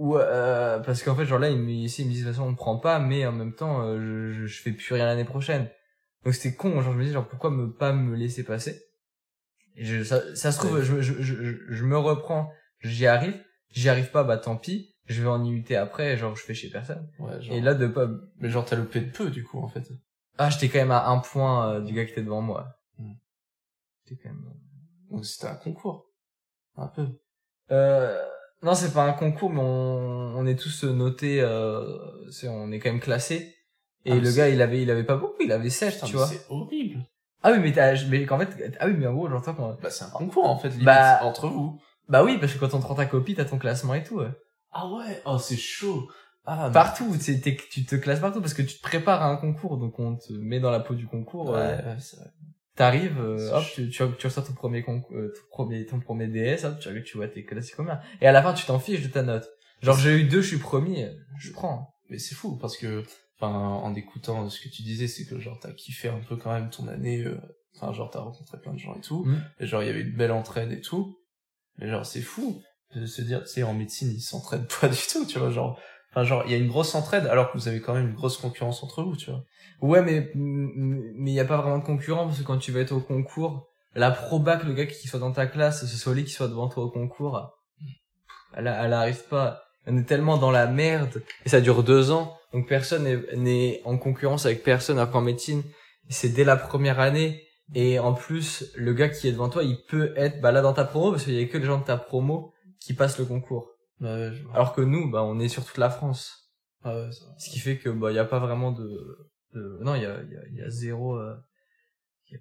[0.01, 2.37] Ou, euh, parce qu'en fait, genre là, ils me, ici, ils me disent, de toute
[2.37, 4.95] façon, on me prend pas, mais en même temps, euh, je, je, je fais plus
[4.95, 5.69] rien l'année prochaine.
[6.25, 8.83] Donc c'était con, genre, je me dis, genre, pourquoi me, pas me laisser passer?
[9.77, 10.83] Et je, ça, ça se trouve, Ouais.
[10.83, 13.39] je, je, je, je, me reprends, j'y arrive,
[13.69, 16.71] j'y arrive pas, bah tant pis, je vais en IUT après, genre, je fais chez
[16.71, 17.07] personne.
[17.19, 17.55] Ouais, genre...
[17.55, 19.87] Et là, de pas, Mais genre, t'as loupé de peu, du coup, en fait.
[20.39, 22.75] ah, j'étais quand même à un point euh, du gars qui était devant moi.
[22.97, 23.13] Hmm.
[24.07, 24.51] J'étais quand même,
[25.11, 26.07] Donc c'était un concours.
[26.77, 27.07] Un peu.
[27.71, 28.19] Euh,
[28.63, 31.99] non, c'est pas un concours, mais on, on est tous notés, euh,
[32.45, 33.55] on est quand même classés.
[34.05, 36.13] Et Ah, le gars, il avait, il avait pas beaucoup, il avait 7, Putain, tu
[36.13, 36.27] mais vois.
[36.29, 37.05] C'est horrible.
[37.43, 39.91] Ah oui, mais t'as, mais qu'en fait, ah oui, mais en gros, j'entends quand, Bah,
[39.91, 41.81] c'est un concours, en fait, limite, Bah- entre vous.
[42.09, 44.17] bah oui, parce que quand on te rend ta copie, t'as ton classement et tout,
[44.17, 44.31] ouais.
[44.73, 46.09] Ah ouais, oh, c'est chaud.
[46.47, 46.71] Ah.
[46.73, 50.17] Partout, tu te classes partout parce que tu te prépares à un concours, donc on
[50.17, 52.31] te met dans la peau du concours, Ouais, euh, ouais, c'est vrai.
[52.81, 56.65] T'arrives, euh, hop, tu, tu, tu reçois ton premier euh, ton premier, ton premier DS,
[56.65, 58.01] hop, tu, tu vois tes classiques combien.
[58.23, 59.47] Et à la fin, tu t'en fiches de ta note.
[59.83, 61.95] Genre, j'ai eu deux, je suis premier, je prends.
[62.09, 63.05] Mais c'est fou, parce que,
[63.37, 66.55] enfin, en écoutant ce que tu disais, c'est que, genre, t'as kiffé un peu quand
[66.55, 67.39] même ton année, euh,
[67.77, 69.25] enfin, genre, t'as rencontré plein de gens et tout.
[69.25, 69.45] Mm.
[69.61, 71.19] Et genre, il y avait une belle entraide et tout.
[71.77, 72.63] Mais genre, c'est fou
[72.95, 75.79] de se dire, tu sais, en médecine, ils s'entraident pas du tout, tu vois, genre,
[76.11, 78.15] enfin, genre, il y a une grosse entraide, alors que vous avez quand même une
[78.15, 79.45] grosse concurrence entre vous, tu vois.
[79.81, 82.81] Ouais, mais mais il y a pas vraiment de concurrent parce que quand tu vas
[82.81, 86.15] être au concours, la proba que le gars qui soit dans ta classe, ce soit
[86.15, 87.51] lui qui soit devant toi au concours,
[88.57, 89.63] elle, elle arrive pas.
[89.87, 93.97] On est tellement dans la merde et ça dure deux ans, donc personne n'est- en
[93.97, 94.99] concurrence avec personne.
[94.99, 95.63] Alors qu'en médecine,
[96.09, 97.43] c'est dès la première année
[97.75, 100.73] et en plus le gars qui est devant toi, il peut être bah là dans
[100.75, 103.25] ta promo parce qu'il y a que les gens de ta promo qui passent le
[103.25, 103.70] concours.
[104.01, 104.49] Bah, ouais, je.
[104.55, 106.51] Alors que nous, bah on est sur toute la France.
[106.83, 107.27] Ah ouais, ça.
[107.39, 109.79] Ce qui fait que bah il y a pas vraiment de, de...
[109.83, 111.37] non il y a y a, y a zéro euh,
[112.31, 112.39] y a-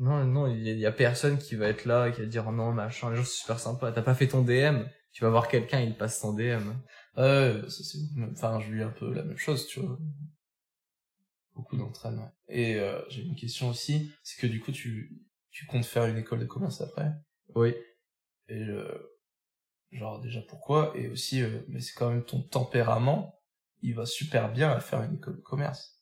[0.00, 2.20] non non il y, a, il y a personne qui va être là et qui
[2.20, 4.84] va dire oh non machin les gens c'est super sympa t'as pas fait ton DM
[5.12, 6.62] tu vas voir quelqu'un il passe ton DM
[7.16, 7.98] Ah ouais, bah, ça c'est.
[8.32, 9.98] Enfin, je vis un peu la même chose, tu vois.
[11.54, 12.30] Beaucoup d'entraîne, ouais.
[12.48, 15.20] Et euh, j'ai une question aussi, c'est que du coup, tu,
[15.50, 17.10] tu comptes faire une école de commerce après?
[17.54, 17.74] Oui
[18.48, 18.88] Et euh,
[19.92, 20.92] genre déjà pourquoi?
[20.96, 23.34] Et aussi, euh, mais c'est quand même ton tempérament,
[23.82, 26.00] il va super bien à faire une école de commerce.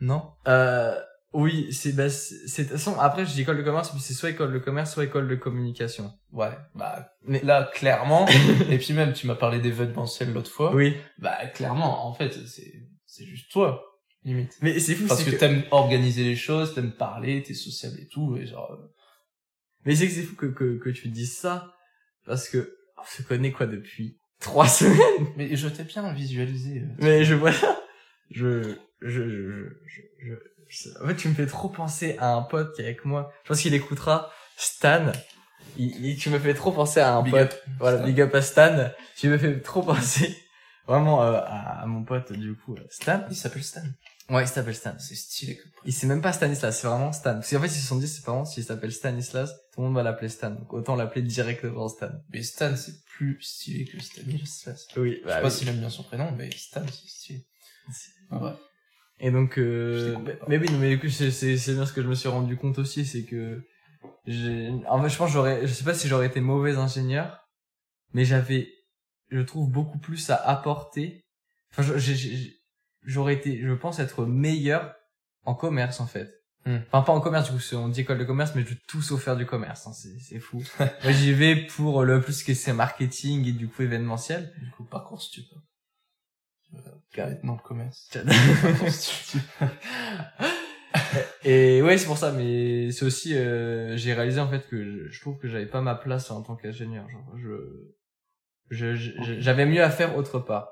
[0.00, 0.32] Non?
[0.48, 0.98] Euh,
[1.34, 4.12] oui c'est bah c'est de toute façon après je dis école de commerce mais c'est
[4.12, 8.26] soit école de commerce soit école de communication Ouais, bah mais là clairement.
[8.68, 10.74] et puis même, tu m'as parlé d'événementiel l'autre fois.
[10.74, 12.72] oui Bah clairement, en fait, c'est
[13.06, 13.82] c'est juste toi,
[14.24, 14.56] limite.
[14.62, 18.36] mais c'est fou Parce que, t'aimes organiser les choses, t'aimes parler, t'es sociable et tout,
[18.36, 18.70] et genre...
[18.72, 18.92] euh,
[19.84, 21.72] mais c'est que c'est fou que, que que tu dises ça
[22.26, 25.26] parce que on se connaît quoi depuis trois semaines?
[25.36, 26.80] Mais je t'ai bien visualisé.
[26.80, 27.78] euh, Mais je vois ça.
[28.30, 29.68] Je, je, je,
[30.18, 30.34] je,
[30.68, 33.32] je, en fait, tu me fais trop penser à un pote qui est avec moi.
[33.44, 34.30] Je pense qu'il écoutera.
[34.56, 35.12] Stan.
[35.76, 37.42] Il, il- tu me fais trop penser à un Big pote.
[37.42, 37.54] up.
[37.78, 38.06] Voilà, Stan.
[38.06, 38.90] big up à Stan.
[39.16, 40.36] Tu me fais trop penser
[40.86, 43.22] vraiment euh, à, à mon pote, du coup, euh, Stan.
[43.30, 43.80] Il s'appelle Stan.
[44.30, 44.94] Ouais, il s'appelle Stan.
[44.98, 47.34] C'est stylé Il c'est même pas Stanislas, c'est vraiment Stan.
[47.34, 49.86] Parce qu'en fait, ils se sont dit, c'est pas vraiment s'il s'appelle Stanislas, tout le
[49.88, 50.50] monde va l'appeler Stan.
[50.50, 52.10] Donc autant l'appeler directement Stan.
[52.30, 54.86] Mais Stan, c'est plus stylé que Stanislas.
[54.96, 55.52] Oui, Je bah sais pas oui.
[55.54, 57.46] s'il aime bien son prénom, mais Stan, c'est stylé.
[58.30, 58.52] Ouais.
[59.18, 60.18] Et donc, Je euh,
[60.48, 62.56] mais oui, mais du coup, c'est, c'est, c'est bien ce que je me suis rendu
[62.56, 63.62] compte aussi, c'est que
[64.26, 67.46] j'ai, en fait, je pense j'aurais, je sais pas si j'aurais été mauvais ingénieur,
[68.14, 68.68] mais j'avais
[69.30, 71.24] je trouve beaucoup plus à apporter.
[71.72, 72.56] Enfin, je- j'ai- j'ai-
[73.04, 74.94] j'aurais été, je pense être meilleur
[75.44, 76.40] en commerce en fait.
[76.64, 76.78] Hmm.
[76.92, 78.76] Enfin, pas en commerce, du coup, c'est- on dit école de commerce, mais je veux
[78.86, 80.62] tout sauf faire du commerce, hein, c'est, c'est fou.
[81.02, 84.52] Moi, j'y vais pour le plus que c'est marketing et du coup événementiel.
[84.60, 85.44] Du coup, parcours stup.
[87.12, 88.08] Carré dans le commerce.
[91.44, 95.08] Et ouais, c'est pour ça, mais c'est aussi, euh, j'ai réalisé en fait que je,
[95.10, 97.08] je trouve que j'avais pas ma place en tant qu'ingénieur.
[97.10, 97.92] Genre, je,
[98.70, 100.68] je, je- j'avais mieux à faire autre part.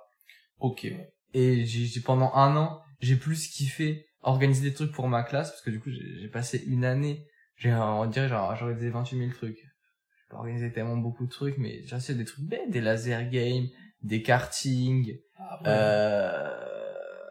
[0.58, 1.12] ok, ouais.
[1.34, 5.62] Et j'ai, pendant un an, j'ai plus kiffé organiser des trucs pour ma classe, parce
[5.62, 7.26] que du coup, j'ai, passé une année,
[7.56, 9.58] j'ai, on dirait, genre, j'ai organisé 28 000 trucs.
[9.58, 13.28] J'ai pas organisé tellement beaucoup de trucs, mais j'ai essayé des trucs bêtes, des laser
[13.30, 13.66] games,
[14.02, 16.50] des karting, Ah, euh...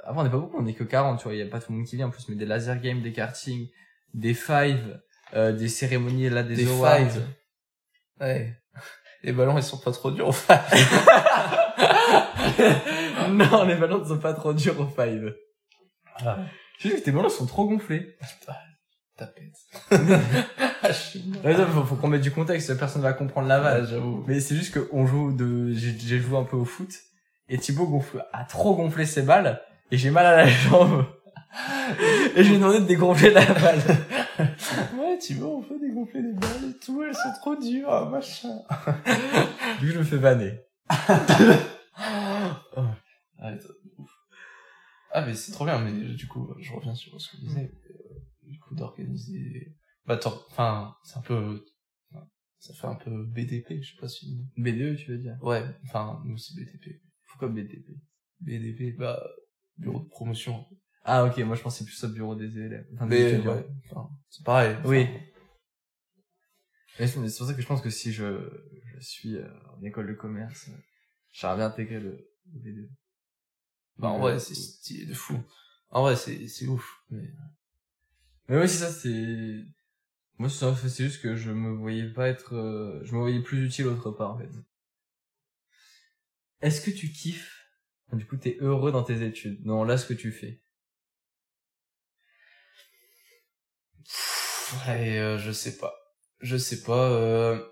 [0.05, 1.59] Après, on n'est pas beaucoup, on est que 40, tu vois, il y a pas
[1.59, 3.67] tout le monde qui vient en plus, mais des laser games, des karting,
[4.15, 4.99] des five,
[5.35, 6.97] euh, des cérémonies là, des, Des awards.
[6.97, 7.27] fives.
[8.19, 8.55] Ouais.
[9.23, 10.57] Les ballons, ils sont pas trop durs au five.
[13.51, 15.35] non, les ballons ne sont pas trop durs au five.
[16.25, 16.37] Ah.
[16.79, 18.15] Sais que tes ballons sont trop gonflés.
[19.17, 19.55] Tapette.
[21.43, 23.85] Ouais, non, faut, faut qu'on mette du contexte, personne va comprendre la vanne.
[23.85, 24.23] j'avoue.
[24.27, 26.89] Mais c'est juste qu'on joue de, j'ai joué un peu au foot,
[27.49, 29.61] et Thibaut gonfle, a trop gonflé ses balles,
[29.91, 31.05] et j'ai mal à la jambe.
[32.35, 33.79] et je lui ai demandé de dégonfler la balle.
[34.97, 38.61] Ouais, Thibaut, on peut dégonfler les balles et tout, elles sont trop dures, ah, machin.
[39.81, 40.61] Du coup, je me fais vanner.
[43.39, 43.53] Ah,
[43.97, 44.11] ouf.
[45.11, 47.71] Ah, mais c'est trop bien, mais du coup, je reviens sur ce que je disais.
[47.89, 49.75] euh, Du coup, d'organiser.
[50.05, 51.63] Bah, enfin, c'est un peu.
[52.59, 54.45] Ça fait un peu BDP, je sais pas si.
[54.57, 55.37] BDE, tu veux dire?
[55.41, 57.01] Ouais, enfin, nous c'est BDP.
[57.29, 57.95] Pourquoi BDP
[58.41, 59.23] BDP, bah,
[59.77, 60.65] bureau de promotion.
[61.05, 62.85] Ah ok, moi je pensais plus au bureau des élèves.
[62.95, 64.75] Enfin, des Mais, ouais, enfin, c'est pareil.
[64.83, 65.07] Oui.
[66.99, 68.25] Mais c'est pour ça que je pense que si je,
[68.93, 70.73] je suis euh, en école de commerce, euh,
[71.31, 72.89] j'aimerais bien intégrer le, le BDE.
[73.99, 75.39] Bah, en vrai, c'est stylé de fou.
[75.91, 77.03] En vrai, c'est, c'est ouf.
[77.11, 77.31] Mais...
[78.49, 79.63] Mais oui, c'est ça, c'est...
[80.39, 82.55] Moi, c'est ça, c'est juste que je me voyais pas être...
[82.55, 84.49] euh, Je me voyais plus utile autre part, en fait.
[86.61, 87.67] Est-ce que tu kiffes
[88.13, 90.61] Du coup, t'es heureux dans tes études, dans là, ce que tu fais?
[94.87, 95.93] Ouais, euh, je sais pas.
[96.41, 97.09] Je sais pas.
[97.11, 97.63] Euh...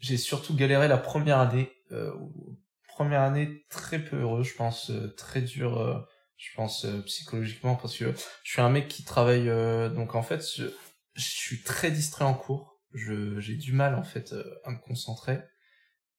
[0.00, 1.72] J'ai surtout galéré la première année.
[1.92, 2.58] Euh, où-
[2.94, 5.98] première année très peu heureux, je pense, euh, très dur, euh,
[6.36, 8.12] je pense euh, psychologiquement, parce que
[8.44, 9.46] je suis un mec qui travaille.
[9.94, 10.66] donc en fait, je,
[11.14, 12.80] je suis très distrait en cours.
[12.92, 14.32] J'ai du mal en fait
[14.64, 15.40] à me concentrer.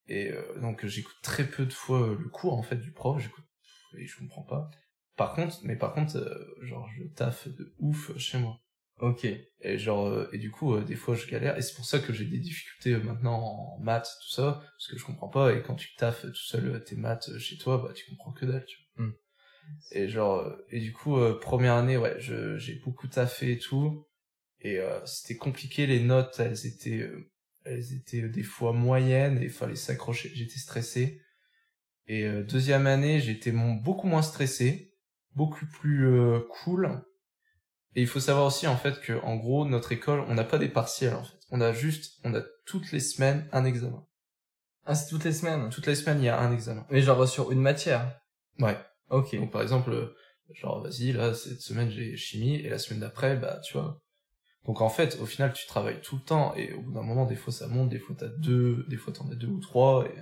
[0.07, 3.21] Et donc j'écoute très peu de fois le cours en fait du prof.
[3.21, 3.45] J'écoute
[3.97, 4.69] et je comprends pas.
[5.15, 6.17] Par contre, mais par contre,
[6.61, 8.59] genre je taffe de ouf chez moi.
[8.99, 9.25] Ok.
[9.61, 11.57] Et genre, euh, et du coup, euh, des fois, je galère.
[11.57, 14.87] Et c'est pour ça que j'ai des difficultés euh, maintenant en maths, tout ça, parce
[14.87, 15.53] que je comprends pas.
[15.53, 18.65] Et quand tu taffes tout seul tes maths chez toi, bah, tu comprends que dalle,
[18.65, 19.05] tu vois.
[19.05, 19.13] Hmm.
[19.91, 24.07] Et genre, et du coup, première année, ouais, je, j'ai beaucoup taffé et tout.
[24.61, 27.07] Et euh, c'était compliqué, les notes, elles étaient,
[27.65, 30.31] elles étaient des fois moyennes et il fallait s'accrocher.
[30.33, 31.21] J'étais stressé.
[32.07, 34.93] Et euh, deuxième année, j'étais beaucoup moins stressé,
[35.35, 36.09] beaucoup plus
[36.49, 37.03] cool.
[37.95, 40.57] Et il faut savoir aussi en fait que en gros notre école, on n'a pas
[40.57, 41.37] des partiels en fait.
[41.51, 44.05] On a juste, on a toutes les semaines un examen.
[44.85, 46.85] Ah, c'est toutes les semaines Toutes les semaines il y a un examen.
[46.89, 48.19] Mais genre sur une matière
[48.59, 48.77] Ouais.
[49.09, 49.35] Ok.
[49.35, 50.15] Donc par exemple, euh,
[50.53, 54.01] genre vas-y là cette semaine j'ai chimie et la semaine d'après bah tu vois.
[54.65, 57.25] Donc en fait au final tu travailles tout le temps et au bout d'un moment
[57.25, 60.05] des fois ça monte, des fois t'as deux, des fois t'en as deux ou trois
[60.05, 60.13] et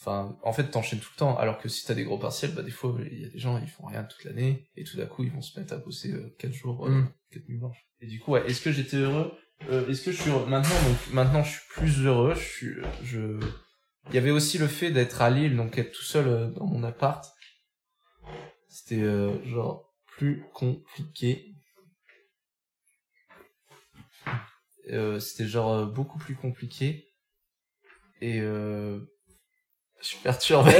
[0.00, 1.36] enfin en fait t'enchaînes tout le temps.
[1.38, 3.58] Alors que si t'as des gros partiels bah des fois il y a des gens
[3.58, 6.12] ils font rien toute l'année et tout d'un coup ils vont se mettre à bosser
[6.12, 7.12] euh, quatre jours, euh, Mm.
[7.48, 7.86] nuits blanches.
[8.00, 9.32] Et du coup ouais est-ce que j'étais heureux?
[9.70, 10.46] Euh, Est-ce que je suis heureux?
[10.46, 12.34] Maintenant donc maintenant je suis plus heureux.
[12.34, 13.40] Je suis je
[14.10, 16.66] il y avait aussi le fait d'être à Lille donc être tout seul euh, dans
[16.66, 17.24] mon appart
[18.68, 21.54] c'était euh, genre plus compliqué.
[24.90, 27.08] Euh, c'était genre euh, beaucoup plus compliqué.
[28.20, 29.00] Et euh,
[30.00, 30.72] je suis perturbé.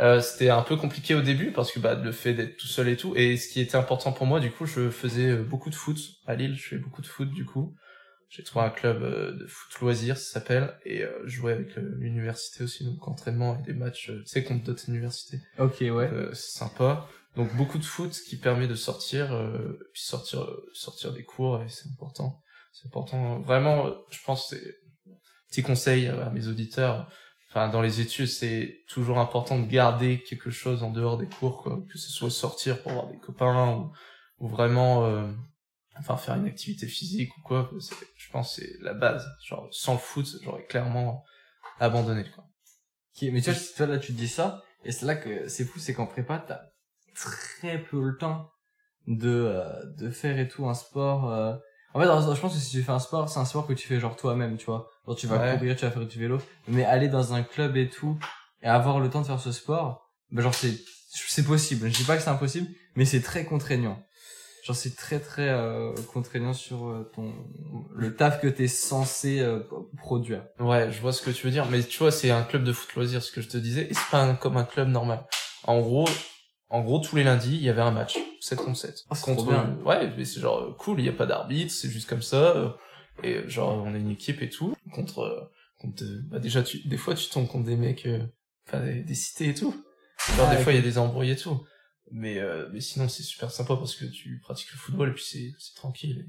[0.00, 2.88] Euh, c'était un peu compliqué au début parce que bah le fait d'être tout seul
[2.88, 3.14] et tout.
[3.14, 5.98] Et ce qui était important pour moi, du coup, je faisais euh, beaucoup de foot
[6.26, 6.56] à Lille.
[6.56, 7.76] Je fais beaucoup de foot du coup.
[8.34, 11.96] J'ai trouvé un club euh, de foot loisirs, ça s'appelle, et euh, jouais avec euh,
[11.98, 15.38] l'université aussi, donc entraînement et des matchs, tu sais, contre d'autres universités.
[15.58, 15.90] Ok, ouais.
[15.90, 17.06] Euh, c'est sympa.
[17.36, 21.68] Donc beaucoup de foot qui permet de sortir, euh, puis sortir, sortir des cours, et
[21.68, 22.40] c'est important.
[22.72, 23.40] C'est important.
[23.40, 24.78] Vraiment, je pense, c'est
[25.50, 27.12] petit conseil à mes auditeurs.
[27.54, 31.62] Enfin, dans les études, c'est toujours important de garder quelque chose en dehors des cours,
[31.62, 31.84] quoi.
[31.86, 33.92] Que ce soit sortir pour voir des copains ou,
[34.38, 35.30] ou vraiment, euh,
[35.98, 37.70] enfin, faire une activité physique ou quoi.
[38.16, 39.26] Je pense que c'est la base.
[39.44, 41.26] Genre, sans le foot, j'aurais clairement
[41.78, 42.46] abandonné, quoi.
[43.12, 45.66] Qui, mais tu vois, tu vois, là, tu dis ça, et c'est là que c'est
[45.66, 46.62] fou, c'est qu'en prépa, t'as
[47.14, 48.50] très peu le temps
[49.06, 51.54] de, euh, de faire et tout un sport, euh...
[51.94, 53.86] En fait, je pense que si tu fais un sport, c'est un sport que tu
[53.86, 54.90] fais genre toi-même, tu vois.
[55.06, 55.54] Genre, tu vas Ouais.
[55.58, 56.38] courir, tu vas faire du vélo.
[56.68, 58.18] Mais aller dans un club et tout,
[58.62, 60.74] et avoir le temps de faire ce sport, bah, genre, c'est,
[61.10, 61.88] c'est possible.
[61.90, 64.02] Je dis pas que c'est impossible, mais c'est très contraignant.
[64.64, 67.34] Genre, c'est très, très, euh, contraignant sur euh, ton,
[67.94, 69.60] le taf que t'es censé euh,
[69.98, 70.44] produire.
[70.60, 72.72] Ouais, je vois ce que tu veux dire, mais tu vois, c'est un club de
[72.72, 75.24] foot loisir, ce que je te disais, et c'est pas un- comme un club normal.
[75.64, 76.08] En gros,
[76.70, 79.04] en gros, tous les lundis, il y avait un match, 7 contre 7.
[79.10, 79.78] Oh, c'est contre, bien.
[79.84, 82.56] ouais, mais c'est genre euh, cool, il y a pas d'arbitre, c'est juste comme ça,
[82.56, 82.70] euh,
[83.22, 85.40] et genre, on a une équipe et tout, contre, euh,
[85.78, 88.08] contre, bah déjà, tu, des fois, tu tombes contre des mecs,
[88.66, 89.72] enfin, des, des cités et tout.
[90.36, 91.64] Genre, Ah, des fois, il y a des embrouilles et tout.
[92.10, 95.24] Mais, euh, mais sinon, c'est super sympa parce que tu pratiques le football et puis
[95.24, 96.28] c'est, c'est tranquille.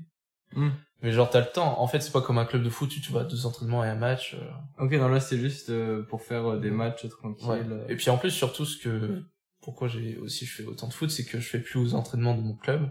[0.53, 0.69] Hmm.
[1.01, 1.79] Mais genre, t'as le temps.
[1.81, 3.89] En fait, c'est pas comme un club de foot tu vas à deux entraînements et
[3.89, 4.35] un match.
[4.35, 7.47] euh, Ok, non, là, c'est juste euh, pour faire des matchs tranquilles.
[7.49, 7.85] Ouais.
[7.89, 9.23] Et puis en plus, surtout, ce que,
[9.63, 12.35] pourquoi j'ai aussi je fais autant de foot, c'est que je fais plus aux entraînements
[12.35, 12.89] de mon club.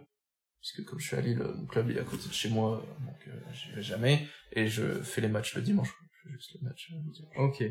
[0.60, 2.84] Puisque comme je suis à Lille, mon club il est à côté de chez moi,
[3.04, 4.28] donc euh, j'y vais jamais.
[4.52, 5.90] Et je fais les matchs le dimanche.
[5.90, 6.06] quoi.
[6.12, 7.36] Je fais juste les matchs euh, le dimanche.
[7.36, 7.64] Ok.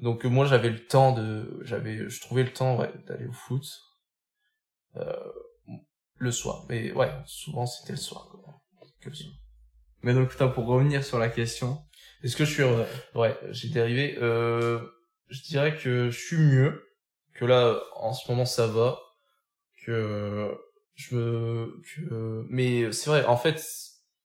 [0.00, 3.32] Donc euh, moi j'avais le temps de, j'avais, je trouvais le temps ouais, d'aller au
[3.32, 3.64] foot
[4.96, 5.32] euh,
[6.16, 6.66] le soir.
[6.68, 8.28] Mais ouais, souvent c'était le soir.
[8.30, 8.60] Quoi.
[9.00, 9.32] Que le soir.
[10.02, 11.82] Mais donc, putain, pour revenir sur la question.
[12.22, 12.62] Est-ce que je suis
[13.18, 14.16] Ouais, j'ai dérivé.
[14.20, 14.80] Euh,
[15.28, 16.85] je dirais que je suis mieux.
[17.38, 18.98] Que là, en ce moment, ça va.
[19.84, 20.56] Que
[20.94, 23.24] je me, que, mais c'est vrai.
[23.26, 23.62] En fait,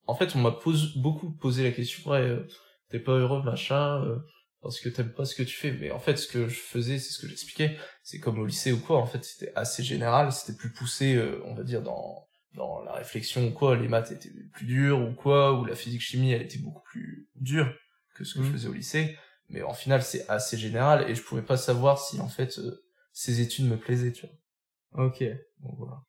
[0.07, 2.09] en fait, on m'a pose, beaucoup posé la question.
[2.09, 2.47] Ouais, euh,
[2.89, 4.17] t'es pas heureux, machin, euh,
[4.61, 5.71] parce que t'aimes pas ce que tu fais.
[5.71, 7.77] Mais en fait, ce que je faisais, c'est ce que j'expliquais.
[8.03, 8.97] C'est comme au lycée ou quoi.
[8.97, 10.31] En fait, c'était assez général.
[10.31, 14.11] C'était plus poussé, euh, on va dire, dans dans la réflexion ou quoi, les maths
[14.11, 17.73] étaient plus dures ou quoi, ou la physique chimie elle était beaucoup plus dure
[18.13, 18.51] que ce que je Mhm.
[18.53, 19.17] faisais au lycée.
[19.47, 22.83] Mais en final c'est assez général et je pouvais pas savoir si en fait euh,
[23.13, 25.05] ces études me plaisaient, tu vois.
[25.07, 25.23] Ok.
[25.59, 26.03] Donc voilà.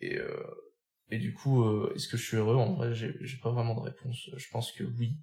[0.00, 0.44] Et euh,
[1.10, 2.56] et du coup, euh, est-ce que je suis heureux?
[2.56, 4.30] En vrai, j'ai j'ai pas vraiment de réponse.
[4.36, 5.16] Je pense que oui,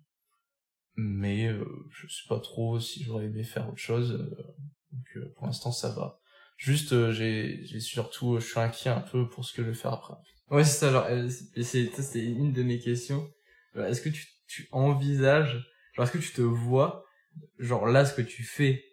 [0.96, 4.12] mais euh, je sais pas trop si j'aurais aimé faire autre chose.
[4.14, 4.56] euh,
[4.92, 6.20] donc euh, pour l'instant ça va.
[6.58, 9.74] Juste, euh, j'ai j'ai surtout, je suis inquiet un peu pour ce que je vais
[9.76, 10.14] faire après.
[10.50, 11.08] Ouais, c'est ça, genre,
[11.64, 13.28] c'est, c'est une de mes questions.
[13.76, 17.04] Est-ce que tu, tu envisages, genre, est-ce que tu te vois,
[17.60, 18.86] genre, là, ce que tu fais,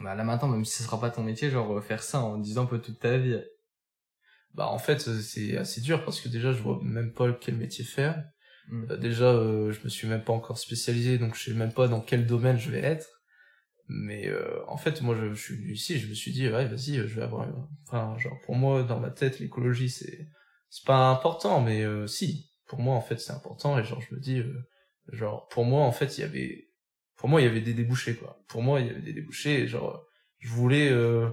[0.00, 2.38] bah, là, maintenant, même si ce sera pas ton métier, genre, euh, faire ça en
[2.38, 3.40] disant un peu toute ta vie.
[4.54, 7.56] Bah en fait euh, c'est assez dur parce que déjà je vois même pas quel
[7.56, 8.22] métier faire.
[8.68, 8.90] Mm.
[8.90, 11.88] Euh, déjà euh, je me suis même pas encore spécialisé donc je sais même pas
[11.88, 13.22] dans quel domaine je vais être.
[13.88, 16.66] Mais euh, en fait moi je, je suis venu ici je me suis dit ouais
[16.66, 17.48] vas-y je vais avoir
[17.86, 20.28] enfin genre pour moi dans ma tête l'écologie c'est
[20.68, 24.20] c'est pas important mais si pour moi en fait c'est important et genre je me
[24.20, 24.42] dis
[25.08, 26.68] genre pour moi en fait il y avait
[27.22, 28.36] pour moi il y avait des débouchés quoi.
[28.48, 30.04] Pour moi il y avait des débouchés genre
[30.40, 31.30] je voulais euh,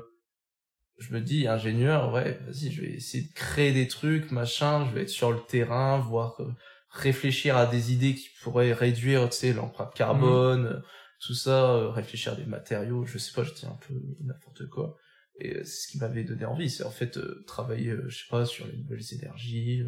[1.00, 4.94] je me dis ingénieur ouais vas-y je vais essayer de créer des trucs machin je
[4.94, 6.54] vais être sur le terrain voir euh,
[6.92, 10.80] réfléchir à des idées qui pourraient réduire tu sais l'empreinte carbone euh,
[11.22, 14.70] tout ça euh, réfléchir à des matériaux je sais pas je dis un peu n'importe
[14.70, 14.96] quoi
[15.40, 17.18] et c'est ce qui m'avait donné envie c'est en fait
[17.48, 19.82] travailler je sais pas sur les nouvelles énergies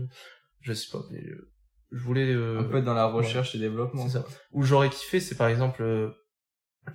[0.61, 1.21] je sais pas mais
[1.91, 4.07] je voulais euh, Un peu dans la recherche et développement.
[4.09, 4.25] ça.
[4.51, 6.09] Où j'aurais kiffé, c'est par exemple, euh,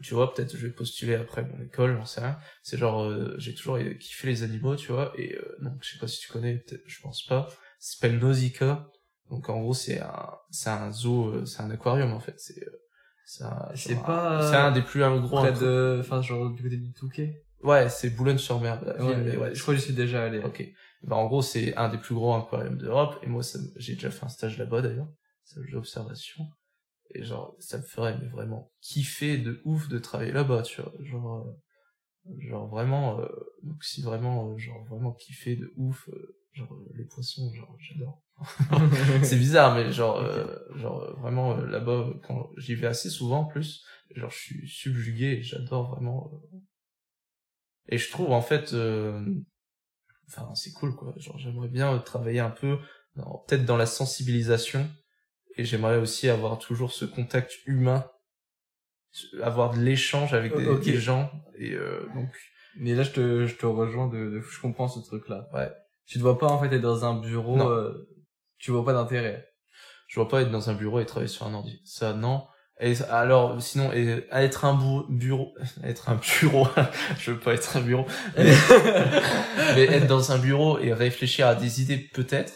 [0.03, 2.38] tu vois, peut-être je vais postuler après mon école, j'en sais rien.
[2.62, 5.99] C'est genre, euh, j'ai toujours kiffé les animaux, tu vois, et euh, donc je sais
[5.99, 7.49] pas si tu connais, peut-être, je pense pas.
[7.78, 8.90] S'appelle Nausicaa.
[9.30, 12.34] Donc en gros, c'est un, c'est un zoo, euh, c'est un aquarium en fait.
[12.38, 12.70] C'est, euh,
[13.24, 15.40] c'est un, pas, un- c'est un des plus euh, gros.
[15.40, 17.42] Près de, enfin, genre, du côté du Touquet?
[17.62, 18.80] Ouais, c'est Boulogne-sur-Mer.
[19.01, 20.38] Ouais, ouais, je crois que j'y suis déjà allé.
[20.40, 20.64] Ok.
[21.07, 23.18] Bah, en gros, c'est un des plus gros aquariums d'Europe.
[23.22, 25.09] Et moi, ça j'ai déjà fait un stage là-bas, d'ailleurs.
[25.44, 26.44] Stage d'observation.
[27.14, 30.92] Et genre, ça me ferait mais vraiment kiffer de ouf de travailler là-bas, tu vois.
[31.00, 31.46] Genre,
[32.28, 33.28] euh, genre vraiment, euh,
[33.62, 37.76] donc si vraiment, euh, genre vraiment kiffer de ouf, euh, genre euh, les poissons, genre
[37.78, 38.22] j'adore.
[39.22, 43.84] c'est bizarre, mais genre, euh, genre vraiment là-bas, quand j'y vais assez souvent en plus,
[44.16, 46.32] genre je suis subjugué et j'adore vraiment.
[47.88, 49.24] Et je trouve en fait, euh,
[50.29, 51.14] enfin c'est cool quoi.
[51.16, 52.79] Genre j'aimerais bien travailler un peu,
[53.14, 54.89] peut-être dans la sensibilisation,
[55.57, 58.11] et j'aimerais aussi avoir toujours ce contact humain,
[59.43, 62.29] avoir de l'échange avec des, gens, et euh, donc
[62.79, 65.49] Mais là, je te, je te rejoins de, de, je comprends ce truc-là.
[65.55, 65.70] Ouais.
[66.05, 68.07] Tu te vois pas, en fait, être dans un bureau, euh,
[68.59, 69.49] tu vois pas d'intérêt.
[70.09, 71.81] je vois pas être dans un bureau et travailler sur un ordi.
[71.85, 72.47] Ça non.
[72.79, 75.55] Et alors sinon et, à être un bou- bureau,
[75.85, 76.68] être un bureau,
[77.18, 78.07] je veux pas être un bureau,
[78.37, 78.45] mais,
[79.74, 82.53] mais être dans un bureau et réfléchir à des idées peut-être.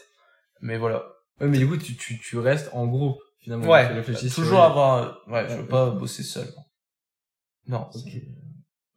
[0.60, 1.04] Mais voilà.
[1.40, 3.66] Ouais, mais du coup, tu, tu, tu restes en groupe, finalement.
[3.66, 5.16] Ouais, Tu réfléchis sur toujours les- avoir.
[5.26, 5.66] Ouais, je veux Ouais.
[5.68, 6.46] pas bosser seul.
[7.66, 8.02] Non, Ok.
[8.04, 8.28] c'est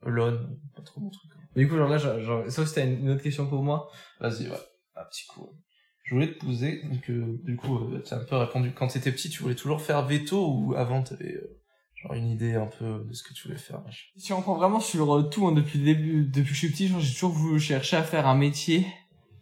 [0.05, 1.31] Alone, pas trop mon truc.
[1.55, 3.89] Du coup, genre là, genre, sauf si t'as une, une autre question pour moi.
[4.19, 4.57] Vas-y, ouais.
[4.95, 5.55] Un petit coup.
[6.03, 8.71] Je voulais te poser, donc, euh, du coup, euh, tu as un peu répondu.
[8.75, 11.57] Quand t'étais petit, tu voulais toujours faire veto ou avant t'avais euh,
[11.95, 14.03] genre une idée un peu de ce que tu voulais faire machin?
[14.17, 16.69] Si on prend vraiment sur euh, tout, hein, depuis le début, depuis que je suis
[16.71, 18.85] petit, genre, j'ai toujours voulu chercher à faire un métier,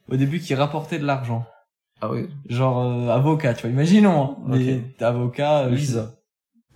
[0.07, 1.45] au début, qui rapportait de l'argent.
[1.99, 4.57] Ah oui Genre, euh, avocat, tu vois, imaginons, hein, Ok.
[4.59, 6.15] des avocats, euh, Lisa.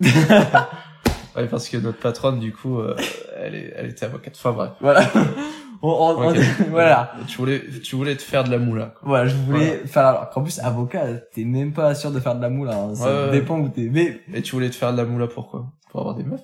[1.36, 2.96] ouais, parce que notre patronne, du coup, euh,
[3.36, 4.34] elle, est, elle était avocate.
[4.36, 4.72] Enfin bref.
[4.80, 5.08] Voilà.
[5.88, 6.34] On- on-
[6.70, 7.12] voilà.
[7.28, 8.86] Tu voulais, tu voulais te faire de la moula.
[8.98, 9.08] Quoi.
[9.08, 12.42] Voilà, je voulais faire, alors qu'en plus, avocat, t'es même pas sûr de faire de
[12.42, 12.94] la moule, hein.
[12.94, 13.88] Ça Ouais, dépend où t'es.
[13.92, 16.40] Mais, Et tu voulais te faire de la moula pourquoi Pour avoir des meufs?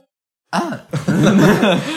[0.52, 0.70] Ah!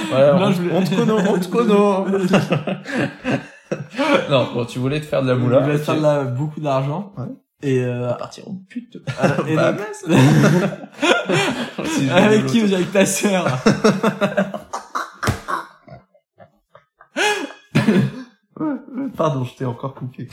[0.10, 1.74] Voilà, Non, on, je voulais- on te connaît, on te connaît.
[4.30, 5.60] non, bon, tu voulais te faire de la Je moula.
[5.60, 5.82] voulais ok.
[5.82, 7.12] faire de la- beaucoup d'argent.
[7.18, 7.26] Ouais.
[7.64, 8.98] Et, euh, partir en pute.
[9.48, 9.82] et Bah, donc-
[11.78, 12.62] je avec qui.
[12.74, 13.46] Avec ta sœur.
[19.16, 20.28] Pardon, je t'ai encore coupé.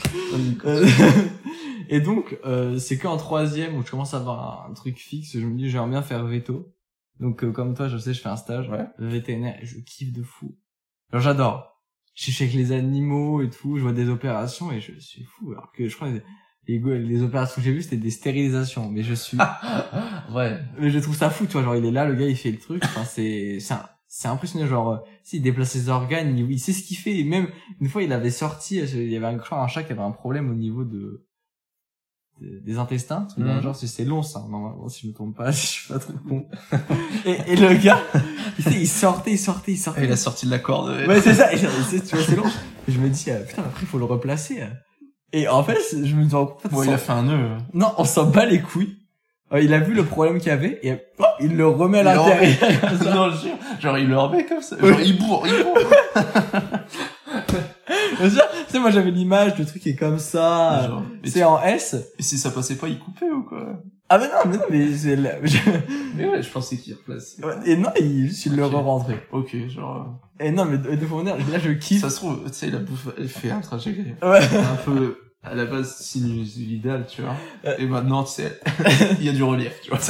[1.89, 5.45] Et donc, euh, c'est qu'en troisième où je commence à avoir un truc fixe, je
[5.45, 6.73] me dis j'aimerais bien faire veto.
[7.19, 8.85] Donc, euh, comme toi, je sais, je fais un stage Ouais.
[8.97, 10.57] vétérinaire et je kiffe de fou.
[11.11, 11.81] Genre, j'adore.
[12.15, 15.51] Je suis avec les animaux et tout, je vois des opérations et je suis fou.
[15.51, 16.21] Alors que je crois que
[16.67, 18.89] les, les, les opérations que j'ai vues, c'était des stérilisations.
[18.89, 19.37] Mais je suis...
[20.33, 20.59] ouais.
[20.79, 22.51] Mais je trouve ça fou, tu vois, genre il est là, le gars il fait
[22.51, 26.51] le truc, enfin c'est c'est un- c'est impressionnant, genre euh, s'il déplace ses organes, il,
[26.51, 27.47] il sait ce qu'il fait, et même
[27.81, 30.11] une fois il avait sorti, euh, il y avait un, un chat qui avait un
[30.11, 31.25] problème au niveau de,
[32.41, 33.63] de- des intestins, truc dans le Mhm.
[33.63, 36.13] genre c'est long ça, normalement si je me trompe pas, si je suis pas trop
[36.29, 36.45] con.
[37.25, 38.01] et, et le gars,
[38.59, 40.05] il, il sortait, il sortait, il sortait.
[40.05, 40.89] Il a sorti de la corde.
[41.07, 42.43] Ouais c'est ça, et tu vois c'est long.
[42.87, 44.61] Et je me dis euh, putain après il faut le replacer.
[44.61, 44.67] euh.
[45.31, 47.57] Et en fait je me dis en fait, Bon, il a fait un nœud.
[47.73, 48.97] non, on s'en bat les couilles.
[49.53, 52.03] Euh, il a vu le problème qu'il y avait et oh, il le remet à
[52.03, 52.57] l'intérieur.
[53.15, 53.55] non, je jure.
[53.79, 54.75] Genre, il le remet comme ça.
[54.79, 55.77] Genre, il bourre, il bourre.
[58.17, 58.29] Tu
[58.69, 60.89] sais, moi j'avais l'image, le truc est comme ça.
[61.25, 61.95] C'est en S.
[62.17, 63.81] et si ça passait pas, il coupait ou quoi?
[64.09, 65.57] Ah mais non, mais non, mais c'est je-
[66.15, 67.41] Mais ouais, je pensais qu'il replaçait.
[67.65, 68.71] Et non, il, il le Ok.
[68.73, 69.15] re-rentré.
[69.31, 72.01] Ok, genre, Et non, mais de, de fond, là je euh, kiffe.
[72.01, 73.91] ça se trouve, tu sais, la bouffe, elle fait un trajet
[74.21, 74.39] Ouais.
[74.39, 77.35] un peu, à la base, sinusoïdal, tu vois.
[77.65, 77.75] Euh.
[77.77, 78.59] Et maintenant, tu sais,
[79.19, 79.99] il y a du relief, tu vois.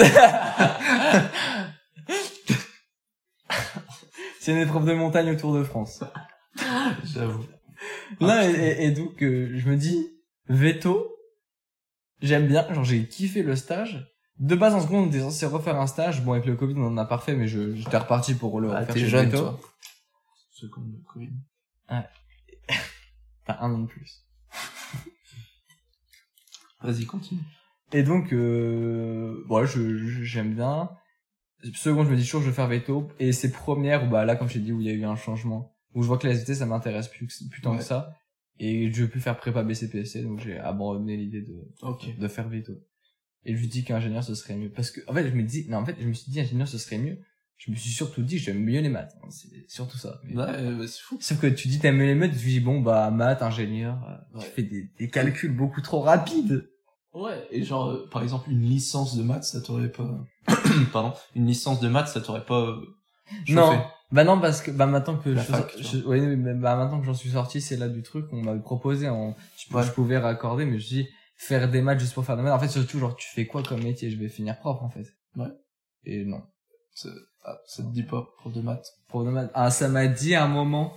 [4.39, 6.03] C'est une épreuve de montagne au Tour de France.
[7.05, 7.45] J'avoue.
[8.19, 10.07] Non, Ah, et, donc, euh, je me dis,
[10.47, 11.15] veto,
[12.21, 14.09] j'aime bien, genre j'ai kiffé le stage.
[14.39, 16.21] De base, en seconde, on était censé refaire un stage.
[16.23, 18.71] Bon, avec le Covid, on en a pas refait, mais je, j'étais reparti pour le
[18.71, 19.37] Ah, refaire t'es chez jeune, Veto.
[19.41, 19.59] toi.
[20.61, 21.29] Le Covid.
[21.87, 22.07] T'as
[23.59, 24.22] un an de plus.
[26.83, 27.41] Vas-y, continue.
[27.91, 30.89] Et donc, euh, ouais, je, je- j'aime bien.
[31.75, 33.07] Seconde, je me dis toujours, je vais faire veto.
[33.19, 35.05] Et c'est première, où, bah, là, comme je t'ai dit, où il y a eu
[35.05, 35.75] un changement.
[35.93, 37.77] Où je vois que la SVT, ça m'intéresse plus, que- plus tant Ouais.
[37.77, 38.13] que ça.
[38.59, 42.17] Et je veux plus faire prépa BCPSC, donc j'ai abandonné l'idée de, Ok.
[42.17, 42.73] de faire veto.
[43.45, 44.69] Et je lui dis qu'ingénieur, ce serait mieux.
[44.69, 46.67] Parce que, en fait, je me dis, non, en fait, je me suis dit, ingénieur,
[46.67, 47.17] ce serait mieux.
[47.57, 49.15] Je me suis surtout dit, j'aime mieux les maths.
[49.29, 50.19] C'est surtout ça.
[50.25, 51.17] Mais- Ouais, euh, c'est fou.
[51.21, 54.03] Sauf que tu dis, t'aimes mieux les maths, tu dis, bon, bah, maths, ingénieur,
[54.33, 54.45] euh, Ouais.
[54.45, 56.69] tu fais des, des calculs beaucoup trop rapides.
[57.13, 60.09] Ouais, et genre, euh, par exemple, une licence de maths, ça t'aurait pas...
[60.93, 61.13] Pardon.
[61.35, 62.59] Une licence de maths, ça t'aurait pas...
[62.61, 62.81] euh,
[63.45, 63.53] chauffé.
[63.53, 63.83] Non.
[64.11, 66.11] Bah non, parce que, bah maintenant que La je, fac, je- tu vois.
[66.11, 69.09] ouais, mais bah maintenant que j'en suis sorti, c'est là du truc qu'on m'avait proposé
[69.09, 69.83] en, je, Ouais.
[69.83, 72.53] je pouvais raccorder, mais je dis, faire des maths juste pour faire des maths.
[72.53, 74.11] En fait, surtout, genre, tu fais quoi comme métier?
[74.11, 75.05] Je vais finir prof, en fait.
[75.35, 75.47] Ouais.
[76.05, 76.41] Et non.
[76.93, 77.09] Ça,
[77.43, 78.85] ah, ça te dit pas, prof de maths?
[79.07, 79.49] Pour de maths.
[79.55, 80.93] Ah, ça m'a dit à un moment.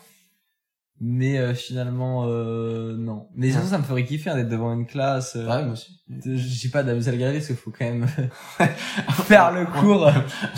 [1.01, 3.29] Mais, euh, finalement, euh, non.
[3.35, 3.63] Mais Ouais.
[3.63, 5.37] ça me ferait kiffer hein, d'être devant une classe.
[5.37, 6.01] euh, Ouais, moi aussi.
[6.09, 8.07] Je dis pas d'amuser le parce qu'il faut quand même
[9.27, 10.11] faire le cours.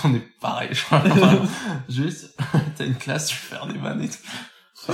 [0.05, 1.03] On est pareil, je crois.
[1.89, 2.39] Juste,
[2.77, 4.93] t'as une classe, tu peux faire des vannes et tout.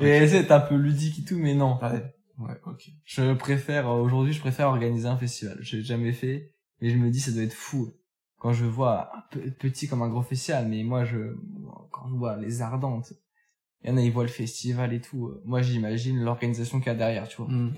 [0.00, 1.78] Et d'être un peu ludique et tout, mais non.
[1.82, 2.82] Ouais, ouais, ok.
[3.04, 5.56] Je préfère, euh, aujourd'hui, je préfère organiser un festival.
[5.60, 7.92] J'ai jamais fait, mais je me dis, ça doit être fou.
[8.38, 11.34] Quand je vois un pe- petit comme un gros festival, mais moi, je,
[11.90, 13.12] quand je vois les ardentes,
[13.82, 15.32] il y en a, ils voient le festival et tout.
[15.44, 17.46] Moi, j'imagine l'organisation qu'il y a derrière, tu vois.
[17.50, 17.74] Hmm.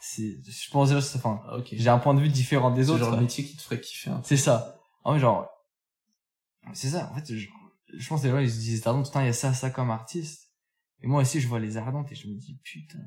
[0.00, 3.04] C'est, je pense c'est- enfin, Ah, j'ai un point de vue différent des C'est autres.
[3.04, 4.10] genre le métier qui te ferait kiffer.
[4.10, 4.20] hein.
[4.24, 4.80] C'est ça.
[5.04, 5.48] En fait, genre,
[6.72, 7.10] c'est ça.
[7.12, 7.46] En fait, je,
[7.96, 9.70] je pense que les gens, ils se disent, Ardentes, putain, il y a ça, ça
[9.70, 10.50] comme artiste.
[11.02, 12.98] Et moi aussi, je vois les Ardentes et je me dis, putain,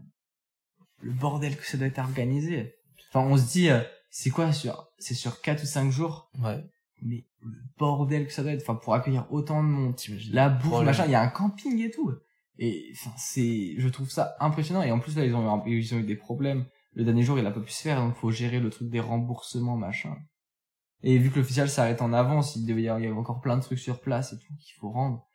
[1.00, 2.76] le bordel que ça doit être organisé.
[3.10, 6.64] Enfin, on se dit, euh, c'est quoi sur, c'est sur 4 ou 5 jours, Ouais.
[7.02, 10.50] mais le bordel que ça doit être, enfin, pour accueillir autant de monde, T'imagines la
[10.50, 12.12] bouffe, machin, il y a un camping et tout.
[12.60, 14.82] Et, c'est, je trouve ça impressionnant.
[14.82, 16.66] Et en plus, là, ils ont eu, ils ont eu des problèmes.
[16.94, 19.02] Le dernier jour, il a pas pu se faire, donc faut gérer le truc des
[19.02, 20.16] remboursements, machin.
[21.04, 23.18] Et vu que le festival s'arrête en avance, il devait y avoir il y avait
[23.18, 25.26] encore plein de trucs sur place et tout qu'il faut rendre.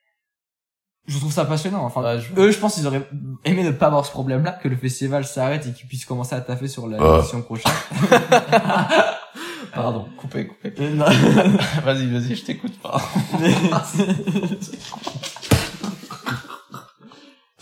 [1.06, 1.84] Je trouve ça passionnant.
[1.84, 3.06] Enfin, Ouais, je- eux, je pense qu'ils auraient
[3.44, 6.40] aimé ne pas avoir ce problème-là, que le festival s'arrête et qu'ils puissent commencer à
[6.40, 7.18] taffer sur la Ah.
[7.18, 7.72] édition prochaine.
[9.74, 10.72] Pardon, coupé, coupé.
[10.78, 10.96] Euh,
[11.84, 13.00] vas-y, vas-y, je t'écoute pas.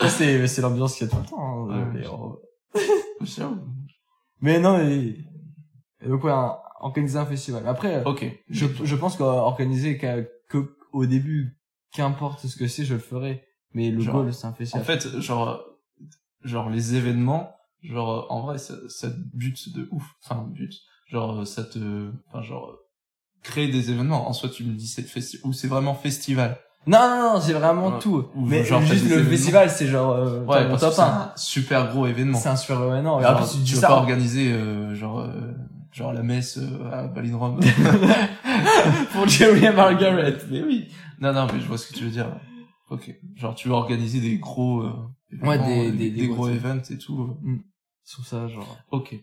[0.07, 1.69] C'est, c'est l'ambiance qu'il y a tout le temps.
[1.71, 2.03] hein, Ouais.
[2.03, 2.37] et on-
[4.41, 5.17] Mais non, mais...
[6.01, 7.67] et donc ouais, un- organiser un festival.
[7.67, 8.25] Après, Ok.
[8.49, 11.57] je, je pense qu'organiser qu'à- que, au début,
[11.91, 13.43] qu'importe ce que c'est, je le ferai.
[13.73, 14.85] Mais le Genre, goal, c'est un En festival.
[14.85, 15.61] fait, genre,
[16.43, 20.15] genre les événements, genre en vrai, ça, ça te bute de ouf.
[20.23, 20.73] Enfin, bute.
[21.07, 22.77] Genre, ça te, enfin, genre,
[23.43, 24.27] créer des événements.
[24.29, 26.57] En soi, tu me dis c'est festival ou c'est vraiment festival.
[26.87, 27.99] Non, non, non, c'est vraiment Ouais.
[27.99, 28.25] tout.
[28.35, 31.01] Ou Mais genre, juste des le festival, c'est genre, euh, Ouais, mon top que c'est
[31.01, 31.05] 1.
[31.05, 32.37] un super gros événement.
[32.37, 33.21] C'est un super événement.
[33.21, 35.51] Genre, en plus, tu tu vas pas organiser euh, genre euh,
[35.91, 37.59] genre la messe euh, à Ballinrom.
[39.13, 40.37] pour Jerry et Margaret.
[40.49, 40.87] mais oui.
[41.19, 42.31] Non non, mais je vois ce que tu veux dire.
[42.89, 43.13] Ok.
[43.35, 44.93] Genre tu veux organiser des gros euh,
[45.43, 47.37] Ouais, des- euh, des- des gros gros events et tout.
[47.45, 47.55] euh.
[48.03, 48.77] Sur ça, genre.
[48.91, 49.15] Ok.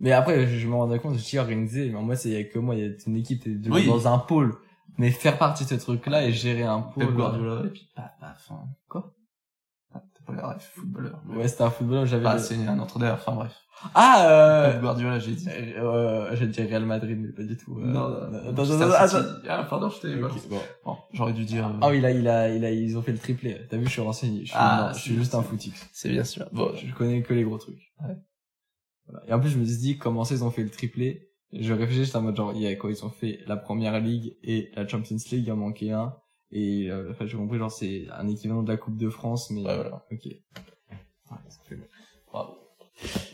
[0.00, 2.44] Mais après, je, je me rendais compte, j'ai organisé, mais moi, c'est il y a
[2.44, 3.86] que moi, il y a une équipe, t'es Oui.
[3.86, 4.56] dans un pôle.
[5.00, 7.06] Mais faire partie de ce truc-là et gérer un pôle.
[7.06, 8.50] Pep Guardiola et puis paf paf.
[8.50, 8.68] hein.
[8.88, 9.14] Quoi?
[9.94, 11.20] Ah, T'as pas l'air ref, footballeur.
[11.28, 12.22] Ouais, c'était un footballeur, j'avais.
[12.24, 13.56] Bah, le- c'est un entraîneur, enfin bref.
[13.94, 15.48] Ah, euh, Pep Guardiola, j'ai dit.
[15.48, 17.78] euh, j'ai dit Real Madrid, mais pas du tout.
[17.78, 19.28] euh, non, attends, non, attends, Manchester attends.
[19.48, 20.60] Ah, pardon, je t'ai bon.
[20.84, 21.66] Bon, j'aurais dû dire.
[21.66, 23.58] euh, Ah oui, il a, il a, il a, ils ont fait le triplé.
[23.70, 24.40] T'as vu, je suis renseigné.
[24.40, 25.88] Je suis, Ah, non, je suis juste un footix.
[25.94, 26.46] C'est bien sûr.
[26.52, 27.94] Bon, Je connais que les gros trucs.
[28.02, 28.16] Ouais.
[29.08, 29.26] Voilà.
[29.26, 31.29] Et en plus, je me suis dit, comment ça, ils ont fait le triplé?
[31.52, 34.36] Je réfléchis, en mode genre, il y a quoi, ils ont fait la première ligue
[34.44, 36.14] et la Champions League, il en manquait un.
[36.52, 39.62] Et, euh, enfin, j'ai compris, genre, c'est un équivalent de la Coupe de France, mais,
[39.62, 40.04] Ouais, voilà.
[40.12, 40.24] ok.
[40.26, 41.36] Ouais,
[41.68, 41.76] fait
[42.32, 42.54] bravo.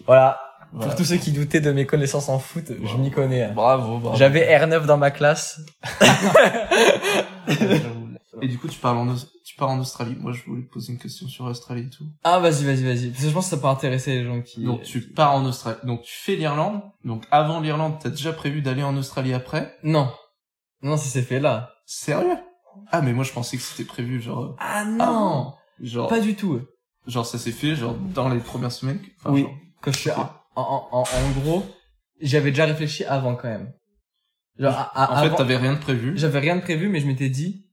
[0.06, 0.40] Voilà.
[0.72, 0.86] Voilà.
[0.88, 3.44] Pour tous ceux qui doutaient de mes connaissances en foot, je m'y connais.
[3.44, 3.52] hein.
[3.54, 4.16] Bravo, bravo.
[4.16, 5.60] J'avais R9 dans ma classe.
[8.42, 9.14] Et du coup, tu parles en,
[9.44, 10.16] tu pars en Australie.
[10.18, 12.04] Moi, je voulais te poser une question sur l'Australie et tout.
[12.24, 13.08] Ah, vas-y, vas-y, vas-y.
[13.10, 14.64] Parce que je pense que ça peut intéresser les gens qui...
[14.64, 15.78] Donc, tu pars en Australie.
[15.84, 16.82] Donc, tu fais l'Irlande.
[17.04, 19.76] Donc, avant l'Irlande, t'as déjà prévu d'aller en Australie après?
[19.82, 20.12] Non.
[20.82, 21.70] Non, ça s'est fait là.
[21.86, 22.36] Sérieux?
[22.90, 26.60] Ah, mais moi, je pensais que c'était prévu, genre, Ah non genre, Pas du tout.
[27.06, 29.00] genre, ça s'est fait, genre, dans les premières semaines.
[29.18, 29.42] Enfin, oui.
[29.42, 31.64] genre- Que je suis en, en, en, en gros,
[32.20, 33.72] j'avais déjà réfléchi avant quand même.
[34.58, 36.12] Genre, à- à- en fait, avant- t'avais rien de prévu.
[36.16, 37.65] j'avais rien de prévu, mais je m'étais dit,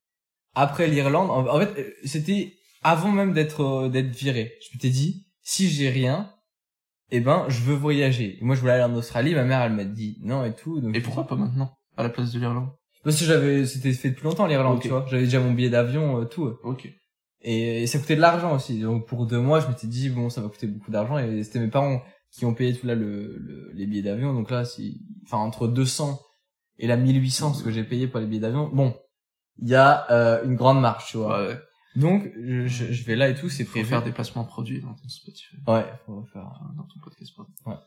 [0.55, 4.53] après l'Irlande, en, en fait, euh, c'était avant même d'être euh, d'être viré.
[4.61, 6.31] Je m'étais dit, si j'ai rien,
[7.11, 8.37] eh ben, je veux voyager.
[8.39, 9.35] Et moi, je voulais aller en Australie.
[9.35, 10.79] Ma mère, elle m'a dit non et tout.
[10.81, 11.77] Donc Et pourquoi pas maintenant?
[11.97, 12.69] À la place de l'Irlande?
[13.03, 15.05] Parce que j'avais, c'était fait depuis longtemps l'Irlande, tu vois.
[15.09, 16.53] J'avais déjà mon billet d'avion, euh, tout.
[16.63, 16.87] Ok.
[17.41, 18.79] Et, et ça coûtait de l'argent aussi.
[18.79, 21.17] Donc pour deux mois, je m'étais dit bon, ça va coûter beaucoup d'argent.
[21.17, 22.01] Et c'était mes parents
[22.31, 24.33] qui ont payé tout là le, le- les billets d'avion.
[24.33, 26.19] Donc là, si, enfin entre 200
[26.79, 28.95] et la 1800, ce que j'ai payé pour les billets d'avion, bon,
[29.59, 31.47] il y a euh, une grande marge, tu vois.
[31.47, 31.59] Ouais.
[31.95, 33.85] Donc je, je, vais là et tout, c'est prévu.
[33.85, 35.55] faire des placements produits dans ton Spotify.
[35.67, 37.79] Ouais, faut faire Enfin, dans ton podcast, pardon.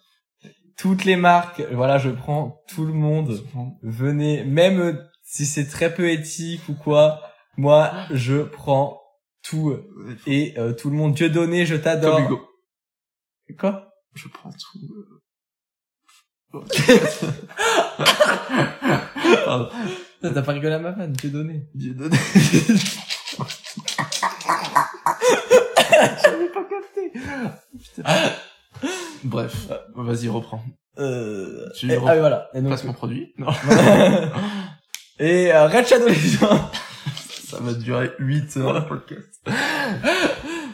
[0.76, 1.60] toutes les marques.
[1.72, 3.40] Voilà, je prends tout le monde.
[3.82, 4.92] Venez, même euh,
[5.24, 7.20] si c'est très peu éthique ou quoi,
[7.56, 9.02] moi je prends
[9.42, 9.76] tout
[10.26, 11.14] et euh, tout le monde.
[11.14, 12.16] Dieu donné, je t'adore.
[12.16, 12.48] Comme Hugo.
[13.58, 13.92] Quoi?
[14.14, 14.94] Je prends tout.
[14.94, 15.20] euh.
[19.44, 19.68] Pardon.
[20.22, 21.66] T'as pas rigolé à ma vanne, Dieu donné.
[21.74, 22.16] Dieu donné.
[26.22, 27.12] J'avais pas capté.
[29.24, 30.62] Bref, vas-y, reprends.
[30.98, 31.68] Euh...
[31.76, 32.08] Tu et- reprends.
[32.08, 32.48] ah oui, voilà.
[32.54, 33.34] Et donc, Placement produit.
[33.38, 33.48] Non.
[35.18, 36.70] et euh, Red Shadow Legends.
[37.46, 39.40] Ça va durer 8 heures, le podcast.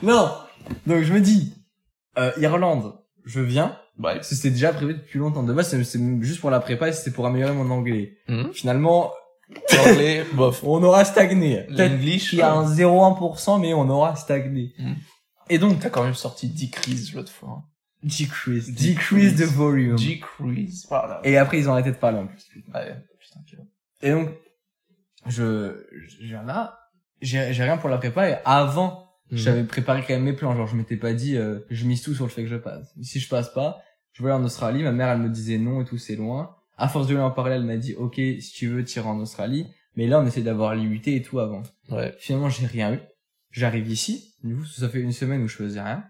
[0.03, 0.31] non.
[0.87, 1.53] Donc je me dis,
[2.19, 3.77] euh, Irlande, je viens.
[4.03, 5.43] Que c'était déjà prévu depuis longtemps.
[5.43, 8.17] De base, c'est c'est juste pour la prépa et c'était pour améliorer mon anglais.
[8.27, 8.53] Mhm.
[8.53, 9.13] Finalement,
[9.77, 10.63] L'anglais, bof.
[10.65, 11.65] on aura stagné.
[11.69, 14.75] L'English, qu'il y a un 0,1%, mais on aura stagné.
[14.79, 14.97] Mhm.
[15.51, 17.49] Et donc, T'as quand même sorti Decrease l'autre fois.
[17.59, 17.65] hein.
[18.03, 18.95] decrease, Decrease.
[18.95, 19.97] decrease the volume.
[19.97, 20.87] Decrease.
[20.89, 21.21] Voilà.
[21.25, 22.47] Et après, ils ont arrêté de parler en plus.
[22.75, 23.63] Ouais, putain,
[24.03, 24.31] Et donc,
[25.27, 25.87] je,
[26.21, 26.79] je viens là,
[27.21, 29.39] j'ai j'ai rien pour la prépa et avant, Mhm.
[29.39, 30.55] j'avais préparé quand même mes plans.
[30.57, 32.93] Genre, je m'étais pas dit, euh, je mise tout sur le fait que je passe.
[33.03, 33.81] Si je passe pas,
[34.13, 34.83] je vais aller en Australie.
[34.83, 36.57] Ma mère, elle me disait non et tout, c'est loin.
[36.83, 39.21] À force de lui en parler, elle m'a dit, ok, si tu veux, t'iras en
[39.21, 39.69] Australie.
[39.95, 41.63] Mais là, on essaie d'avoir l'UT et tout avant.
[41.91, 42.13] Ouais.
[42.19, 42.99] Finalement, j'ai rien eu.
[43.53, 44.35] J'arrive ici.
[44.43, 46.05] Du coup, ça fait une semaine où je faisais rien.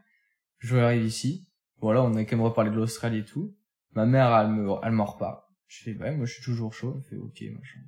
[0.61, 1.47] Je arrive ici.
[1.83, 3.55] Voilà, on a quand même reparlé de l'Australie et tout.
[3.91, 5.41] Ma mère, elle me, elle m'en reparle.
[5.67, 6.95] Je fais, ouais, moi, je suis toujours chaud.
[6.97, 7.81] Elle fait, ok, machin.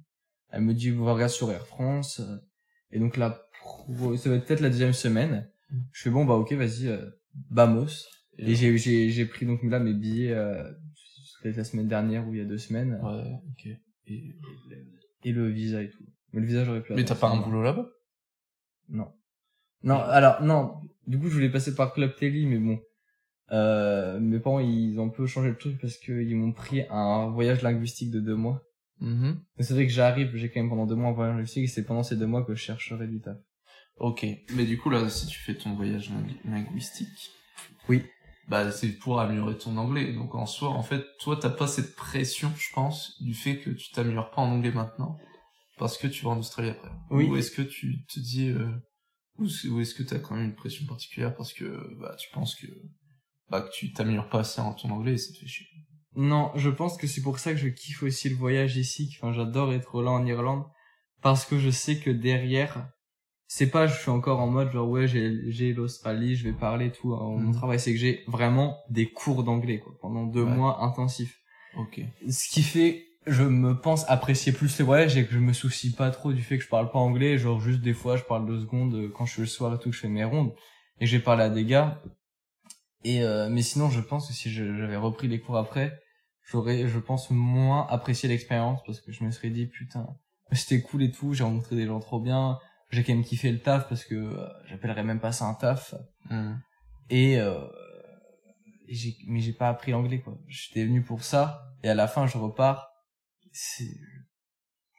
[0.50, 2.20] Elle me dit, regarde sur Air France.
[2.90, 3.46] Et donc là,
[4.18, 5.50] ça va être peut-être la deuxième semaine.
[5.90, 7.08] Je fais, bon, bah, ok, vas-y, euh,
[7.48, 7.86] vamos.
[8.36, 10.70] Et j'ai, j'ai, j'ai pris donc là mes billets, euh,
[11.44, 12.98] peut-être la semaine dernière ou il y a deux semaines.
[13.02, 13.66] Ouais, ok.
[14.06, 14.34] Et...
[15.26, 16.04] Et le visa et tout.
[16.32, 17.86] Mais le visa, j'aurais pu Mais t'as pas un boulot là-bas?
[18.88, 19.12] Non.
[19.82, 20.80] Non, alors, non.
[21.06, 22.80] Du coup, je voulais passer par Club Télé, mais bon.
[23.52, 27.28] Euh, mes parents, ils ont un peu changé le truc parce qu'ils m'ont pris un
[27.28, 28.62] voyage linguistique de deux mois.
[29.00, 31.68] Donc, C'est vrai que j'arrive, j'ai quand même pendant deux mois un voyage linguistique et
[31.68, 33.36] c'est pendant ces deux mois que je chercherai du taf.
[33.96, 34.26] Ok.
[34.54, 37.30] Mais du coup, là, si tu fais ton voyage lingu- linguistique.
[37.88, 38.02] Oui.
[38.48, 40.12] Bah, c'est pour améliorer ton anglais.
[40.12, 43.70] Donc, en soi, en fait, toi, t'as pas cette pression, je pense, du fait que
[43.70, 45.18] tu t'améliores pas en anglais maintenant.
[45.78, 46.90] Parce que tu vas en Australie après.
[47.10, 47.26] Oui.
[47.26, 48.70] Ou est-ce que tu te dis, euh,
[49.38, 49.46] ou,
[49.80, 52.66] est-ce que t'as quand même une pression particulière parce que, bah, tu penses que,
[53.48, 55.66] bah, que tu t'améliores pas assez en ton anglais et ça te fait chier?
[56.16, 59.10] Non, je pense que c'est pour ça que je kiffe aussi le voyage ici.
[59.16, 60.64] Enfin, j'adore être là en Irlande
[61.22, 62.88] parce que je sais que derrière,
[63.56, 66.90] c'est pas je suis encore en mode genre ouais j'ai j'ai l'Australie, je vais parler
[66.90, 67.14] tout.
[67.14, 67.22] hein.
[67.22, 67.54] Mon Mhm.
[67.54, 70.50] travail c'est que j'ai vraiment des cours d'anglais quoi pendant deux Ouais.
[70.56, 71.38] mois intensifs.
[71.76, 72.00] Ok.
[72.28, 75.92] Ce qui fait je me pense apprécier plus les voyages et que je me soucie
[75.92, 77.38] pas trop du fait que je parle pas anglais.
[77.38, 79.78] Genre juste des fois je parle deux secondes euh, quand je suis le soir et
[79.78, 80.52] tout que je fais mes rondes
[81.00, 82.02] et j'ai parlé à des gars.
[83.04, 86.00] Et euh, mais sinon je pense que si j'avais repris les cours après
[86.50, 90.06] j'aurais, je pense, moins apprécié l'expérience parce que je me serais dit, putain,
[90.52, 92.58] c'était cool et tout, j'ai rencontré des gens trop bien,
[92.94, 95.94] j'ai quand même kiffé le taf parce que euh, j'appellerais même pas ça un taf.
[97.10, 97.66] Et, euh,
[98.88, 100.38] et j'ai, mais j'ai pas appris l'anglais, quoi.
[100.48, 102.90] J'étais venu pour ça et à la fin, je repars.
[103.52, 103.84] C'est,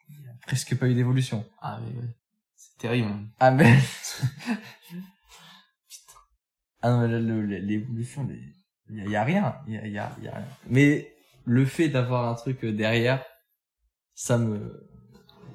[0.09, 1.45] il y a presque pas eu d'évolution.
[1.61, 2.07] Ah, mais ouais.
[2.55, 3.07] C'est terrible.
[3.09, 3.25] hein.
[3.39, 3.73] Ah, mais,
[6.81, 7.19] ah non, mais là,
[7.59, 8.27] l'évolution,
[8.89, 10.47] il y, a- y a rien, il y a, y a, y a rien.
[10.67, 11.11] Mais
[11.45, 13.23] le fait d'avoir un truc euh, derrière,
[14.13, 14.87] ça me,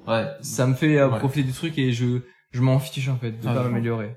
[0.07, 0.27] Ouais.
[0.41, 1.19] ça me fait euh, Ouais.
[1.19, 2.21] profiter du truc et je,
[2.51, 4.15] je m'en fiche en fait de Ah, pas m'améliorer.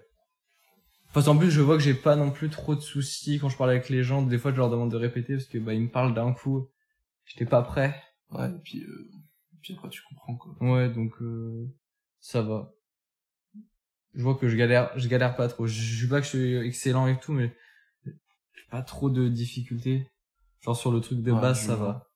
[1.13, 3.57] Parce qu'en plus, je vois que j'ai pas non plus trop de soucis quand je
[3.57, 4.23] parle avec les gens.
[4.23, 6.69] Des fois, je leur demande de répéter parce que bah ils me parlent d'un coup.
[7.27, 7.95] J'étais pas prêt.
[8.31, 9.11] Ouais, et puis, euh,
[9.63, 10.57] puis après, tu comprends, quoi.
[10.61, 11.67] Ouais, donc euh,
[12.19, 12.73] ça va.
[14.15, 15.67] Je vois que je galère, je galère pas trop.
[15.67, 17.55] Je je dis pas que je suis excellent et tout, mais
[18.05, 20.09] j'ai pas trop de difficultés.
[20.63, 21.87] Genre sur le truc de Ouais, base, ça vois.
[21.87, 22.07] va.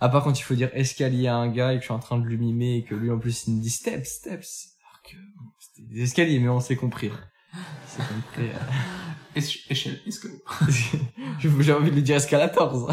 [0.00, 1.98] À part quand il faut dire escalier à un gars et que je suis en
[1.98, 4.68] train de lui mimer et que lui en plus il me dit steps, steps.
[4.84, 5.16] Alors que
[5.58, 7.10] c'était des escaliers, mais on s'est compris.
[7.86, 8.48] C'est compris.
[9.36, 10.40] Éche- Échelle, escalier.
[11.40, 12.90] J'ai envie de lui dire escalator.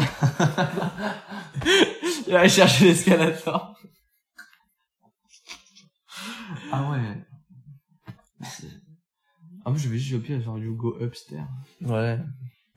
[2.26, 3.76] il va chercher l'escalator.
[6.72, 7.22] Ah ouais.
[9.64, 11.48] En plus, je vais juste au pire, genre, you go upstairs.
[11.80, 12.18] Ouais.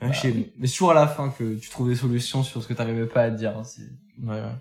[0.02, 2.68] Je sais, mais c'est toujours à la fin que tu trouves des solutions sur ce
[2.68, 3.58] que t'arrivais pas à dire.
[3.58, 3.90] hein, C'est,
[4.22, 4.56] Ouais, ouais.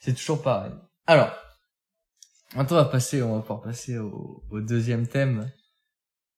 [0.00, 0.72] c'est toujours pareil.
[1.06, 1.30] Alors,
[2.54, 5.50] maintenant on va passer, on va pouvoir passer au, au deuxième thème.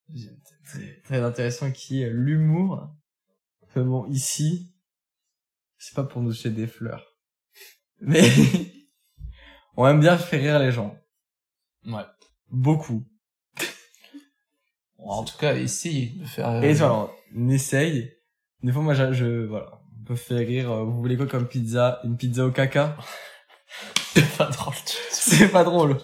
[0.09, 2.89] Deuxième thème Très, très intéressant qui est l'humour.
[3.63, 4.73] Enfin bon, ici,
[5.77, 7.05] c'est pas pour nous jeter des fleurs.
[8.01, 8.21] Mais,
[9.77, 10.97] on aime bien faire rire les gens.
[11.85, 12.03] Ouais.
[12.49, 13.05] Beaucoup.
[14.97, 16.47] Bon, en tout cas, essaye de faire...
[16.49, 18.11] euh, Et voilà, on essaye.
[18.63, 20.71] Des fois, moi, je, je- voilà, on peut faire rire.
[20.71, 21.99] euh, Vous voulez quoi comme pizza?
[22.03, 22.97] Une pizza au caca?
[24.13, 24.73] C'est pas drôle.
[25.11, 25.97] C'est pas drôle.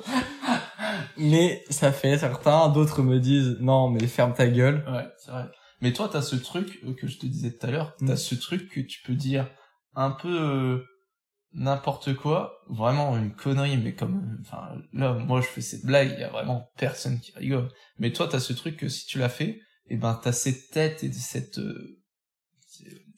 [1.17, 2.69] Mais ça fait certains.
[2.69, 4.83] D'autres me disent non, mais ferme ta gueule.
[4.87, 5.45] Ouais, c'est vrai.
[5.81, 8.07] Mais toi, t'as ce truc euh, que je te disais tout à l'heure, Mm.
[8.07, 9.47] t'as ce truc que tu peux dire
[9.95, 10.83] un peu euh,
[11.53, 16.19] n'importe quoi, vraiment une connerie, mais comme, enfin, là, moi, je fais cette blague, il
[16.19, 17.69] y a vraiment personne qui rigole.
[17.99, 21.03] Mais toi, t'as ce truc que si tu l'as fait, et ben, t'as cette tête
[21.03, 21.99] et cette, euh,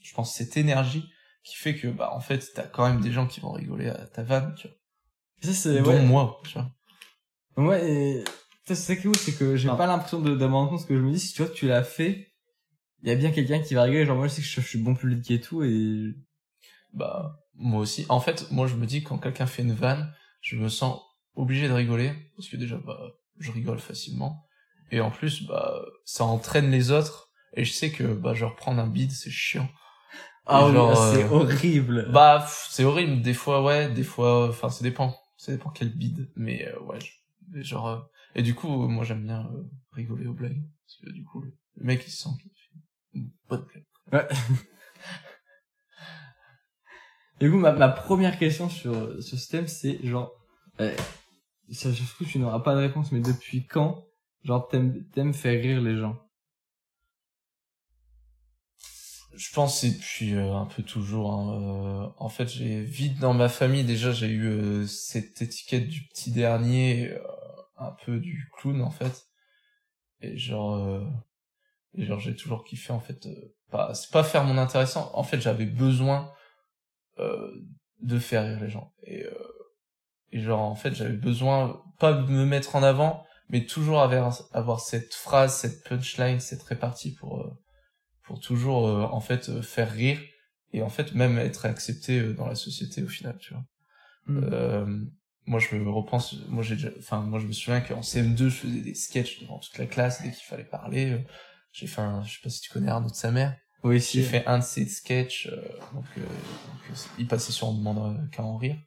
[0.09, 1.07] je pense, cette énergie
[1.43, 4.07] qui fait que, bah, en fait, t'as quand même des gens qui vont rigoler à
[4.07, 4.75] ta vanne, tu vois.
[5.41, 6.01] Ça, c'est, Dont ouais.
[6.01, 6.71] moi, tu vois.
[7.57, 8.23] Ouais, et,
[8.65, 10.71] ça, c'est ça qui est ouf, c'est que j'ai pas l'impression de, de me rendre
[10.71, 11.19] compte ce que je me dis.
[11.19, 12.33] Si tu vois que tu l'as fait,
[13.03, 14.05] il y a bien quelqu'un qui va rigoler.
[14.05, 16.15] Genre, moi, je sais que je, je suis bon public et tout, et
[16.93, 18.05] Bah, moi aussi.
[18.09, 20.99] En fait, moi, je me dis, quand quelqu'un fait une vanne, je me sens
[21.35, 22.99] obligé de rigoler, parce que déjà, bah,
[23.37, 24.43] je rigole facilement.
[24.91, 28.81] Et en plus, bah, ça entraîne les autres, et je sais que, bah, je reprendre
[28.81, 29.69] un bide, c'est chiant.
[30.45, 32.09] Ah oui, genre, c'est euh, horrible.
[32.11, 35.15] Bah, c'est horrible, des fois, ouais, des fois, enfin, ça dépend.
[35.37, 37.99] Ça dépend quel bide, mais, euh, ouais, je- genre, euh,
[38.35, 39.63] et du coup, euh, moi, j'aime bien euh,
[39.93, 42.79] rigoler aux blagues, parce que, du coup, le, mec, il sent qu'il fait
[43.13, 43.85] une bonne blague.
[44.11, 44.27] Ouais.
[47.39, 50.31] Du coup, ma, ma première question sur, sur ce thème, c'est genre,
[50.81, 50.93] euh,
[51.71, 54.03] ça, je trouve que tu n'auras pas de réponse, mais depuis quand,
[54.43, 56.17] genre, t'aimes, t'aimes faire rire les gens?
[59.33, 61.31] Je pense c'est depuis euh, un peu toujours.
[61.33, 65.87] hein, euh, en fait, j'ai vite dans ma famille déjà j'ai eu euh, cette étiquette
[65.87, 67.21] du petit dernier, euh,
[67.77, 69.27] un peu du clown en fait.
[70.21, 71.05] Et genre, euh,
[71.95, 73.25] et genre j'ai toujours kiffé en fait.
[73.27, 75.11] euh, pas, c'est pas faire mon intéressant.
[75.13, 76.31] En fait, j'avais besoin
[78.01, 78.93] de faire rire les gens.
[79.03, 79.25] Et
[80.31, 84.37] Et genre, en fait, j'avais besoin, pas de me mettre en avant, mais toujours avoir,
[84.53, 87.45] avoir cette phrase, cette punchline, cette répartie pour,
[88.29, 90.19] pour toujours, euh, en fait, euh, faire rire.
[90.71, 93.63] Et en fait, même être accepté euh, dans la société au final, tu vois.
[94.27, 94.41] Mm.
[94.53, 95.01] Euh,
[95.47, 98.81] moi, je me repense, moi, j'ai enfin, moi, je me souviens qu'en CM2, je faisais
[98.81, 101.25] des sketchs devant toute la classe dès qu'il fallait parler.
[101.71, 103.57] J'ai fait un, je sais pas si tu connais Arnaud de sa mère.
[103.83, 104.23] Oui, J'ai si.
[104.23, 105.55] fait un de ces sketchs, euh,
[105.95, 108.77] donc, euh, donc, il passait sur On demande qu'à en rire.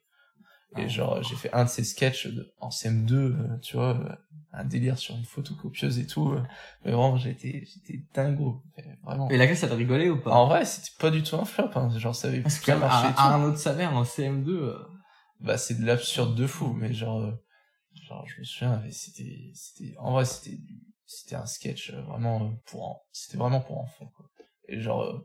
[0.75, 0.87] Et Ah.
[0.87, 4.15] genre, j'ai fait un de ces sketchs de- en CM2, euh, tu vois, euh,
[4.53, 6.31] un délire sur une photocopieuse et tout.
[6.31, 6.41] euh,
[6.83, 8.63] mais vraiment, j'étais, j'étais dingo.
[9.03, 9.29] Vraiment.
[9.29, 11.45] Et la classe, elle a rigolé ou pas En vrai, c'était pas du tout un
[11.45, 11.89] flop, hein.
[11.97, 13.19] Genre, ça avait Parce même, marché tout.
[13.19, 14.77] Arnaud de sa mère en CM2, euh,
[15.39, 17.31] Bah, c'est de l'absurde de fou, mais genre, euh,
[18.07, 20.57] genre, je me souviens, c'était, c'était, en vrai, c'était,
[21.05, 24.29] c'était un sketch euh, vraiment euh, pour, c'était vraiment pour enfants, quoi.
[24.69, 25.19] Et genre, euh,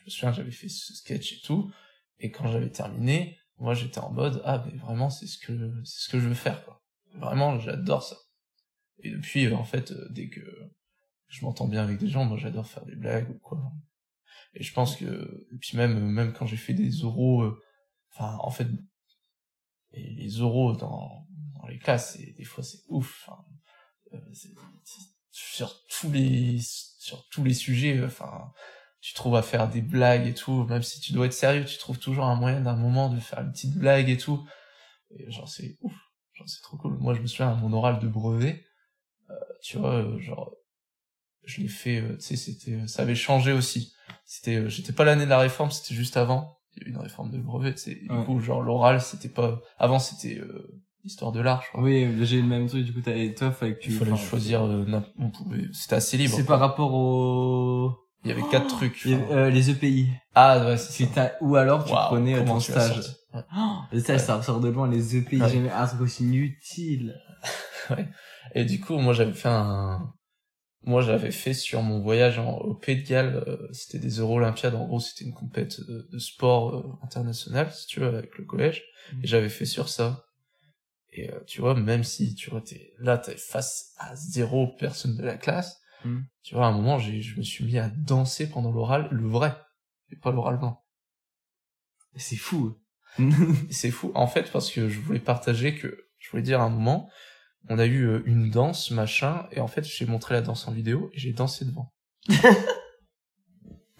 [0.00, 1.70] je me souviens, j'avais fait ce sketch et tout,
[2.18, 6.04] et quand j'avais terminé, moi, j'étais en mode, ah, mais vraiment, c'est ce que, c'est
[6.04, 6.82] ce que je veux faire, quoi.
[7.14, 8.16] Vraiment, j'adore ça.
[9.02, 10.40] Et depuis, euh, en fait, euh, dès que
[11.28, 13.72] je m'entends bien avec des gens, moi, j'adore faire des blagues ou quoi.
[14.54, 17.62] Et je pense que, et puis même, même quand j'ai fait des oraux, euh,
[18.12, 18.68] enfin, en fait,
[19.92, 21.26] et les oraux dans,
[21.60, 23.26] dans les classes, et des fois c'est ouf.
[23.28, 23.44] Enfin,
[24.14, 24.54] euh, c'est-
[24.84, 28.52] c'est- sur tous les sur tous les sujets, euh, enfin,
[29.00, 31.78] tu trouves à faire des blagues et tout, même si tu dois être sérieux, tu
[31.78, 34.46] trouves toujours un moyen d'un moment de faire une petite blague et tout.
[35.16, 35.92] Et genre c'est ouf,
[36.34, 36.96] genre c'est trop cool.
[36.98, 38.64] Moi je me souviens à mon oral de brevet,
[39.30, 40.52] euh, tu vois, euh, genre
[41.44, 43.92] je l'ai fait, euh, tu sais, c'était, ça avait changé aussi.
[44.26, 46.58] C'était, euh, j'étais pas l'année de la réforme, c'était juste avant.
[46.76, 47.94] Il y a eu une réforme de brevet, tu sais.
[47.96, 48.24] Du Ouais.
[48.24, 49.60] coup, genre l'oral, c'était pas.
[49.78, 51.82] Avant, c'était euh, histoire de l'art, je crois.
[51.82, 53.90] oui, j'ai eu le même truc, du coup, t'avais, toi, fallait que tu...
[53.90, 54.62] Il fallait enfin, choisir.
[54.64, 54.84] euh,
[55.18, 56.36] on pouvait- C'était assez libre.
[56.36, 57.96] C'est par rapport au...
[58.24, 59.04] Il y avait quatre trucs.
[59.04, 60.08] Les, euh, les EPI.
[60.34, 61.10] Ah ouais, c'est Si ça.
[61.14, 63.16] t'as- Ou alors, tu Waouh, prenais ton stage.
[63.32, 63.40] Ouais.
[63.56, 64.26] Oh, le stage, Ouais.
[64.26, 65.40] ça ressort de loin, les EPI.
[65.40, 65.48] Ouais.
[65.48, 67.18] J'ai jamais un truc aussi inutile.
[68.54, 70.12] Et du coup, moi, j'avais fait un.
[70.82, 74.36] Moi, j'avais fait sur mon voyage en, au Pays de Galles, euh, c'était des Euro
[74.38, 74.74] Olympiades.
[74.74, 78.44] En gros, c'était une compète de, de sport euh, international, si tu veux, avec le
[78.44, 78.82] collège.
[79.22, 80.24] Et j'avais fait sur ça.
[81.12, 85.16] Et euh, tu vois, même si tu vois, t'es là, t'es face à zéro personne
[85.16, 85.79] de la classe.
[86.04, 86.26] Mhm.
[86.42, 89.26] Tu vois, à un moment, j'ai, je me suis mis à danser pendant l'oral, le
[89.28, 89.54] vrai,
[90.10, 90.84] et pas l'oral blanc.
[92.16, 92.76] C'est fou.
[93.18, 96.64] Et c'est fou, en fait, parce que je voulais partager que, je voulais dire à
[96.64, 97.10] un moment,
[97.68, 100.72] on a eu euh, une danse, machin, et en fait, j'ai montré la danse en
[100.72, 101.92] vidéo, et j'ai dansé devant.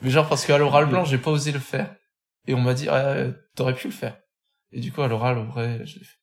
[0.03, 1.95] Mais genre, parce qu'à l'oral blanc, j'ai pas osé le faire.
[2.47, 4.19] Et on m'a dit, ah, t'aurais pu le faire.
[4.73, 6.19] Et du coup, à l'oral, au vrai, je l'ai fait.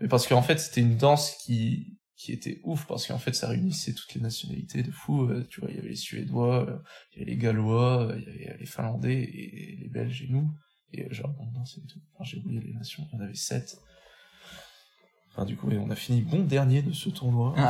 [0.00, 3.48] Mais parce qu'en fait, c'était une danse qui, qui était ouf, parce qu'en fait, ça
[3.48, 5.24] réunissait toutes les nationalités de fou.
[5.24, 6.78] euh, tu vois, il y avait les Suédois, euh,
[7.12, 10.28] il y avait les Gallois, euh, il y avait les Finlandais, et les Belges et
[10.28, 10.48] nous.
[10.92, 11.98] Et genre, on dansait et tout.
[12.14, 13.76] Enfin, j'ai oublié les nations, il y en avait sept.
[15.32, 17.56] Enfin, du coup, et on a fini bon dernier de ce tournoi.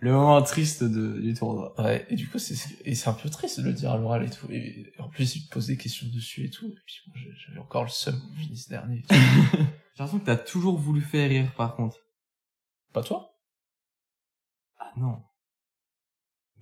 [0.00, 1.74] le moment triste de, du tournoi.
[1.80, 4.24] Ouais, et du coup, c'est, et c'est un peu triste de le dire à l'oral
[4.26, 4.50] et tout.
[4.50, 6.66] Et, en plus, il me pose des questions dessus et tout.
[6.66, 9.02] Et puis, j'ai- j'avais encore le seum qu'on finisse dernier.
[9.94, 11.98] J'ai l'impression que t'as toujours voulu faire rire, par contre.
[12.92, 13.30] Pas toi?
[14.78, 15.18] Ah non.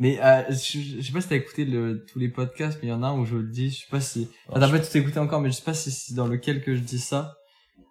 [0.00, 2.90] Mais euh, je, je sais pas si t'as écouté le, tous les podcasts, mais il
[2.90, 3.70] y en a un où je le dis.
[3.70, 4.28] Je sais pas si.
[4.48, 6.74] Enfin, t'as pas tout écouté encore, mais je sais pas si c'est dans lequel que
[6.74, 7.34] je dis ça.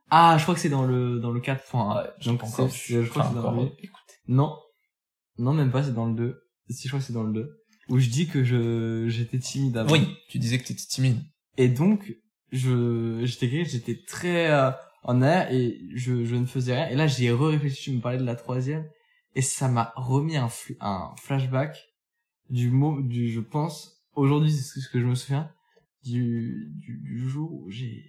[0.09, 1.97] Ah, je crois que c'est dans le dans le 4.1.
[2.03, 2.77] Ouais, j'ai Donc pas encore vu.
[2.88, 4.19] je crois que Enfin, c'est dans le écoute.
[4.27, 4.57] Non.
[5.38, 6.41] Non, même pas, c'est dans le 2.
[6.69, 7.63] Si, je crois que c'est dans le 2.
[7.89, 9.91] Où je dis que je j'étais timide avant.
[9.91, 11.19] Oui, tu disais que t'étais timide.
[11.57, 12.13] Et donc,
[12.51, 14.71] je, j'étais j'étais très euh,
[15.03, 16.89] en air et je, je ne faisais rien.
[16.89, 18.89] Et là, j'y ai réfléchi, tu me parlais de la troisième.
[19.36, 20.49] Et ça m'a remis un,
[20.79, 21.78] un flashback
[22.49, 25.51] du mot, du, je pense, aujourd'hui, c'est ce que je me souviens,
[26.03, 28.05] du, du, du jour où j'ai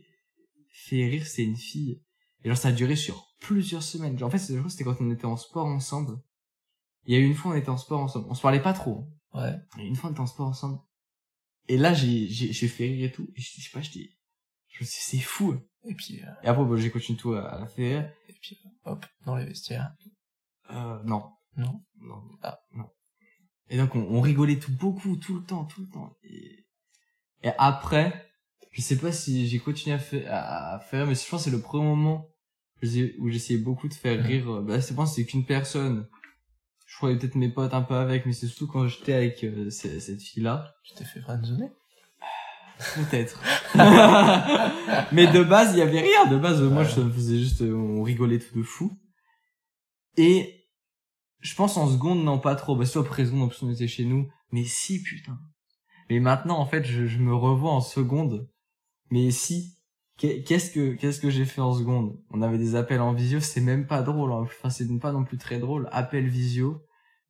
[0.70, 2.02] fait rire, c'est une fille.
[2.44, 4.16] Et genre, ça a duré sur plusieurs semaines.
[4.18, 6.18] Genre, en fait, c'était quand on était en sport ensemble.
[7.04, 8.26] Il y a eu une fois, on était en sport ensemble.
[8.30, 9.08] On se parlait pas trop.
[9.32, 9.40] hein.
[9.40, 9.82] Ouais.
[9.82, 10.78] Et une fois, on était en sport ensemble.
[11.66, 13.28] Et là, j'ai, j'ai, j'ai fait rire et tout.
[13.36, 14.10] Et je, je sais pas, j'étais,
[14.78, 15.56] je me suis dit, c'est fou.
[15.84, 18.12] Et puis, euh, Et après, bon, j'ai continué tout à, la faire rire.
[18.28, 19.92] et puis, euh, hop, dans les vestiaires.
[20.70, 21.24] Euh, non.
[21.56, 21.82] Non?
[22.00, 22.22] Non.
[22.42, 22.58] Ah.
[22.72, 22.88] Non.
[23.70, 26.12] Et donc, on, on rigolait tout, beaucoup, tout le temps, tout le temps.
[26.24, 26.66] Et,
[27.42, 28.30] et après,
[28.70, 31.50] je sais pas si j'ai continué à faire, à, à faire, mais je pense que
[31.50, 32.28] c'est le premier moment
[32.82, 34.48] où j'essayais beaucoup de faire rire.
[34.50, 36.08] euh, Bah, c'est pas, c'est qu'une personne.
[36.86, 39.68] Je croyais peut-être mes potes un peu avec, mais c'est surtout quand j'étais avec euh,
[39.70, 40.74] ce- cette fille-là.
[40.84, 41.70] Tu t'es fait friendzoner?
[42.94, 43.40] Peut-être.
[45.12, 46.26] Mais de base, il y avait rien.
[46.30, 48.92] De base, moi, je me faisais juste, euh, on rigolait tout de fou.
[50.16, 50.66] Et
[51.40, 52.76] je pense en seconde, non pas trop.
[52.76, 54.28] Bah, soit seconde, en plus, on était chez nous.
[54.52, 55.38] Mais si, putain.
[56.10, 58.48] Mais maintenant, en fait, je, je me revois en seconde.
[59.10, 59.74] Mais si.
[60.16, 62.16] Qu'est- Qu'est-ce que qu'est-ce que j'ai fait en seconde?
[62.30, 64.32] On avait des appels en visio, c'est même pas drôle.
[64.32, 64.40] hein.
[64.42, 65.88] Enfin, c'est pas non plus très drôle.
[65.92, 66.82] Appel visio.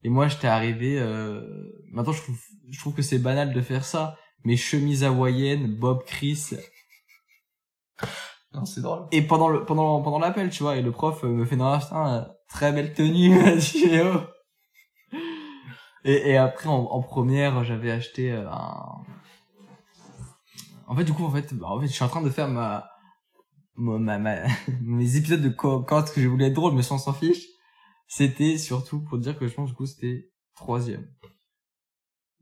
[0.05, 0.99] Et moi, j'étais arrivé.
[0.99, 1.43] Euh...
[1.93, 2.39] Maintenant, je trouve
[2.71, 4.17] je trouve que c'est banal de faire ça.
[4.45, 6.51] Mais chemise hawaïenne, Bob Chris.
[8.55, 9.07] Non, c'est drôle.
[9.13, 11.79] Et pendant le pendant pendant l'appel, tu vois, et le prof euh, me fait non,
[11.79, 13.37] putain, euh, très belle tenue,
[14.05, 14.21] oh.
[16.05, 19.03] Et, et après, en, en première, j'avais acheté euh, un.
[20.87, 22.49] En fait, du coup, en fait, bah, en fait, je suis en train de faire
[22.49, 22.89] ma,
[23.77, 24.47] ma, ma-
[24.83, 27.47] mes épisodes de quand que je voulais être drôle, mais sans s'en fiche.
[28.07, 31.07] C'était surtout pour dire que je pense, du coup, c'était troisième.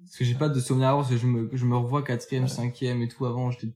[0.06, 2.46] Parce que j'ai pas de souvenir avant, parce que je me, je me revois quatrième,
[2.48, 3.26] cinquième et tout.
[3.26, 3.74] Avant, j'étais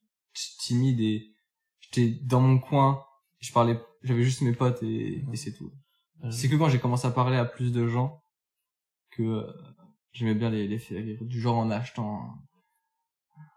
[0.61, 1.35] timide et
[1.81, 3.05] j'étais dans mon coin.
[3.41, 5.73] Je parlais, j'avais juste mes potes et, et c'est tout.
[6.31, 8.23] C'est que quand j'ai commencé à parler à plus de gens
[9.11, 9.53] que euh,
[10.13, 11.19] j'aimais bien les, les faire rire.
[11.23, 12.35] Du genre en achetant un...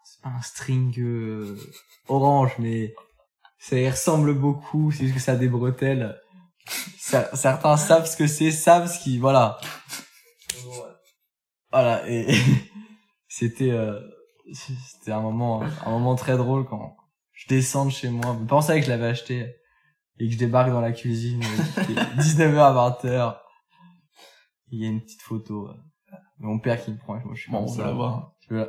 [0.05, 1.57] C'est pas un string euh,
[2.07, 2.95] orange, mais
[3.59, 4.91] ça y ressemble beaucoup.
[4.91, 6.19] C'est juste que ça a des bretelles.
[6.97, 9.17] Cer- Certains savent ce que c'est, savent ce qui...
[9.19, 9.59] Voilà.
[11.73, 12.09] Voilà.
[12.09, 12.33] Et,
[13.27, 13.71] c'était...
[13.71, 13.99] euh,
[14.53, 16.95] c'était un moment, un moment très drôle quand
[17.31, 18.33] je descends de chez moi.
[18.39, 19.55] Mes parents savaient que je l'avais acheté
[20.19, 21.41] et que je débarque dans la cuisine.
[21.43, 23.37] euh, il est 19h à 20h.
[24.69, 25.67] Il y a une petite photo.
[25.69, 27.15] euh, Mon père qui me prend.
[27.25, 28.33] Moi, je suis Bon, on va la voir.
[28.41, 28.67] Tu veux la...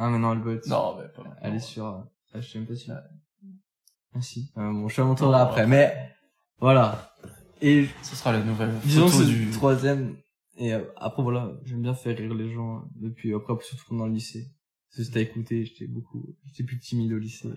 [0.00, 0.66] Ah, maintenant, elle botte.
[0.66, 1.86] Non, mais pas Elle est sur...
[1.86, 1.98] euh,
[2.34, 2.90] Ah, je sais même pas si...
[2.90, 4.50] Ah, si.
[4.56, 5.66] Euh, bon, je te la Non, montrerai après.
[5.66, 6.12] Mais,
[6.58, 7.12] voilà.
[7.60, 9.50] Et Ce sera la nouvelle photo du...
[9.50, 10.16] troisième.
[10.58, 12.88] Et euh, après, voilà, j'aime bien faire rire les gens.
[12.96, 14.52] Depuis, après, surtout dans le lycée.
[14.88, 16.36] Parce que si t'as écouté, j'étais beaucoup...
[16.44, 17.48] J'étais plus timide au lycée.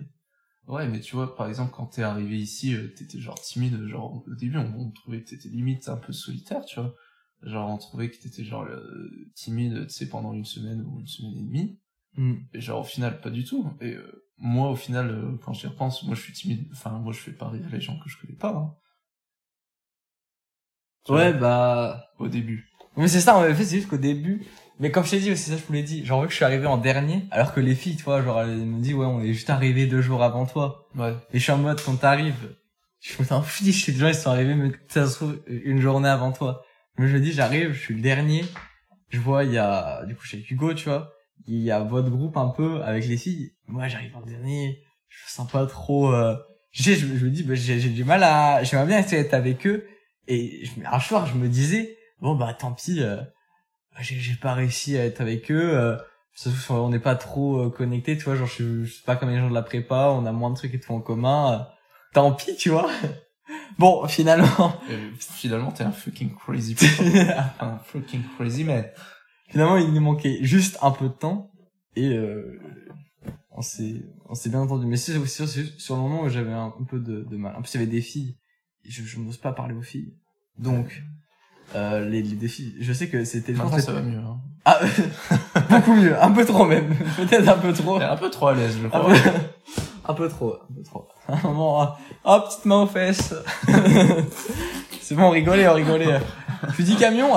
[0.68, 4.24] Ouais, mais tu vois, par exemple, quand t'es arrivé ici, euh, t'étais genre timide, genre
[4.26, 6.94] au début, on, on trouvait que t'étais limite un peu solitaire, tu vois.
[7.42, 11.06] Genre, on trouvait que t'étais genre euh, timide, tu sais, pendant une semaine ou une
[11.06, 11.80] semaine et demie.
[12.16, 12.34] Hmm.
[12.52, 13.68] Et genre, au final, pas du tout.
[13.80, 16.68] Et euh, moi, au final, euh, quand j'y repense, moi, je suis timide.
[16.70, 18.54] Enfin, moi, je fais pas rire les gens que je connais pas.
[18.54, 18.76] Hein.
[21.08, 22.04] Ouais, vois, bah...
[22.18, 22.70] Au début.
[22.96, 24.42] Mais c'est ça, en fait, c'est juste qu'au début,
[24.78, 26.36] mais comme je t'ai dit aussi, ça je vous l'ai dit, genre vu que je
[26.36, 29.06] suis arrivé en dernier, alors que les filles, tu vois, genre elles me disent ouais,
[29.06, 30.88] on est juste arrivé deux jours avant toi.
[30.94, 31.14] Ouais.
[31.32, 32.54] Et je suis en mode quand t'arrives,
[33.00, 36.08] je me t'en fiche, les gens ils sont arrivés, mais ça se trouve une journée
[36.08, 36.64] avant toi.
[36.98, 38.44] Mais je me dis, j'arrive, je suis le dernier,
[39.08, 41.12] je vois il y a, du coup chez Hugo, tu vois,
[41.46, 43.52] il y a votre groupe un peu avec les filles.
[43.68, 46.12] Moi j'arrive en dernier, je me sens pas trop.
[46.12, 46.36] Euh...
[46.72, 49.86] Je, je, me- dis, bah, j'ai du mal à, j'aimerais bien essayer d'être avec eux.
[50.26, 53.20] Et un soir, je me disais, bon bah tant pis, euh,
[54.00, 55.74] j'ai j'ai pas réussi à être avec eux.
[55.74, 55.96] Euh,
[56.70, 58.36] on n'est pas trop euh, connectés, tu vois.
[58.36, 60.56] Genre, je, je suis pas comme les gens de la prépa, on a moins de
[60.56, 61.52] trucs et tout en commun.
[61.52, 61.58] euh,
[62.14, 62.88] tant pis, tu vois.
[63.78, 66.74] bon, finalement, Et finalement, t'es un fucking crazy
[67.60, 68.86] un fucking crazy man.
[69.48, 71.50] finalement, il nous manquait juste un peu de temps
[71.96, 72.58] et euh,
[73.50, 74.86] on s'est, on s'est bien entendu.
[74.86, 77.54] Mais c'est sur, sur le moment où j'avais un, un peu de, de mal.
[77.56, 78.38] En plus, il y avait des filles.
[78.84, 80.14] Et je, je n'ose pas parler aux filles.
[80.58, 81.02] Donc,
[81.74, 84.18] euh, les, les défis, je sais que c'était Maintenant, ça va mieux.
[84.18, 84.38] Hein.
[84.64, 84.78] Ah,
[85.70, 88.00] beaucoup mieux, un peu trop même, peut-être un peu trop.
[88.00, 89.12] Un peu trop à l'aise, je Un crois.
[89.12, 89.18] peu,
[90.08, 91.08] un peu trop, un peu trop.
[91.28, 93.34] Un moment, ah, oh, petite main aux fesses.
[95.00, 96.20] C'est bon, rigolez, on rigolait.
[96.76, 97.34] Tu dis camion,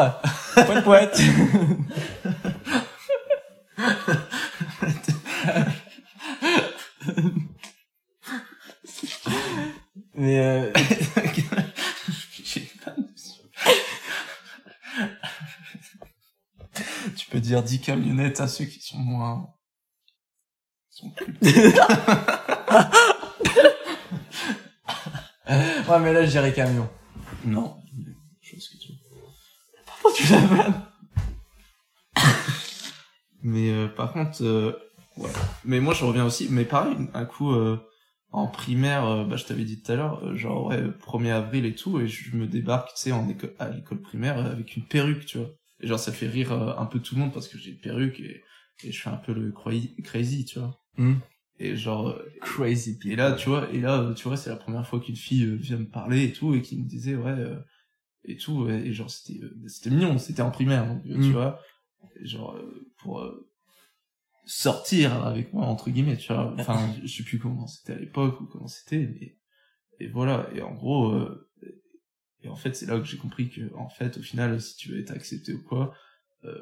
[0.84, 1.20] poète.
[10.16, 10.72] Mais euh,
[12.44, 13.06] J'ai pas de-
[17.16, 19.48] tu peux dire 10 camionnettes à ceux qui sont moins...
[20.90, 21.34] sont plus
[25.48, 26.90] ouais, mais là, je dirais camion.
[27.46, 27.78] Non.
[28.42, 28.98] Chose que tu veux.
[29.86, 30.82] Pourquoi tu la vannes
[33.44, 34.74] Mais euh, par contre, euh,
[35.18, 35.30] ouais.
[35.64, 36.48] Mais moi, je reviens aussi.
[36.50, 37.80] Mais pareil, un coup, euh,
[38.32, 41.66] en primaire, euh, bah, je t'avais dit tout à l'heure, euh, genre, ouais, 1er avril
[41.66, 44.76] et tout, et je me débarque, tu sais, en éco- à l'école primaire euh, avec
[44.76, 45.50] une perruque, tu vois.
[45.82, 47.80] Et genre, ça fait rire euh, un peu tout le monde parce que j'ai une
[47.80, 48.44] perruque et,
[48.84, 50.80] et je fais un peu le crazy, tu vois.
[50.98, 51.16] Hmm.
[51.58, 54.86] Et genre, Crazy et là, tu vois, et là, euh, tu vois, c'est la première
[54.86, 57.34] fois qu'une fille euh, vient me parler et tout, et qui me disait, ouais,
[58.26, 61.22] et tout, et, genre, c'était, euh, c'était mignon, c'était en primaire, donc, Mm.
[61.22, 61.62] tu vois,
[62.20, 62.60] et genre,
[62.98, 63.24] pour
[64.46, 68.40] sortir avec moi, entre guillemets, tu vois, enfin, je sais plus comment c'était à l'époque,
[68.42, 69.38] ou comment c'était, mais,
[70.00, 71.50] et voilà, et en gros, euh,
[72.46, 74.90] et en fait, c'est là que j'ai compris que, en fait, au final, si tu
[74.92, 75.94] veux être accepté ou quoi,
[76.44, 76.58] euh,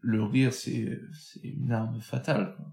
[0.00, 2.66] le rire, c'est, c'est une arme fatale, quoi.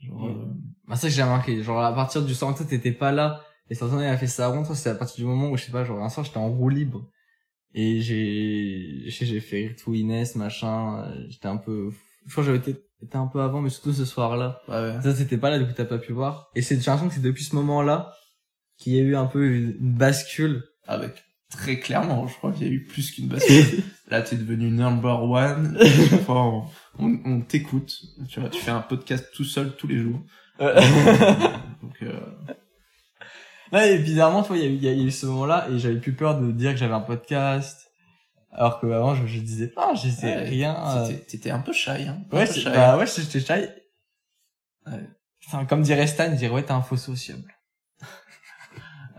[0.00, 0.30] Genre, Ouais.
[0.30, 0.44] euh,
[0.86, 1.62] Bah, ça que j'ai remarqué.
[1.62, 3.42] Genre, à partir du soir, toi, t'étais pas là.
[3.70, 4.74] Et Santana, il a fait ça avant toi.
[4.74, 6.68] C'est à partir du moment où, je sais pas, genre, un soir, j'étais en roue
[6.68, 7.10] libre.
[7.74, 11.04] Et j'ai, j'ai j'ai fait rire tout Inès, machin.
[11.04, 11.90] euh, J'étais un peu
[12.26, 14.60] je crois que j'avais été, été un peu avant, mais surtout ce soir-là.
[14.68, 15.02] Ouais, ouais.
[15.02, 16.50] Ça, c'était pas là, du coup, t'as pas pu voir.
[16.54, 18.12] Et c'est, j'ai l'impression que c'est depuis ce moment-là
[18.76, 20.64] qu'il y a eu un peu une bascule.
[20.88, 23.82] Avec très clairement, je crois qu'il y a eu plus qu'une bascule.
[24.08, 25.78] Là, t'es devenu number one.
[26.14, 26.64] Enfin,
[26.98, 27.94] on, on t'écoute.
[28.28, 30.20] Tu vois, tu fais un podcast tout seul tous les jours.
[30.58, 32.18] Donc, euh,
[33.70, 35.78] Ouais, bizarrement, tu vois, il y, a eu- il y a eu ce moment-là, et
[35.78, 37.90] j'avais plus peur de dire que j'avais un podcast.
[38.50, 40.74] Alors que avant, je, je disais, ah, je sais Ouais, rien.
[40.96, 41.12] euh.
[41.28, 42.22] t'étais- un peu shy, hein.
[42.32, 42.64] Ouais, shy.
[42.64, 43.66] bah ouais, j'étais shy.
[44.86, 45.06] Ouais.
[45.46, 47.44] Enfin, comme dirait Stan, il dirait, ouais, t'es un faux sociable.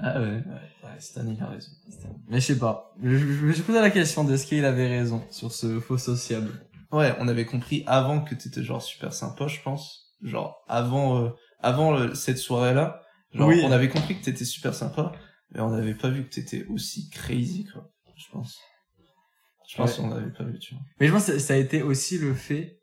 [0.01, 0.43] Ah ouais, ouais,
[0.83, 1.71] ouais, Stan, il a raison.
[2.29, 2.93] Mais je sais pas.
[3.03, 6.51] Je, me suis posé la question de ce qu'il avait raison sur ce faux sociable?
[6.91, 10.15] Ouais, on avait compris avant que t'étais genre super sympa, je pense.
[10.21, 13.01] Genre avant euh, avant le- cette soirée-là,
[13.33, 13.61] genre Oui.
[13.63, 15.11] on avait compris que t'étais super sympa,
[15.51, 17.89] mais on n'avait pas vu que t'étais aussi crazy quoi.
[18.15, 18.57] Je pense.
[19.69, 20.03] Je pense Ouais.
[20.03, 20.83] qu'on n'avait pas vu, tu vois.
[20.99, 22.79] Mais je pense que ça a été aussi le fait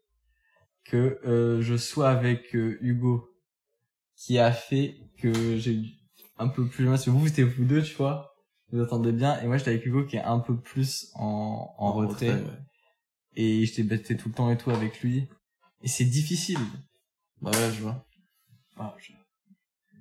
[0.85, 3.29] que euh, je sois avec euh, Hugo
[4.17, 5.87] qui a fait que j'ai eu
[6.39, 6.95] un peu plus loin.
[6.95, 8.35] Parce que vous, c'était vous deux, tu vois.
[8.73, 9.41] Vous attendez bien.
[9.41, 12.31] Et moi, j'étais avec Hugo qui est un peu plus en, en, retrait.
[12.35, 12.59] ouais.
[13.35, 15.29] Et j'étais bêté tout le temps et tout avec lui.
[15.83, 16.59] Et c'est difficile.
[17.41, 18.05] Bah ouais, je vois.
[18.77, 19.13] Ah, je-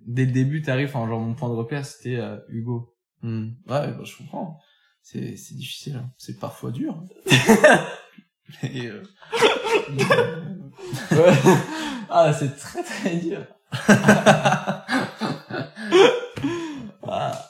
[0.07, 2.95] Dès le début, t'arrives, enfin, genre, mon point de repère, c'était euh, Hugo.
[3.21, 3.49] Hmm.
[3.67, 4.59] Ouais, bah, je comprends.
[5.01, 6.11] C'est c'est difficile, hein.
[6.17, 7.03] c'est parfois dur.
[8.63, 9.03] Mais euh,
[12.09, 13.45] ah, c'est très très dur.
[17.07, 17.49] ah,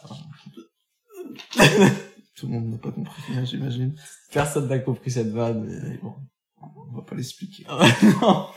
[2.35, 3.95] tout le monde n'a pas compris, hein, j'imagine.
[4.31, 5.65] personne n'a compris cette vanne.
[5.65, 6.13] mais- bon,
[6.61, 7.65] on va pas l'expliquer.
[8.21, 8.47] non.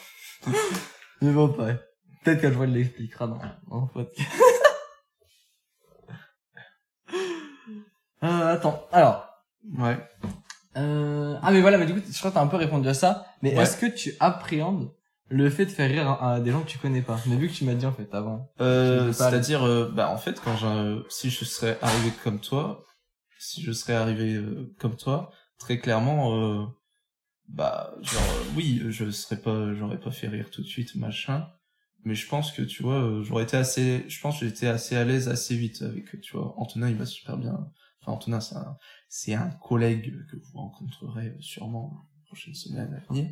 [1.23, 1.75] Mais bon, pas.
[2.25, 3.41] Peut-être qu'un jour il l'expliquera dans,
[3.81, 4.29] le podcast.
[8.23, 8.87] euh, attends.
[8.93, 9.27] Alors.
[9.77, 9.99] Ouais.
[10.77, 11.37] Euh...
[11.43, 13.27] Ah, mais voilà, mais du coup, je crois que t'as un peu répondu à ça.
[13.43, 13.63] Mais Ouais.
[13.63, 14.93] est-ce que tu appréhendes
[15.29, 17.19] le fait de faire rire à, à des gens que tu connais pas?
[17.27, 18.51] Mais vu que tu m'as dit, en fait, avant.
[18.61, 22.85] Euh, c'est-à-dire, euh, bah, en fait, quand je, si je serais arrivé comme toi,
[23.39, 26.67] si je serais arrivé euh, comme toi, très clairement, euh,
[27.49, 31.49] bah, genre, euh, oui, je serais pas, j'aurais pas fait rire tout de suite, machin.
[32.05, 34.97] Mais je pense que, tu vois, euh, j'aurais été assez, je pense que j'étais assez
[34.97, 37.71] à l'aise assez vite avec, tu vois, Antonin, il va super bien.
[38.01, 38.77] Enfin, Antonin, c'est un,
[39.09, 43.31] c'est un collègue que vous rencontrerez sûrement les prochaines semaines à venir.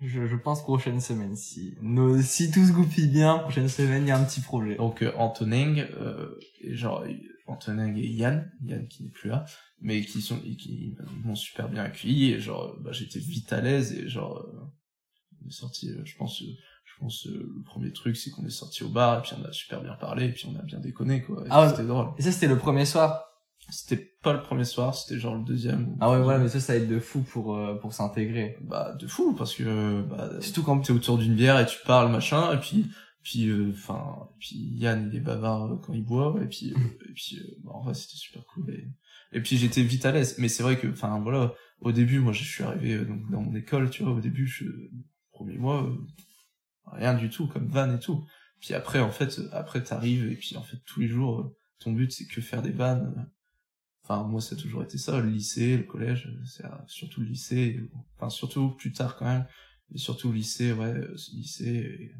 [0.00, 1.36] Je, je pense prochaine semaine.
[1.36, 4.74] Si, nos, si tout se goupille bien, prochaine semaine, il y a un petit projet.
[4.76, 6.34] Donc euh, Antoning, euh,
[6.72, 7.04] genre
[7.46, 9.44] Antoning et Yann, Yann qui n'est plus là,
[9.80, 13.92] mais qui sont qui m'ont super bien accueilli et genre bah, j'étais vite à l'aise
[13.92, 14.60] et genre euh,
[15.44, 16.46] on est sorti, euh, je pense, euh,
[16.84, 19.52] je pense le premier truc c'est qu'on est sorti au bar et puis on a
[19.52, 21.42] super bien parlé et puis on a bien déconné quoi.
[21.44, 21.68] Et Ah ouais.
[21.70, 22.08] c'était drôle.
[22.18, 23.24] Et ça, c'était le premier soir?
[23.70, 25.96] C'était pas le premier soir, c'était genre le deuxième.
[26.00, 28.58] Ah ouais, voilà, mais ça, ça être de fou pour, euh, pour s'intégrer.
[28.62, 32.10] Bah de fou parce que bah, Surtout quand t'es autour d'une bière et tu parles
[32.12, 32.86] machin et puis
[33.24, 36.78] puis enfin puis Yann il est bavard euh, quand il boit et puis euh,
[37.14, 38.88] puis euh, bah, en vrai c'était super cool et
[39.32, 42.32] et puis j'étais vite à l'aise mais c'est vrai que enfin voilà au début moi
[42.32, 44.66] je suis arrivé euh, donc dans mon école tu vois au début je
[45.32, 45.96] premier mois euh,
[46.92, 48.24] rien du tout comme van et tout
[48.60, 51.56] puis après en fait euh, après t'arrives et puis en fait tous les jours euh,
[51.80, 53.22] ton but c'est que faire des vannes euh.
[54.04, 57.22] enfin moi ça a toujours été ça le lycée le collège euh, c'est euh, surtout
[57.22, 59.46] le lycée euh, enfin surtout plus tard quand même
[59.92, 62.12] et surtout au lycée, ouais, euh, ce lycée,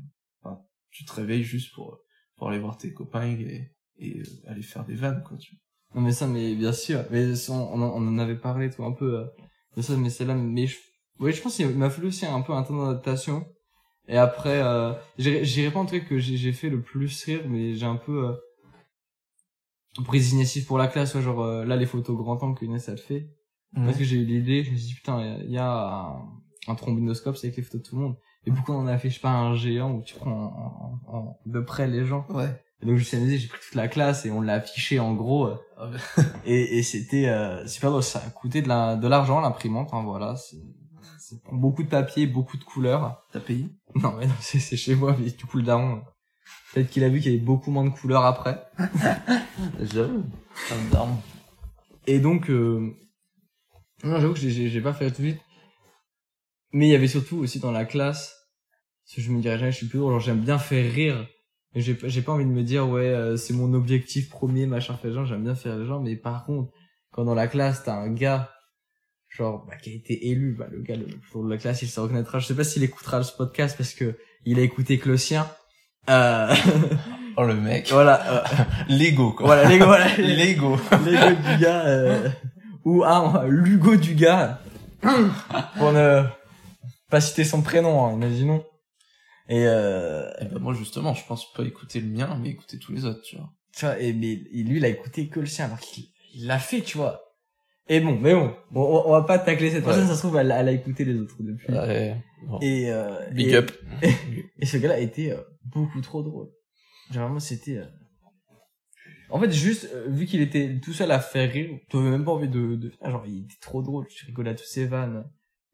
[0.94, 1.98] tu te réveilles juste pour,
[2.36, 5.56] pour aller voir tes copains et, et euh, aller faire des vannes, quoi, tu
[5.94, 7.04] Non, mais ça, mais bien sûr.
[7.10, 9.24] Mais ça, on, en- on en avait parlé, tout un peu, euh,
[9.76, 10.76] de ça, mais c'est là, mais je,
[11.20, 13.46] oui, je pense qu'il m'a fallu aussi un peu un temps d'adaptation.
[14.08, 17.42] Et après, euh, j'irai j'irai pas en truc que j'ai j'ai fait le plus rire,
[17.48, 18.32] mais j'ai un peu, euh,
[20.04, 22.88] prise d'initiative pour la classe, ouais, genre, euh, là, les photos grand angle que Inès,
[22.88, 23.28] elle fait.
[23.86, 25.58] Parce que j'ai eu l'idée, je me suis dit, putain, il y a- il y,
[25.58, 26.28] a un,
[26.68, 28.16] un trombinoscope, c'est avec les photos de tout le monde.
[28.46, 31.12] Et pourquoi on en a fait, je sais pas, un géant où tu prends en,
[31.12, 32.26] en- en- de près les gens.
[32.28, 32.60] Ouais.
[32.82, 34.98] Et donc, je me suis amusé, j'ai pris toute la classe et on l'a affiché
[35.00, 35.46] en gros.
[35.46, 35.88] euh, Ah
[36.44, 38.02] et, et c'était euh, super drôle.
[38.02, 39.94] Ça a coûté de la de l'argent l'imprimante.
[39.94, 40.58] Hein, voilà, c'est
[41.50, 43.24] beaucoup de papier, beaucoup de couleurs.
[43.32, 43.66] T'as payé?
[43.94, 45.16] Non mais non, c'est chez moi.
[45.18, 46.00] Mais du coup le daron, euh,
[46.74, 48.62] peut-être qu'il a vu qu'il y avait beaucoup moins de couleurs après.
[49.80, 50.24] J'avoue.
[50.92, 51.16] Darme.
[52.06, 52.90] Et donc euh,
[54.04, 55.40] non, j'avoue que j'ai pas fait tout de suite.
[56.74, 58.34] Mais il y avait surtout aussi dans la classe,
[59.06, 60.12] parce que je me dirais jamais, je suis plus drôle.
[60.12, 61.26] Genre j'aime bien faire rire.
[61.74, 64.66] Mais j'ai pas- j'ai pas envie de me dire ouais euh, c'est mon objectif premier
[64.66, 65.24] machin fait gens.
[65.24, 66.00] J'aime bien faire les gens.
[66.00, 66.70] Mais par contre
[67.10, 68.50] quand dans la classe t'as un gars
[69.28, 71.82] genre bah, qui a été élu bah le gars le plus drôle de la classe
[71.82, 74.98] il se reconnaîtra je sais pas s'il écoutera ce podcast parce que il a écouté
[74.98, 75.48] que le sien
[76.10, 76.54] euh,
[77.36, 77.88] Oh, le mec.
[77.90, 79.46] voilà euh, Lego, quoi.
[79.46, 80.76] voilà gars voilà Lego.
[81.04, 82.28] L'ego du gars euh,
[82.84, 84.60] ou un Lugo du gars
[85.78, 86.22] pour ne
[87.10, 88.64] pas citer son prénom, hein, imaginons.
[89.48, 92.92] Et, euh, Et ben, moi, justement, je pense pas écouter le mien, mais écouter tous
[92.92, 93.50] les autres, tu vois.
[93.76, 96.04] tu vois, et, mais, lui, il a écouté que le sien, alors qu'il
[96.34, 97.20] il l'a fait, tu vois.
[97.88, 99.90] Et bon, mais bon, on, on- on va pas tacler cette Ouais.
[99.90, 101.72] personne, ça se trouve, elle, elle a écouté les autres depuis.
[101.72, 102.16] Ouais,
[102.46, 102.58] bon.
[102.60, 103.70] Et, euh, Big et, up.
[104.58, 106.48] Et ce gars-là était euh, beaucoup trop drôle.
[107.10, 107.76] Genre vraiment, c'était...
[107.76, 107.84] euh,
[109.28, 112.24] En fait, juste, euh, vu qu'il était tout seul à faire rire, tu avais même
[112.24, 115.24] pas envie de, de genre, il était trop drôle, tu rigolais à tous ses vannes.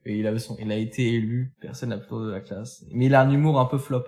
[0.07, 2.85] Et il avait son, il a été élu, personne n'a plus de la classe.
[2.91, 4.05] Mais il a un humour un peu flop.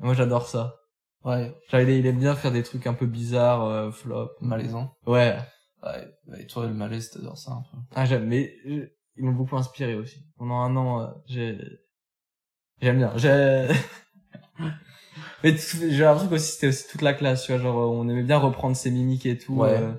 [0.00, 0.76] Moi, j'adore ça.
[1.24, 4.30] Ouais, Genre, il, aime bien faire des trucs un peu bizarres, euh, flop.
[4.40, 4.96] malaisant.
[5.06, 5.36] Ouais.
[5.82, 7.78] Ouais, et toi, le malaise, t'adores ça un peu.
[7.94, 8.86] Ah, j'aime, mais euh,
[9.16, 10.24] ils m'ont beaucoup inspiré aussi.
[10.36, 11.58] Pendant un an, euh, j'ai,
[12.80, 13.12] j'aime bien.
[13.16, 13.68] J'ai,
[15.44, 18.22] mais j'ai l'impression que aussi c'était aussi toute la classe, tu vois, genre on aimait
[18.22, 19.54] bien reprendre ses mimiques et tout.
[19.54, 19.80] Ouais.
[19.80, 19.92] euh,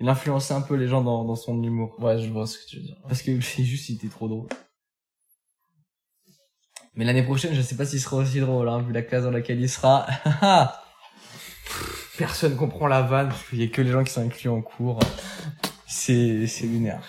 [0.00, 1.96] il influençait un peu les gens dans, dans son humour.
[2.00, 2.96] Ouais, je vois ce que tu veux dire.
[3.08, 4.48] Parce que c'est juste, il était trop drôle.
[6.94, 9.30] Mais l'année prochaine, je sais pas s'il sera aussi drôle, hein, vu la classe dans
[9.30, 10.06] laquelle il sera.
[12.18, 14.62] Personne comprend la vanne, parce qu'il y a que les gens qui sont inclus en
[14.62, 14.98] cours.
[15.86, 17.00] C'est, c'est lunaire.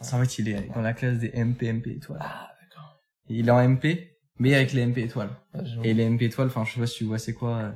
[0.00, 2.20] En fait, il est dans la classe des MP, MP étoiles.
[2.22, 2.98] Ah, d'accord.
[3.28, 5.30] Il est en MP, mais avec les MP étoiles.
[5.52, 5.62] Vois.
[5.84, 7.56] Et les MP étoiles, enfin, je sais pas si tu vois c'est quoi.
[7.56, 7.72] euh.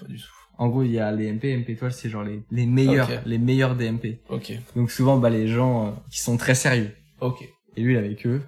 [0.00, 0.37] Pas du tout.
[0.58, 3.38] En gros, il y a les MP, MP étoiles, c'est genre les, les meilleurs, les
[3.38, 4.18] meilleurs des MP.
[4.28, 4.52] Ok.
[4.74, 6.94] Donc souvent, bah, les gens euh, qui sont très sérieux.
[7.20, 7.42] Ok.
[7.76, 8.42] Et lui, il est avec eux.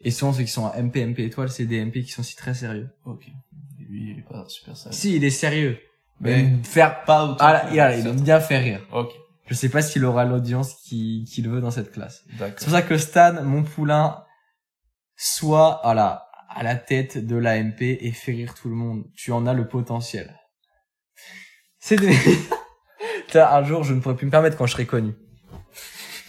[0.00, 2.36] Et souvent, ceux qui sont en MP, MP étoiles, c'est des MP qui sont aussi
[2.36, 2.90] très sérieux.
[3.06, 3.26] Ok.
[3.80, 4.94] Et lui, il est pas super sérieux.
[4.96, 5.78] Si, il est sérieux.
[6.20, 7.36] Mais- Mais faire Pas autant.
[7.40, 8.86] Ah là, il, aime bien faire rire.
[8.92, 9.10] Ok.
[9.46, 12.24] Je sais pas s'il aura l'audience qui- qu'il veut dans cette classe.
[12.38, 14.22] C'est pour ça que Stan, mon poulain,
[15.16, 19.04] soit à la, à la tête de la MP et fait rire tout le monde.
[19.14, 20.34] Tu en as le potentiel.
[21.88, 21.96] C'est
[23.40, 25.14] un jour, je ne pourrais plus me permettre quand je serai connu.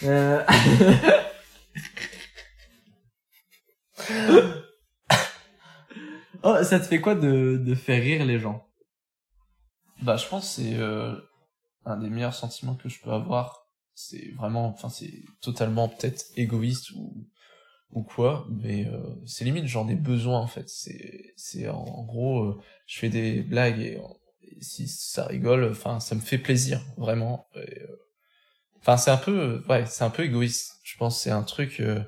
[0.03, 0.41] Euh...
[6.43, 8.69] oh, ça te fait quoi de, de faire rire les gens?
[10.01, 11.13] Bah, je pense que c'est euh,
[11.83, 13.67] un des meilleurs sentiments que je peux avoir.
[13.95, 15.11] C'est vraiment, enfin, c'est
[15.41, 17.27] totalement peut-être égoïste ou
[17.91, 20.69] ou quoi, mais euh, c'est limite j'en ai besoin en fait.
[20.69, 23.99] C'est en, gros, je fais des blagues et,
[24.61, 27.47] si ça rigole, enfin, ça me fait plaisir vraiment.
[27.55, 27.65] Euh,
[28.81, 30.79] Enfin, c'est un peu, ouais, c'est un peu égoïste.
[30.83, 32.01] Je pense c'est un truc, euh,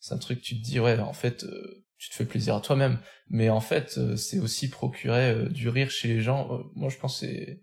[0.00, 0.40] c'est un truc.
[0.42, 3.60] Tu te dis ouais, en fait, euh, tu te fais plaisir à toi-même, mais en
[3.60, 6.62] fait, euh, c'est aussi procurer du rire chez les gens.
[6.74, 7.60] Moi, je pense c'est,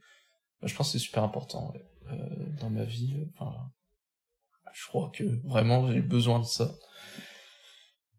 [0.63, 1.73] je pense c'est super important
[2.59, 3.27] dans ma vie.
[4.73, 6.75] je crois que vraiment j'ai besoin de ça.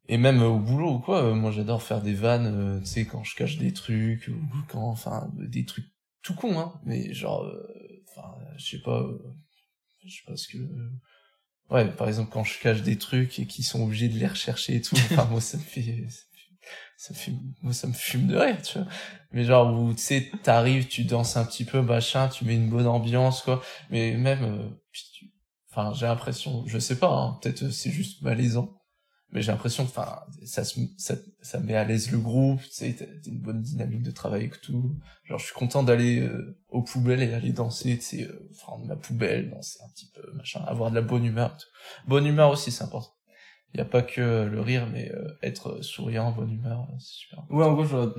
[0.09, 3.35] Et même au boulot ou quoi, moi j'adore faire des vannes, tu sais, quand je
[3.35, 5.91] cache des trucs, ou quand, enfin, des trucs
[6.27, 9.19] tout cons, hein, mais genre, euh, enfin, je sais pas, euh,
[10.05, 10.59] je sais pas ce que...
[11.71, 14.75] Ouais, par exemple, quand je cache des trucs et qu'ils sont obligés de les rechercher
[14.77, 16.09] et tout, enfin, moi ça me fait...
[16.99, 17.33] Ça me fait,
[17.63, 18.89] moi ça me fume de rire, tu vois.
[19.31, 22.71] Mais genre où, tu sais, t'arrives, tu danses un petit peu, machin, tu mets une
[22.71, 23.63] bonne ambiance, quoi.
[23.91, 24.69] Mais même, euh,
[25.71, 28.76] enfin, j'ai l'impression, je sais pas, hein, peut-être euh, c'est juste malaisant
[29.33, 30.63] mais j'ai l'impression enfin ça
[30.97, 32.87] ça, ça met à l'aise le groupe t'as
[33.27, 34.97] une bonne dynamique de travail et tout.
[35.25, 38.85] Genre je suis content d'aller euh, aux poubelles et aller danser tu sais euh, prendre
[38.87, 41.67] ma poubelle danser un petit peu machin avoir de la bonne humeur tout.
[42.09, 43.13] bonne humeur aussi c'est important.
[43.75, 46.97] Il y a pas que euh, le rire mais euh, être souriant bonne humeur euh,
[46.99, 48.15] c'est super Ouais, en gros, genre,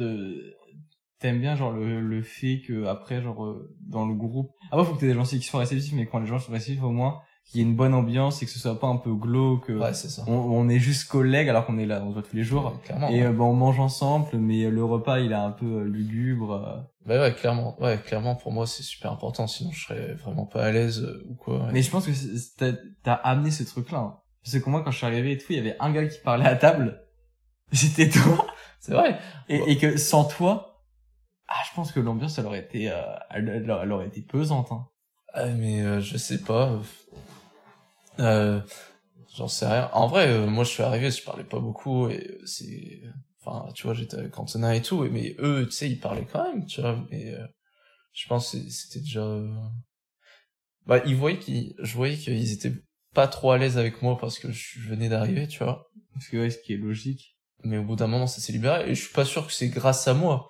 [1.20, 4.94] t'aimes bien, genre, le, le fait que, après, genre, euh, dans le groupe, après, faut
[4.96, 6.92] que t'aies des gens aussi qui soient réceptifs, mais quand les gens sont réceptifs, au
[6.92, 9.70] moins, qu'il y ait une bonne ambiance et que ce soit pas un peu glauque.
[9.70, 12.24] ouais c'est ça On, on est juste collègues alors qu'on est là, on se voit
[12.24, 12.66] tous les jours.
[12.66, 13.28] Ouais, clairement Et ouais.
[13.28, 16.54] euh, bah, on mange ensemble, mais le repas, il est un peu euh, lugubre.
[16.54, 16.78] euh.
[17.06, 20.66] bah ouais clairement ouais clairement pour moi c'est super important sinon je serais vraiment pas
[20.66, 21.70] à l'aise euh, ou quoi.
[21.72, 22.12] Mais je pense que
[22.58, 23.98] t'as t'as amené ce truc-là.
[24.00, 24.18] hein.
[24.44, 26.20] Parce que moi, quand je suis arrivé et tout, il y avait un gars qui
[26.24, 27.02] parlait à table.
[27.74, 28.48] C'était toi.
[28.80, 29.20] c'est vrai
[29.50, 30.84] Et, que sans toi,
[31.50, 32.96] ah, je pense que l'ambiance, elle aurait été, euh,
[33.30, 34.72] elle, elle- elle aurait été pesante.
[34.72, 34.88] Hein.
[35.34, 36.80] Ah, mais euh, je sais pas.
[38.20, 38.62] Euh,
[39.38, 39.90] J'en sais rien.
[39.94, 43.02] En vrai, euh, moi je suis arrivé, je parlais pas beaucoup et euh, c'est,
[43.40, 46.26] enfin, tu vois, j'étais avec Antonin et tout, et, mais eux, tu sais, ils parlaient
[46.26, 47.06] quand même, tu vois.
[47.12, 47.46] Mais euh,
[48.14, 49.48] je pense que c'était déjà, euh,
[50.88, 52.74] bah, ils voyaient qu'ils, je voyais qu'ils étaient
[53.14, 55.88] pas trop à l'aise avec moi parce que je venais d'arriver, tu vois.
[56.14, 57.36] Parce que ouais, ce qui est logique.
[57.64, 59.70] Mais au bout d'un moment, ça s'est libéré et je suis pas sûr que c'est
[59.70, 60.50] grâce à moi.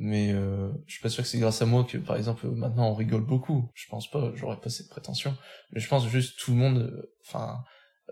[0.00, 2.88] Mais euh, je suis pas sûr que c'est grâce à moi que, par exemple, maintenant
[2.90, 3.68] on rigole beaucoup.
[3.74, 5.36] Je pense pas, j'aurais pas cette prétention.
[5.72, 7.64] Mais je pense juste tout le monde, euh, enfin,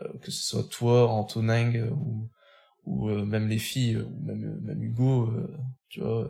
[0.02, 2.28] euh, que ce soit toi, Antonin, euh, ou,
[2.84, 5.56] ou euh, même les filles, ou même, même Hugo, euh,
[5.88, 6.28] tu vois,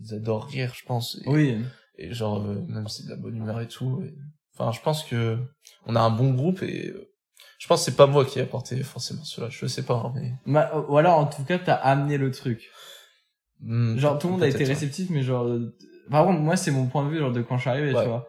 [0.00, 1.16] ils adorent rire, je pense.
[1.24, 1.58] Et, Oui.
[1.98, 4.02] et genre, même c'est de la bonne humeur et tout.
[4.54, 5.38] Enfin, je pense que
[5.86, 7.10] on a un bon groupe et euh,
[7.58, 9.48] Je pense que c'est pas moi qui ai apporté forcément cela.
[9.50, 10.34] Je sais pas, hein, mais.
[10.46, 12.70] Ma- ou alors, en tout cas, t'as amené le truc.
[13.60, 15.74] Hmm, Genre, tout le monde a été réceptif, mais genre, euh,
[16.10, 18.02] par contre, moi, c'est mon point de vue, genre, de quand je suis arrivé, Ouais,
[18.02, 18.28] tu vois.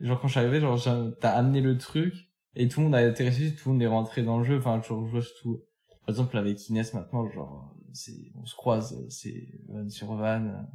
[0.00, 0.80] Genre, quand je suis arrivé, genre,
[1.20, 2.14] t'as amené le truc,
[2.56, 4.58] et tout le monde a été réceptif, tout le monde est rentré dans le jeu,
[4.58, 5.62] enfin, genre, je tout.
[6.00, 10.66] Par exemple, avec Inès, maintenant, genre, c'est, on se croise, c'est van sur van.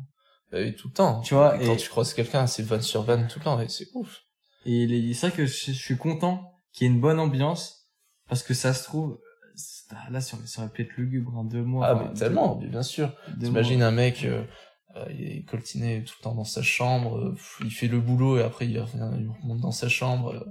[0.52, 1.20] Bah oui, tout le temps.
[1.22, 3.60] Tu vois, Et quand et- tu croises quelqu'un, c'est van sur van tout le temps,
[3.60, 4.22] et c'est ouf.
[4.66, 7.90] Et c'est vrai que je, je suis content qu'il y ait une bonne ambiance,
[8.30, 9.20] parce que ça se trouve,
[10.12, 11.88] là, ça aurait- pu être lugubre en deux mois.
[11.88, 13.14] Ah, mais tellement, bien sûr.
[13.40, 14.44] T'imagines un mec, euh,
[14.96, 18.38] euh, il est coltiné tout le temps dans sa chambre, euh, il fait le boulot
[18.40, 20.44] et après il remonte dans sa chambre, euh,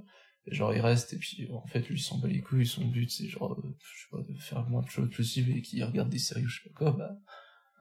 [0.46, 2.84] et genre il reste et puis en fait lui il s'en bat les couilles, son
[2.84, 5.62] but c'est genre, euh, je sais pas, de faire le moins de choses possible et
[5.62, 7.16] qu'il regarde des séries ou je sais pas quoi, bah,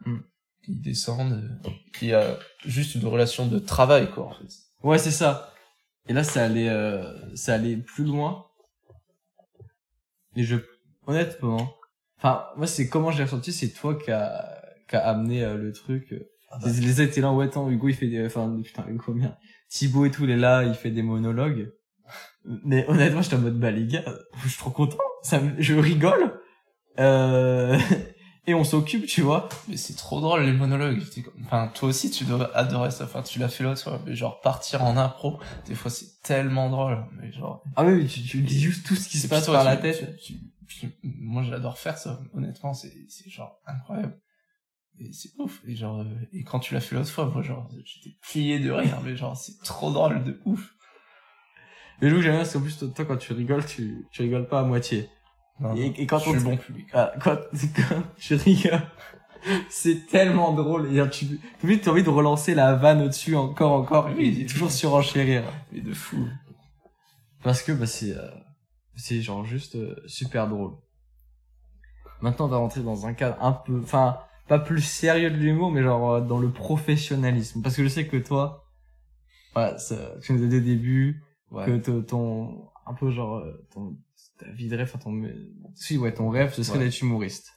[0.05, 0.19] Hmm.
[0.63, 1.33] qu'il descende,
[1.65, 4.47] euh, qu'il y a juste une relation de travail quoi en fait.
[4.83, 5.51] Ouais, c'est ça.
[6.07, 8.45] Et là, ça allait, euh, ça allait plus loin.
[10.35, 10.57] Et je,
[11.07, 11.73] honnêtement,
[12.17, 15.71] enfin, moi, c'est comment j'ai ressenti, c'est toi qui a, qui a amené euh, le
[15.71, 16.13] truc.
[16.51, 16.67] Ah bah.
[16.69, 19.35] Les, les étaient là, ouais, attends, Hugo, il fait des, enfin, putain, Hugo, bien.
[19.69, 21.71] Thibaut et tout, il est là, il fait des monologues.
[22.63, 24.03] Mais honnêtement, j'étais en mode, bah, les gars,
[24.43, 24.97] je suis trop content.
[25.23, 26.39] Ça me- je rigole.
[26.99, 27.77] Euh,
[28.47, 29.49] et on s'occupe, tu vois.
[29.67, 31.01] Mais c'est trop drôle les monologues.
[31.43, 33.05] Enfin, toi aussi tu dois adorer ça.
[33.05, 33.99] Enfin, tu l'as fait l'autre fois.
[34.05, 37.03] Mais genre partir en impro, des fois c'est tellement drôle.
[37.19, 39.55] Mais genre Ah oui, mais tu, tu dis juste tout ce qui se passe toi,
[39.55, 40.15] par la tête.
[40.21, 42.19] tu- tu- tu- moi, j'adore faire ça.
[42.33, 44.19] Honnêtement, c'est, c'est genre incroyable.
[44.99, 45.61] Et c'est ouf.
[45.67, 48.71] Et genre, euh, et quand tu l'as fait l'autre fois, moi, genre, j'étais plié de
[48.71, 48.99] rire.
[49.03, 50.73] Mais genre, c'est trop drôle de ouf.
[52.01, 54.59] Mais que j'aime bien, c'est qu'en plus, toi, quand tu rigoles, tu, tu rigoles pas
[54.61, 55.09] à moitié.
[55.59, 56.87] Non, Et, quand je on suis bon public.
[56.93, 57.37] Ah, quand,
[57.89, 58.81] quand tu rigoles,
[59.69, 60.93] c'est tellement drôle.
[60.97, 61.25] Et tu,
[61.61, 64.41] tu as envie de relancer la vanne au-dessus encore, encore, Oui.
[64.41, 65.43] et toujours surenchérir.
[65.71, 66.27] Mais de fou.
[67.43, 68.27] Parce que, bah, c'est, euh,
[68.95, 70.73] c'est genre juste euh, super drôle.
[72.21, 75.71] Maintenant, on va rentrer dans un cadre un peu, enfin, pas plus sérieux de l'humour,
[75.71, 77.61] mais genre euh, dans le professionnalisme.
[77.61, 78.65] Parce que je sais que toi,
[79.53, 81.65] voilà, ça, tu nous as dit au début, Ouais.
[81.65, 83.95] que te- ton un peu genre euh, ton
[84.39, 85.21] ta vie de rêve enfin ton
[85.75, 86.85] si ouais ton rêve ce serait Ouais.
[86.85, 87.51] d'être humoriste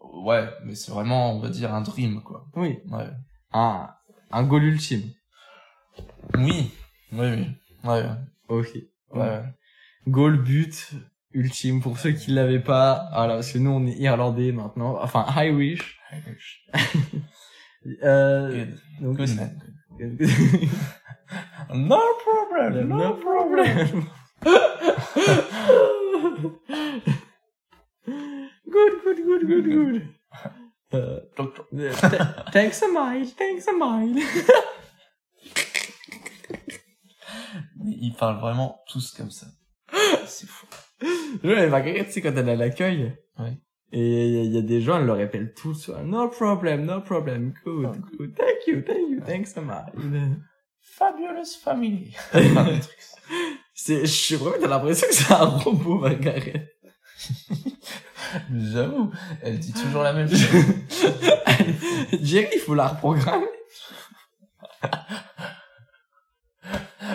[0.00, 2.46] Ouais, mais c'est vraiment, on va dire, un dream, quoi.
[2.56, 3.08] oui Ouais.
[3.52, 3.88] un
[4.32, 5.02] un goal ultime
[6.36, 6.70] Oui.
[7.12, 7.46] Oui, oui.
[7.84, 8.04] Ouais.
[8.48, 8.68] ok
[9.14, 9.42] Ouais.
[10.06, 10.92] Goal but
[11.32, 15.24] ultime pour ceux qui l'avaient pas voilà parce que nous on est irlandais maintenant enfin
[15.44, 15.98] Irish
[18.02, 18.78] euh, Good.
[19.00, 19.60] donc Good man.
[21.72, 22.88] No problem.
[22.88, 24.06] no problem
[28.70, 30.02] good good good good good
[30.92, 31.52] Euh, th-
[32.52, 34.18] thanks a mile, thanks a mile.
[37.84, 39.46] Ils parlent vraiment tous comme ça.
[40.30, 40.66] C'est fou.
[41.44, 43.16] Ouais, Marguerite, tu sais, quand elle est à l'accueil.
[43.38, 43.58] Ouais.
[43.92, 46.28] Et il y, a- il y a des gens, elle le répète tout sur No
[46.28, 50.36] problem, no problem, good, Oh, good, thank you, thank you, thanks mile.
[50.80, 52.14] Fabulous family.
[53.74, 56.70] C'est, je suis vraiment, t'as l'impression que c'est un robot, Margaret.
[58.54, 59.10] J'avoue,
[59.42, 60.64] elle dit toujours la même chose.
[62.22, 63.46] Jerry, il faut la reprogrammer.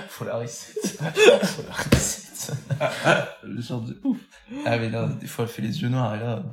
[0.09, 0.79] Faut la reset.
[0.81, 2.24] Faut la reset.
[3.43, 4.17] Le genre de ouf.
[4.65, 6.43] Ah, mais là, des fois, elle fait les yeux noirs et là.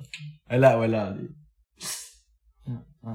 [0.49, 1.15] Ah, Là, voilà.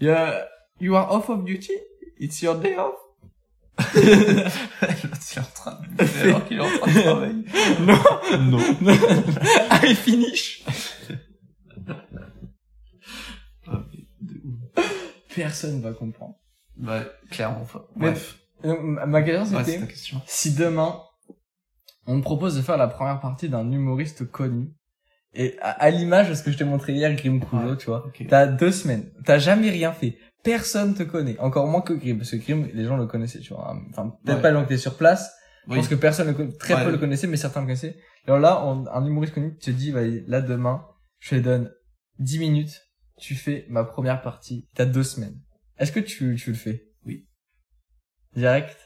[0.00, 0.46] Yeah,
[0.80, 1.72] you are off of duty?
[2.18, 2.94] It's your day off?
[3.94, 3.94] L'autre,
[4.82, 7.44] il est en train de bouffer alors qu'il est en train de travailler.
[8.40, 8.58] Non.
[8.80, 8.92] Non.
[9.82, 10.64] I finish.
[13.66, 13.84] Ah.
[15.34, 16.36] Personne va comprendre.
[16.76, 17.88] Bah, clairement pas.
[17.96, 18.38] Mais- Bref.
[18.64, 19.88] Donc, ma question c'était,
[20.26, 21.00] si demain,
[22.06, 24.72] on me propose de faire la première partie d'un humoriste connu,
[25.34, 28.04] et à, à l'image de ce que je t'ai montré hier, Grim Ouais, tu vois,
[28.28, 32.30] t'as deux semaines, t'as jamais rien fait, personne te connaît, encore moins que Grim, parce
[32.32, 34.42] que Grim, les gens le connaissaient, tu vois, enfin, peut-être Ouais.
[34.42, 35.32] pas les gens qui étaient sur place,
[35.66, 35.76] je Oui.
[35.78, 36.84] pense que personne le conna- très Ouais.
[36.84, 37.96] peu le connaissait, mais certains le connaissaient.
[38.26, 40.84] Alors là, on- un humoriste connu te dit, bah, là, demain,
[41.20, 41.72] je te donne
[42.18, 42.82] 10 minutes,
[43.18, 45.38] tu fais ma première partie, t'as deux semaines.
[45.78, 46.88] Est-ce que tu, tu le fais?
[47.06, 47.26] Oui.
[48.36, 48.76] Direct?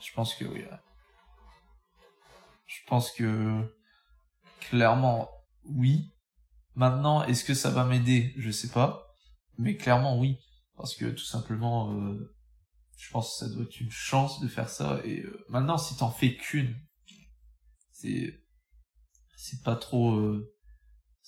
[0.00, 0.60] Je pense que oui.
[0.60, 0.78] ouais.
[2.66, 3.62] Je pense que
[4.60, 5.30] clairement
[5.64, 6.12] oui.
[6.74, 8.34] Maintenant, est-ce que ça va m'aider?
[8.36, 9.14] Je sais pas,
[9.58, 10.38] mais clairement oui,
[10.76, 12.34] parce que tout simplement, euh,
[12.98, 15.00] je pense que ça doit être une chance de faire ça.
[15.04, 16.76] Et euh, maintenant, si t'en fais qu'une,
[17.92, 18.42] c'est
[19.36, 20.55] c'est pas trop, euh,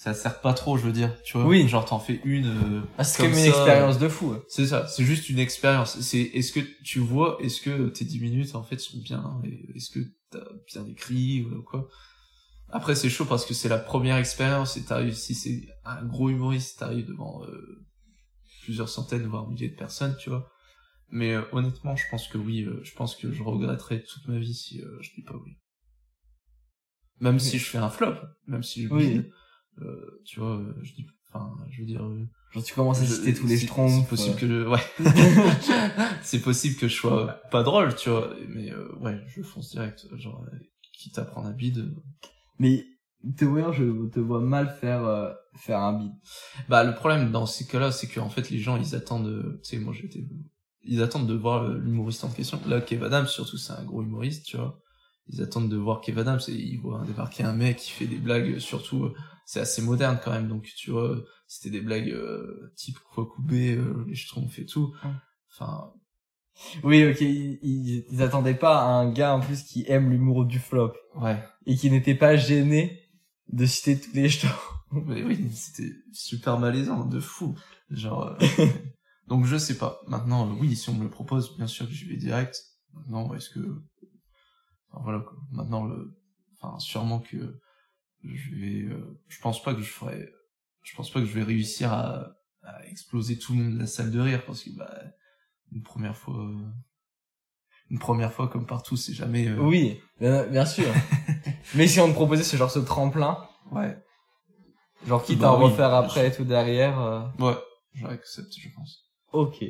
[0.00, 1.12] ça sert pas trop, je veux dire.
[1.24, 1.66] Tu vois Oui.
[1.66, 2.46] Genre t'en fais une.
[2.46, 4.32] euh, Ah, c'est comme comme une ça, expérience de fou.
[4.48, 5.98] c'est ça, c'est juste une expérience.
[6.00, 9.42] C'est est-ce que tu vois, est-ce que tes 10 minutes en fait sont bien,
[9.74, 9.98] est-ce que
[10.30, 10.38] t'as
[10.72, 11.88] bien écrit ou quoi.
[12.70, 16.28] Après, c'est chaud parce que c'est la première expérience et t'arrives, si c'est un gros
[16.30, 17.84] humoriste, t'arrives devant euh,
[18.62, 20.48] plusieurs centaines, voire milliers de personnes, tu vois.
[21.10, 24.38] Mais euh, honnêtement, je pense que oui, euh, je pense que je regretterai toute ma
[24.38, 25.56] vie si euh, je dis pas oui.
[27.20, 28.14] Même si je fais un flop,
[28.46, 29.08] même si je Oui.
[29.14, 29.30] bide,
[29.82, 33.06] euh, tu vois, euh, je dis, enfin, je veux dire, euh, Genre, tu commences à
[33.06, 33.92] citer tous les schtroumpfs.
[33.92, 34.80] C'est possible que je, ouais.
[36.22, 38.30] c'est possible que je sois pas drôle, tu vois.
[38.48, 40.06] Mais euh, ouais, je fonce direct.
[40.16, 40.44] Genre,
[40.92, 41.94] quitte à prendre un bide.
[42.58, 42.86] Mais,
[43.36, 46.12] te vois, je te vois mal faire, euh, faire un beat.
[46.68, 49.78] Bah, le problème dans ces cas-là, c'est qu'en fait, les gens, ils attendent, tu sais,
[49.78, 50.26] moi j'étais,
[50.84, 52.58] ils attendent de voir l'humoriste en question.
[52.66, 54.80] Là, Kev Adams, surtout, c'est un gros humoriste, tu vois.
[55.28, 58.16] Ils attendent de voir Kev Adams et ils voient débarquer un mec qui fait des
[58.16, 59.14] blagues, surtout, euh,
[59.44, 64.04] c'est assez moderne quand même, donc tu vois, c'était des blagues euh, type Kwakubé, euh,
[64.06, 64.94] les schtroumpfs et tout.
[65.52, 65.92] Enfin,
[66.82, 70.46] Oui, ok, ils, ils, ils attendaient pas à un gars en plus qui aime l'humour
[70.46, 71.42] du flop ouais.
[71.66, 73.08] et qui n'était pas gêné
[73.52, 74.48] de citer tous les gens.
[74.92, 77.54] Mais oui, c'était super malaisant, de fou.
[77.90, 78.66] Genre, euh,
[79.28, 80.00] donc je sais pas.
[80.06, 82.62] Maintenant, euh, oui, si on me le propose, bien sûr que j'y vais direct.
[82.94, 83.60] Maintenant, est-ce que,
[84.90, 85.36] enfin, voilà, quoi.
[85.52, 86.16] Maintenant, le,
[86.60, 87.60] enfin, sûrement que
[88.24, 90.28] je vais, euh, je pense pas que je ferai,
[90.82, 92.32] je pense pas que je vais réussir à,
[92.62, 94.92] à exploser tout le monde de la salle de rire parce que, bah,
[95.72, 96.66] une première fois, euh,
[97.90, 100.92] une première fois comme partout, c'est jamais, euh, Oui, bien, sûr.
[101.74, 103.96] Mais si on te proposait ce genre ce tremplin, ouais,
[105.06, 107.56] genre quitte Bah à en oui, refaire après et tout derrière, euh, ouais,
[107.94, 109.08] j'accepte, je pense.
[109.32, 109.64] ok.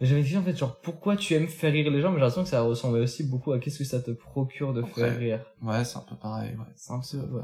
[0.00, 2.42] J'avais dit en fait genre pourquoi tu aimes faire rire les gens, mais j'ai l'impression
[2.42, 5.44] que ça ressemblait aussi beaucoup à qu'est-ce que ça te procure de faire rire.
[5.62, 6.66] Ouais, c'est un peu pareil, ouais.
[6.76, 7.42] C'est un peu, ouais.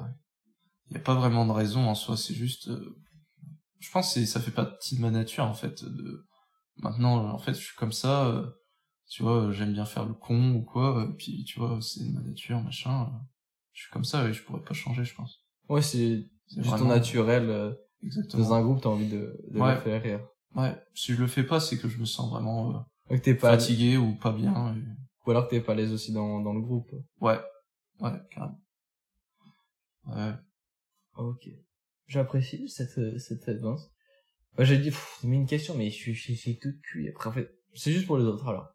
[0.90, 2.96] Il y a pas vraiment de raison en soi, c'est juste, euh,
[3.78, 5.84] je pense que ça fait partie de ma nature en fait.
[5.84, 6.26] De
[6.78, 8.26] maintenant, euh, en fait, je suis comme ça.
[8.26, 8.46] euh,
[9.08, 10.98] tu vois, euh, j'aime bien faire le con ou quoi.
[11.02, 13.02] euh, puis tu vois, c'est ma nature, machin.
[13.04, 13.18] euh,
[13.72, 15.44] je suis comme ça et je pourrais pas changer, je pense.
[15.68, 16.16] Ouais, c'est
[16.48, 17.48] juste ton vraiment- naturel.
[17.48, 17.72] euh,
[18.02, 18.42] Exactement.
[18.42, 19.74] dans un groupe, t'as envie de, de Ouais.
[19.76, 20.20] le faire rire.
[20.54, 20.74] Ouais.
[20.94, 22.78] Si je le fais pas, c'est que je me sens vraiment euh,
[23.10, 24.74] Ou que t'es pas, fatigué ou pas bien.
[24.74, 24.82] et-
[25.26, 26.90] ou alors que t'es pas à l'aise aussi dans, dans le groupe.
[27.20, 27.38] Ouais.
[28.00, 28.58] Ouais, carrément.
[30.06, 30.32] Ouais.
[31.16, 31.48] Ok.
[32.06, 33.90] J'apprécie cette, euh, cette réponse.
[34.56, 34.90] Moi, j'ai dit,
[35.22, 37.08] mais une question, mais je suis tout cuit.
[37.08, 38.68] Après, en fait, c'est juste pour les autres, alors.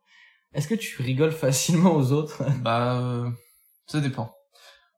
[0.54, 2.44] Est-ce que tu rigoles facilement aux autres?
[2.64, 3.30] Bah, euh,
[3.88, 4.34] ça dépend.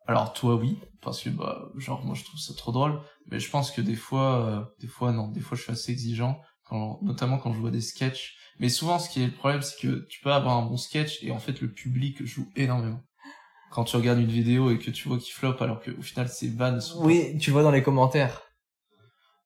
[0.05, 3.49] Alors toi oui, parce que bah genre moi je trouve ça trop drôle, mais je
[3.49, 6.99] pense que des fois, euh, des fois non, des fois je suis assez exigeant, quand,
[7.01, 8.35] notamment quand je vois des sketchs.
[8.59, 11.23] Mais souvent ce qui est le problème c'est que tu peux avoir un bon sketch
[11.23, 13.01] et en fait le public joue énormément.
[13.71, 16.49] Quand tu regardes une vidéo et que tu vois qu'il flop alors qu'au final ses
[16.49, 18.41] vannes sont Oui, tu vois dans les commentaires.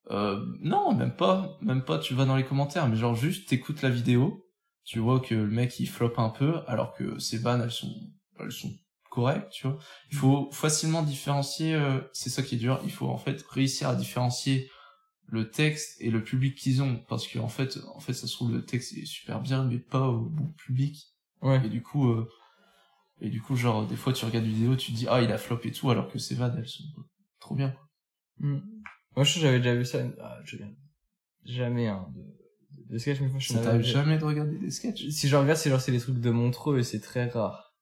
[0.10, 3.82] euh, non, même pas, même pas, tu vas dans les commentaires, mais genre juste t'écoutes
[3.82, 4.46] la vidéo,
[4.84, 7.94] tu vois que le mec il floppe un peu, alors que ses vannes elles sont,
[8.40, 8.74] elles sont
[9.10, 9.78] correctes, tu vois.
[10.12, 13.90] Il faut facilement différencier, euh, c'est ça qui est dur, il faut en fait réussir
[13.90, 14.70] à différencier
[15.32, 18.34] le texte et le public qu'ils ont, parce que en fait, en fait ça se
[18.34, 21.08] trouve le texte est super bien, mais pas au bon public,
[21.42, 21.66] Ouais.
[21.66, 22.30] et du coup, euh,
[23.22, 25.32] et du coup genre des fois tu regardes une vidéo, tu te dis ah il
[25.32, 26.84] a flop et tout, alors que ses vannes elles sont
[27.40, 27.74] trop bien.
[28.40, 28.60] Hmm.
[29.16, 30.00] Moi, je j'avais déjà vu ça.
[30.22, 30.58] Ah, je-
[31.46, 35.08] Jamais, hein, de, de sketch, mais moi, je t'arrive jamais- de regarder des sketchs?
[35.10, 37.74] Si je regarde, c'est genre, c'est les trucs de Montreux et c'est très rare.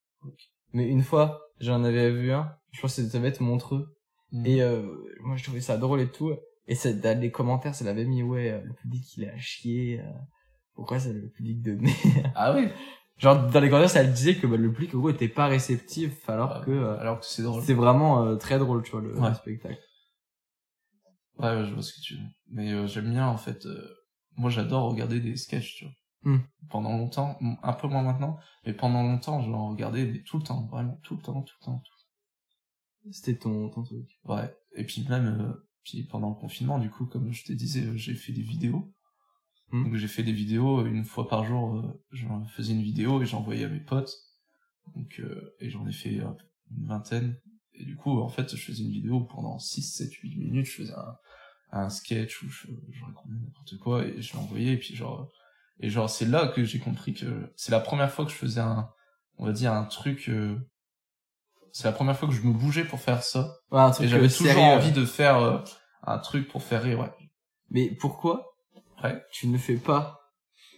[0.73, 3.95] Mais une fois, j'en avais vu un, je pense que ça devait être Montreux.
[4.31, 4.45] Mm.
[4.45, 4.83] Et euh,
[5.21, 6.31] moi, je trouvais ça drôle et tout.
[6.69, 9.37] Et ça, dans les commentaires, ça l'avait mis, ouais, euh, le public, il est à
[9.37, 9.99] chier.
[9.99, 10.03] euh,
[10.75, 11.93] pourquoi c'est le public de merde?
[12.35, 12.69] Ah oui
[13.17, 15.47] Genre, dans les commentaires, ça le disait que bah, le public, en gros, était pas
[15.47, 17.61] réceptif, alors que euh, alors que c'est drôle.
[17.63, 19.27] c'est vraiment euh, très drôle, tu vois, le, Ouais.
[19.29, 19.81] le spectacle.
[21.37, 22.23] Ouais, ouais, je vois ce que tu veux.
[22.51, 23.65] Mais euh, j'aime bien en fait.
[23.65, 23.81] euh,
[24.37, 25.75] moi, j'adore regarder des sketchs.
[25.77, 25.93] Tu vois.
[26.33, 26.39] Hmm.
[26.69, 30.65] Pendant longtemps, un peu moins maintenant, mais pendant longtemps, j'en regardais mais tout le temps,
[30.67, 31.81] vraiment tout le temps, tout le temps.
[33.11, 34.07] C'était ton, ton truc.
[34.25, 34.53] Ouais.
[34.75, 37.97] Et puis même, euh, puis pendant le confinement, du coup, comme je te disais, euh,
[37.97, 38.93] j'ai fait des vidéos.
[39.71, 39.83] Hmm.
[39.85, 41.75] Donc j'ai fait des vidéos euh, une fois par jour.
[41.77, 44.13] euh, j'en faisais une vidéo et j'envoyais à mes potes.
[44.95, 46.27] Donc euh, et j'en ai fait euh,
[46.71, 47.37] une vingtaine.
[47.73, 50.65] Et du coup, en fait, je faisais une vidéo pendant 6, 7, 8 minutes.
[50.65, 51.15] Je faisais un,
[51.71, 54.73] un sketch où je, je racontais n'importe quoi et je l'envoyais.
[54.73, 55.31] Et puis genre,
[55.79, 58.59] et genre c'est là que j'ai compris que c'est la première fois que je faisais
[58.61, 58.89] un,
[59.37, 60.29] on va dire un truc.
[60.29, 60.57] euh,
[61.71, 63.55] c'est la première fois que je me bougeais pour faire ça.
[63.71, 64.61] Ouais, un truc Et j'avais euh, toujours sérieux.
[64.77, 65.57] envie de faire euh,
[66.03, 66.99] un truc pour faire rire.
[66.99, 67.11] Ouais.
[67.69, 68.45] Mais pourquoi
[69.03, 69.21] Ouais.
[69.31, 70.19] tu ne fais pas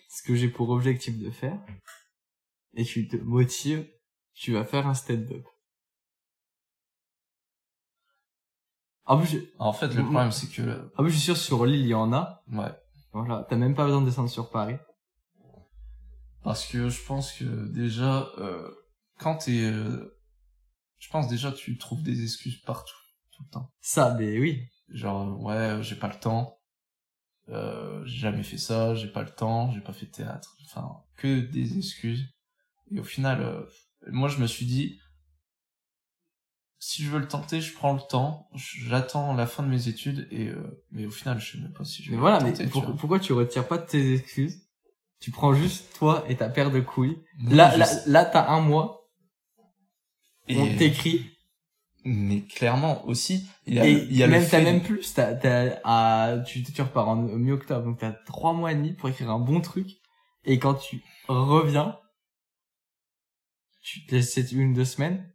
[0.09, 1.57] ce que j'ai pour objectif de faire
[2.75, 3.87] et tu te motives,
[4.33, 5.45] tu vas faire un stand-up?
[9.05, 11.65] En plus, je, En fait, le problème c'est que en plus, je suis sûr sur
[11.65, 12.43] l'île il y en a.
[12.51, 12.71] ouais.
[13.13, 14.77] Voilà, t'as même pas besoin de descendre sur Paris.
[16.43, 18.71] Parce que je pense que déjà, euh,
[19.19, 20.17] quand t'es, euh,
[21.01, 22.95] je pense déjà tu trouves des excuses partout,
[23.31, 23.69] tout le temps.
[23.81, 24.63] Ça, mais oui.
[24.87, 26.57] Genre, ouais, j'ai pas le temps.
[27.49, 30.55] Euh, j'ai jamais fait ça, j'ai pas le temps, j'ai pas fait de théâtre.
[30.65, 32.29] Enfin, que des excuses.
[32.91, 33.63] Et au final, euh,
[34.07, 34.99] moi je me suis dit,
[36.79, 40.27] si je veux le tenter, je prends le temps, j'attends la fin de mes études
[40.31, 42.51] et euh, mais au final, je sais même pas si je vais Mais voilà, mais
[42.51, 42.95] tenter, tu pour- vois.
[42.95, 44.67] pourquoi tu retires pas de tes excuses?
[45.19, 47.17] Tu prends juste toi et ta paire de couilles.
[47.47, 49.00] Là, là, sais- là, t'as un mois.
[50.47, 51.31] Et- On t'écrit.
[52.05, 55.13] mais clairement aussi, il y a, Et il y a même, t'as même plus.
[55.13, 59.09] T'as, t'as, à, tu, tu repars en mi-octobre, donc t'as trois mois et demi pour
[59.09, 59.87] écrire un bon truc.
[60.43, 61.97] Et quand tu reviens,
[63.81, 65.27] tu te laisses cette une, deux semaines,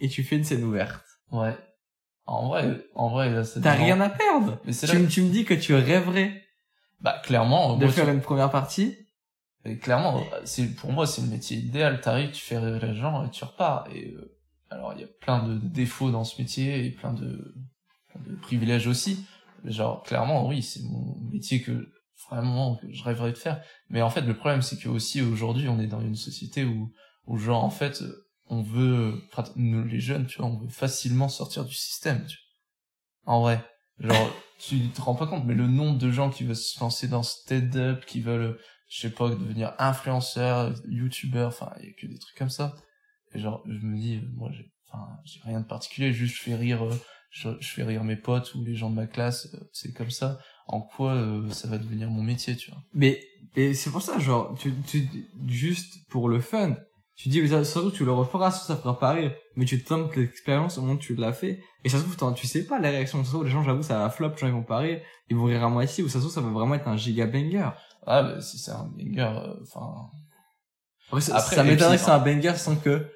[0.00, 1.04] et tu fais une scène ouverte.
[1.30, 1.56] Ouais.
[2.26, 4.58] En vrai, en vrai, T'as rien à perdre.
[4.64, 6.42] Mais Tu, me- tu me dis que tu rêverais
[7.00, 8.96] bah, clairement, de moi, faire une première partie.
[9.64, 12.00] Et clairement, c'est pour moi c'est le métier idéal.
[12.00, 13.88] T'arrives, tu fais rire les gens et tu repars.
[13.94, 14.38] Et euh,
[14.72, 17.54] alors il y a plein de défauts dans ce métier et plein de,
[18.10, 19.24] plein de privilèges aussi.
[19.64, 21.92] Genre clairement oui, c'est mon métier que
[22.28, 23.62] vraiment que je rêverais de faire.
[23.90, 26.92] Mais en fait le problème c'est que aussi aujourd'hui on est dans une société où
[27.26, 28.02] où genre en fait
[28.46, 29.22] on veut
[29.56, 32.24] nous les jeunes tu vois on veut facilement sortir du système.
[32.26, 32.36] Tu
[33.24, 33.34] vois.
[33.34, 33.64] En vrai,
[33.98, 37.08] genre tu te rends pas compte mais le nombre de gens qui veulent se lancer
[37.08, 38.58] dans stand-up, qui veulent
[38.92, 42.76] je sais pas, devenir influenceur, youtubeur, enfin, il y a que des trucs comme ça.
[43.34, 46.54] Genre, je me dis, euh, moi, j'ai, enfin, j'ai rien de particulier, juste je fais
[46.54, 46.94] rire, euh,
[47.30, 50.10] je, je fais rire mes potes ou les gens de ma classe, euh, c'est comme
[50.10, 50.38] ça.
[50.66, 53.20] En quoi euh, ça va devenir mon métier, tu vois Mais,
[53.56, 55.08] et c'est pour ça, genre, tu, tu,
[55.48, 56.76] juste pour le fun,
[57.16, 59.32] tu dis, mais ça, ça trouve, tu le referas, ça, ça fera pas rire.
[59.54, 61.60] Mais tu tentes l'expérience au moment où tu l'as fait.
[61.84, 63.18] Et ça se trouve, tu sais pas la réaction.
[63.18, 65.00] Ça se trouve, les gens, j'avoue, ça va flop, gens, ils vont pas rire.
[65.28, 67.26] Ils vont rire à moitié, ou ça se trouve, ça va vraiment être un giga
[67.26, 67.68] banger.
[68.06, 70.08] Ah, bah, si c'est un banger, euh, enfin,
[71.08, 73.06] Après, ça, Après, ça et m'étonnerait que c'est un banger sans que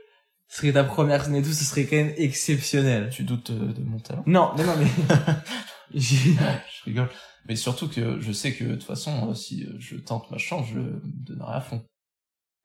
[0.48, 3.10] ce serait ta première scène et tout, ce serait quand même exceptionnel.
[3.10, 4.86] tu doutes euh, de mon talent Non, mais non, mais,
[5.94, 7.10] Je rigole.
[7.48, 10.38] Mais surtout que je sais que de toute façon, euh, si euh, je tente ma
[10.38, 11.84] chance, je me donnerai à fond.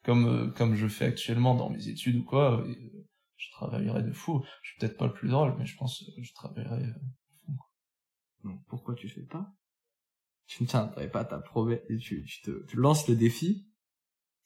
[0.04, 2.92] Comme comme je fais actuellement dans mes études ou quoi, et,
[3.38, 4.44] je travaillerai de fou.
[4.62, 6.84] Je suis peut-être pas le plus drôle, mais je pense que je travaillerai.
[6.84, 7.54] euh,
[8.44, 9.52] Donc, pourquoi tu fais pas?
[10.48, 13.68] Tu ne tiendrais pas ta promesse et tu, tu te tu lances le défi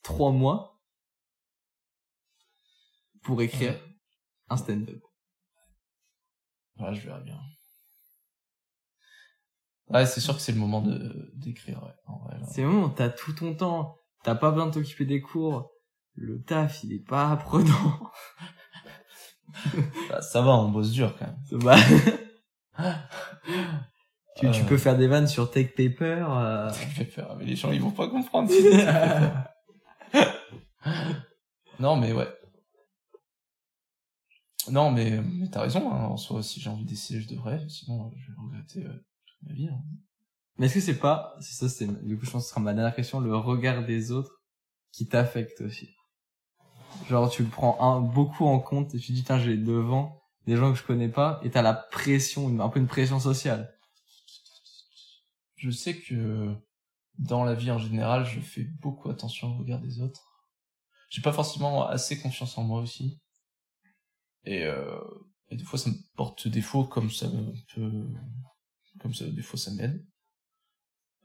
[0.01, 0.74] trois mois
[3.25, 3.77] pour écrire
[4.49, 5.01] un stand-up.
[6.79, 7.39] Ouais, je verrai bien.
[9.87, 11.83] Ouais, c'est sûr que c'est le moment de d'écrire.
[11.83, 12.37] Ouais.
[12.51, 15.71] C'est le moment où t'as tout ton temps, t'as pas besoin de t'occuper des cours,
[16.15, 18.11] le taf il est pas apprenant.
[20.09, 21.39] Bah, ça va, on bosse dur quand même.
[24.37, 26.25] Tu, tu Euh, peux faire des vannes sur Take Paper.
[26.27, 26.69] euh.
[26.73, 28.51] Fait peur, mais les gens ils vont pas comprendre.
[31.79, 32.27] non, mais ouais.
[34.71, 38.07] Non, mais, mais t'as raison, hein, en soi, si j'ai envie d'essayer, je devrais, sinon
[38.07, 38.93] euh, je vais regretter euh,
[39.25, 39.67] toute ma vie.
[39.67, 39.81] hein.
[40.57, 42.61] Mais est-ce que c'est pas, c'est ça, c'est, du coup, je pense que ce sera
[42.61, 44.41] ma dernière question, le regard des autres
[44.91, 45.89] qui t'affecte aussi?
[47.09, 50.55] Genre, tu le prends un, beaucoup en compte et tu dis, tiens, j'ai devant des
[50.55, 53.73] gens que je connais pas et t'as la pression, une- un peu une pression sociale.
[55.55, 56.55] Je sais que
[57.17, 60.21] dans la vie en général, je fais beaucoup attention au regard des autres.
[61.09, 63.19] J'ai pas forcément assez confiance en moi aussi.
[64.45, 64.99] Et, euh,
[65.49, 68.07] et des fois, ça me porte défaut, comme ça me peut,
[68.99, 70.05] comme ça, des fois, ça m'aide.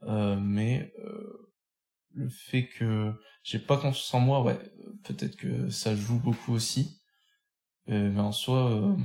[0.04, 1.50] Euh, mais euh,
[2.12, 4.58] le fait que j'ai pas confiance en moi, ouais,
[5.04, 7.00] peut-être que ça joue beaucoup aussi.
[7.88, 8.96] Euh, mais en soi, euh,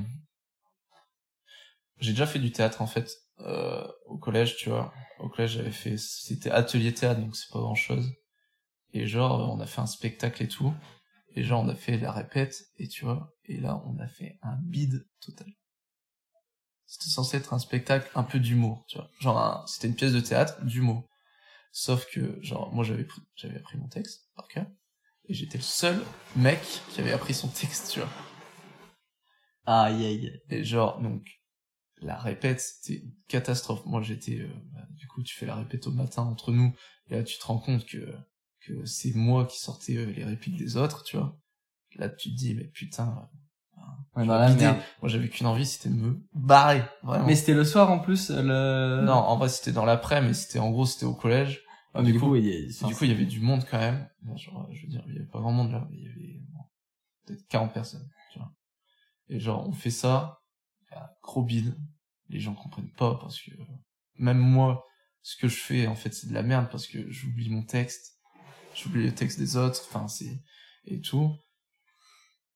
[1.99, 4.93] j'ai déjà fait du théâtre en fait euh, au collège, tu vois.
[5.19, 8.11] Au collège, j'avais fait, c'était atelier théâtre, donc c'est pas grand chose.
[8.93, 10.73] Et genre, on a fait un spectacle et tout.
[11.35, 13.35] Et genre, on a fait la répète, et tu vois.
[13.45, 15.47] Et là, on a fait un bide total.
[16.85, 19.09] C'était censé être un spectacle un peu d'humour, tu vois.
[19.19, 21.09] Genre, un- c'était une pièce de théâtre d'humour.
[21.71, 24.65] Sauf que, genre, moi, j'avais pris, j'avais appris mon texte par cœur.
[25.27, 26.01] Et j'étais le seul
[26.35, 28.09] mec qui avait appris son texte, tu vois.
[29.65, 30.41] Aïe, aïe, aïe.
[30.49, 31.41] Et genre, donc,
[31.97, 33.85] la répète, c'était une catastrophe.
[33.85, 36.73] Moi, j'étais, euh, bah, du coup, tu fais la répète au matin entre nous,
[37.09, 38.15] et là, tu te rends compte que,
[38.65, 41.37] que c'est moi qui sortais euh, les répliques des autres, tu vois.
[41.95, 43.29] Là, tu te dis, mais putain,
[44.15, 44.77] Ouais, dans la merde.
[45.01, 47.25] moi, j'avais qu'une envie, c'était de me barrer, vraiment.
[47.27, 49.03] Mais c'était le soir en plus, le...
[49.05, 51.61] non, en vrai, c'était dans l'après, mais c'était, en gros, c'était au collège.
[51.93, 53.39] Ah, du du coup- coup, il y a- Et du coup, il y avait du
[53.41, 54.09] monde quand même.
[54.35, 56.39] Genre, je veux dire, il y avait pas grand monde là, mais il y avait
[56.49, 56.59] bon,
[57.25, 58.51] peut-être 40 personnes, tu vois.
[59.29, 60.39] Et genre, on fait ça,
[61.23, 61.75] gros bide.
[62.29, 63.51] Les gens comprennent pas parce que
[64.17, 64.83] même moi,
[65.21, 68.14] ce que je fais, en fait, c'est de la merde parce que j'oublie mon texte,
[68.75, 70.39] j'oublie le texte des autres, enfin, c'est,
[70.85, 71.31] et tout.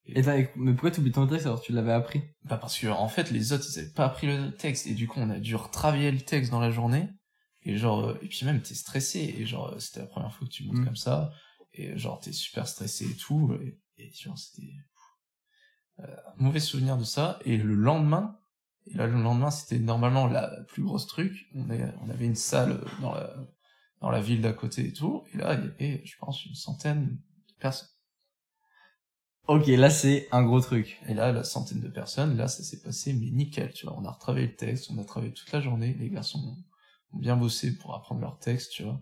[0.06, 2.24] Et t'as- mais pourquoi t'oublies ton texte alors que tu l'avais appris?
[2.44, 5.08] Bah parce que en fait les autres ils avaient pas appris le texte et du
[5.08, 7.10] coup on a dû retravailler le texte dans la journée
[7.62, 10.48] et genre euh, et puis même t'es stressé et genre euh, c'était la première fois
[10.48, 10.86] que tu montes Mm.
[10.86, 11.32] comme ça
[11.74, 14.72] et genre t'es super stressé et tout et, et genre c'était
[16.00, 16.04] euh,
[16.40, 18.40] un mauvais souvenir de ça et le lendemain
[18.88, 22.36] et là le lendemain c'était normalement la plus grosse truc on, est, on avait une
[22.36, 23.36] salle dans la
[24.02, 26.56] dans la ville d'à côté et tout et là il y avait je pense une
[26.56, 27.08] centaine
[27.50, 27.90] de personnes
[29.48, 31.00] Ok, là c'est un gros truc.
[31.08, 33.96] Et là, la centaine de personnes, là, ça s'est passé, mais nickel, tu vois.
[33.98, 36.56] On a retravaillé le texte, on a travaillé toute la journée, les garçons
[37.14, 39.02] ont bien bossé pour apprendre leur texte, tu vois.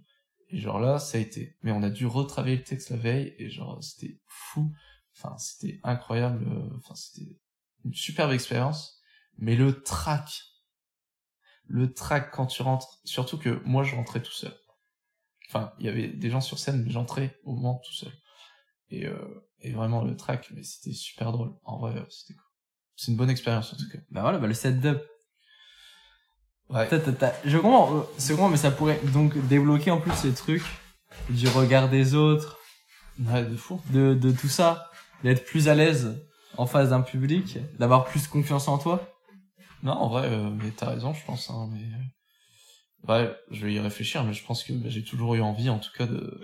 [0.49, 1.57] Et genre là, ça a été.
[1.63, 4.71] Mais on a dû retravailler le texte la veille, et genre, c'était fou.
[5.17, 6.45] Enfin, c'était incroyable.
[6.47, 7.37] euh, Enfin, c'était
[7.83, 9.01] une superbe expérience.
[9.37, 10.43] Mais le track,
[11.67, 14.53] le track quand tu rentres, surtout que moi, je rentrais tout seul.
[15.49, 18.11] Enfin, il y avait des gens sur scène, mais j'entrais au moment tout seul.
[18.89, 19.17] Et, euh,
[19.61, 21.53] et vraiment, le track, mais c'était super drôle.
[21.63, 22.43] En vrai, euh, c'était cool.
[22.95, 23.99] C'est une bonne expérience, en tout cas.
[24.11, 25.01] Bah voilà, bah le setup.
[26.69, 26.87] Ouais.
[26.89, 30.11] T'as- t'as- t'as- Je comprends, euh, c'est comprends, mais ça pourrait donc débloquer en plus
[30.13, 30.65] ces trucs
[31.29, 32.59] du regard des autres,
[33.19, 33.81] Ouais, de fou.
[33.91, 34.91] de, de tout ça,
[35.23, 36.21] d'être plus à l'aise
[36.57, 39.07] en face d'un public, d'avoir plus confiance en toi.
[39.83, 41.87] Non, en vrai, euh, mais t'as raison, je pense, hein, mais...
[43.03, 45.69] euh, Ouais, je vais y réfléchir, mais je pense que bah, j'ai toujours eu envie,
[45.69, 46.39] en tout cas, de...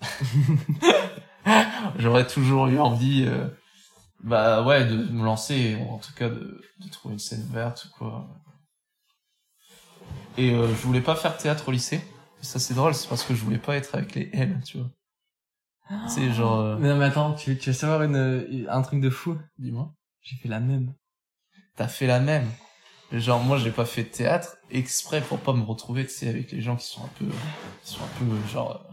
[1.98, 3.48] J'aurais toujours eu envie, euh,
[4.22, 7.86] bah ouais, de me lancer, ou en tout cas de, de trouver une scène verte
[7.86, 8.28] ou quoi.
[10.36, 12.00] Et euh, je voulais pas faire théâtre au lycée.
[12.42, 14.78] Et ça c'est drôle, c'est parce que je voulais pas être avec les L, tu
[14.78, 14.90] vois.
[16.08, 19.10] C'est genre, euh, Mais non, mais attends, tu, tu veux savoir une, un truc de
[19.10, 19.38] fou?
[19.58, 19.94] Dis-moi.
[20.22, 20.92] J'ai fait la même.
[21.76, 22.46] T'as fait la même?
[23.12, 26.50] Genre moi j'ai pas fait de théâtre exprès pour pas me retrouver tu sais avec
[26.50, 27.26] les gens qui sont un peu
[27.82, 28.92] qui sont un peu genre euh,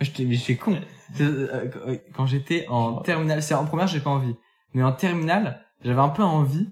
[0.00, 0.80] J'étais, mais j'étais con.
[1.20, 4.34] Euh, euh, Quand j'étais en terminale, c'est en première, j'ai pas envie.
[4.74, 6.68] Mais en terminale, j'avais un peu envie.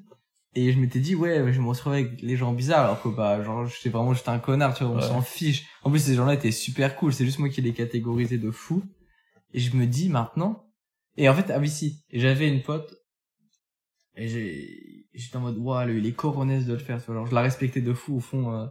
[0.56, 3.40] Et je m'étais dit, ouais, je me retrouve avec les gens bizarres, alors que bah,
[3.44, 5.02] genre, j'étais vraiment, j'étais un connard, tu vois, on Ouais.
[5.02, 5.66] s'en fiche.
[5.84, 8.82] En plus, ces gens-là étaient super cool, c'est juste moi qui les catégorisais de fou.
[9.54, 10.64] Et je me dis maintenant,
[11.16, 12.92] et en fait, ah oui, si, j'avais une pote,
[14.16, 17.26] et j'ai, j'étais en mode, waouh, il est coronesse de le faire, tu vois, genre,
[17.26, 18.66] je la respectais de fou, au fond, euh,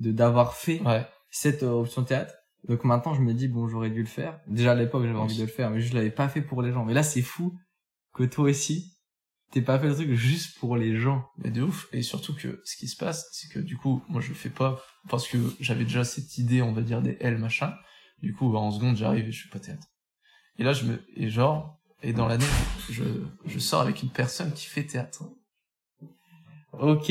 [0.00, 2.34] de, d'avoir fait ouais cette euh, option théâtre.
[2.68, 4.40] Donc maintenant, je me dis, bon, j'aurais dû le faire.
[4.46, 6.72] Déjà, à l'époque, j'avais envie de le faire, mais je l'avais pas fait pour les
[6.72, 6.84] gens.
[6.84, 7.56] Mais là, c'est fou
[8.14, 8.96] que toi aussi,
[9.50, 11.28] t'aies pas fait le truc juste pour les gens.
[11.38, 14.20] mais de ouf et surtout que ce qui se passe c'est que du coup moi
[14.20, 17.38] je le fais pas parce que j'avais déjà cette idée on va dire des L
[17.38, 17.74] machin
[18.20, 19.86] du coup bah, en seconde j'arrive et je fais pas théâtre
[20.58, 22.44] et là je me et genre et dans l'année
[22.90, 23.04] je
[23.46, 25.24] je sors avec une personne qui fait théâtre
[26.80, 27.10] Ok.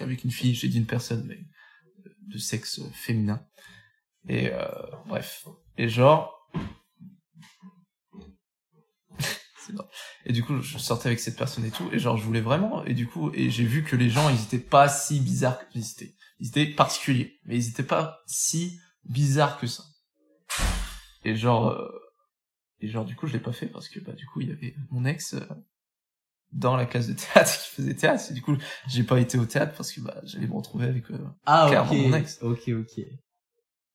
[0.00, 1.38] avec une fille, j'ai dit une personne, mais
[2.06, 3.44] euh, de sexe féminin.
[4.28, 4.66] Et euh,
[5.06, 5.46] bref.
[5.76, 6.34] Et genre...
[10.24, 12.84] Et du coup, je sortais avec cette personne et tout, et genre, je voulais vraiment,
[12.84, 15.66] et du coup, et j'ai vu que les gens, ils étaient pas si bizarres que
[15.74, 16.14] ils étaient.
[16.38, 19.84] Ils étaient particuliers, mais ils étaient pas si bizarres que ça.
[21.24, 21.88] Et genre, euh,
[22.80, 24.52] et genre, du coup, je l'ai pas fait parce que, bah, du coup, il y
[24.52, 25.40] avait mon ex euh,
[26.52, 28.56] dans la classe de théâtre qui faisait théâtre, et du coup,
[28.88, 32.12] j'ai pas été au théâtre parce que, bah, j'allais me retrouver avec, euh, Ah, mon
[32.14, 32.38] ex.
[32.42, 33.04] Ok, ok.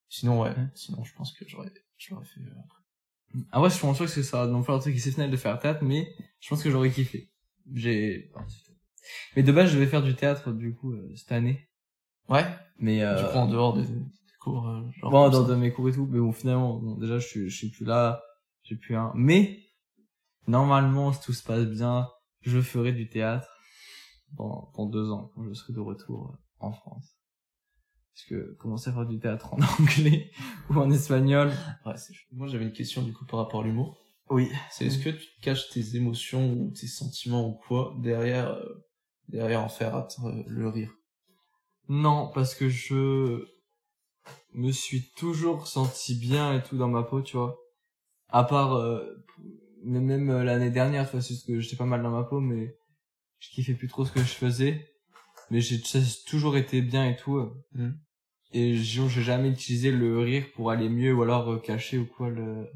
[0.10, 0.50] Sinon, ouais.
[0.56, 0.70] Hein?
[0.76, 2.42] Sinon, je pense que j'aurais, je l'aurais fait.
[2.42, 5.38] euh, Ah ouais, je pense pas que ce sera non plus un truc exceptionnel de
[5.38, 7.32] faire théâtre, mais je pense que j'aurais kiffé.
[7.74, 8.32] J'ai...
[9.36, 11.68] Mais de base, je vais faire du théâtre, du coup, euh, cette année.
[12.30, 12.46] Ouais.
[12.78, 13.18] Mais, euh...
[13.18, 14.06] Du coup, en dehors des, des
[14.40, 15.10] cours, euh, genre.
[15.10, 15.42] bon, ça.
[15.44, 17.86] dans mes cours et tout, mais bon, finalement, bon, déjà, je suis, je suis plus
[17.86, 18.22] là,
[18.64, 19.12] j'ai plus un.
[19.16, 19.60] Mais,
[20.48, 22.08] normalement, si tout se passe bien,
[22.44, 23.50] je ferai du théâtre
[24.38, 27.18] dans, dans deux ans, quand je serai de retour euh, en France.
[28.14, 30.32] Parce que commencer à faire du théâtre en anglais
[30.70, 31.52] ou en espagnol.
[31.86, 31.96] Ouais.
[32.32, 33.98] Moi, j'avais une question, du coup, par rapport à l'humour.
[34.30, 34.50] Oui.
[34.72, 38.86] C'est est-ce que tu caches tes émotions ou tes sentiments ou quoi derrière, euh,
[39.28, 40.92] derrière en faire attendre euh, le rire?
[41.90, 43.46] Non, parce que je
[44.54, 47.58] me suis toujours senti bien et tout dans ma peau, tu vois.
[48.30, 49.26] À part, euh,
[49.84, 52.24] mais même euh, l'année dernière, tu vois, c'est parce que j'étais pas mal dans ma
[52.24, 52.76] peau, mais
[53.40, 54.90] je kiffais plus trop ce que je faisais.
[55.52, 55.82] Mais j'ai
[56.26, 57.38] toujours été bien et tout.
[57.38, 57.54] euh.
[57.74, 58.00] Mhm.
[58.54, 62.30] Et j'ai jamais utilisé le rire pour aller mieux ou alors euh, cacher ou quoi
[62.30, 62.68] le...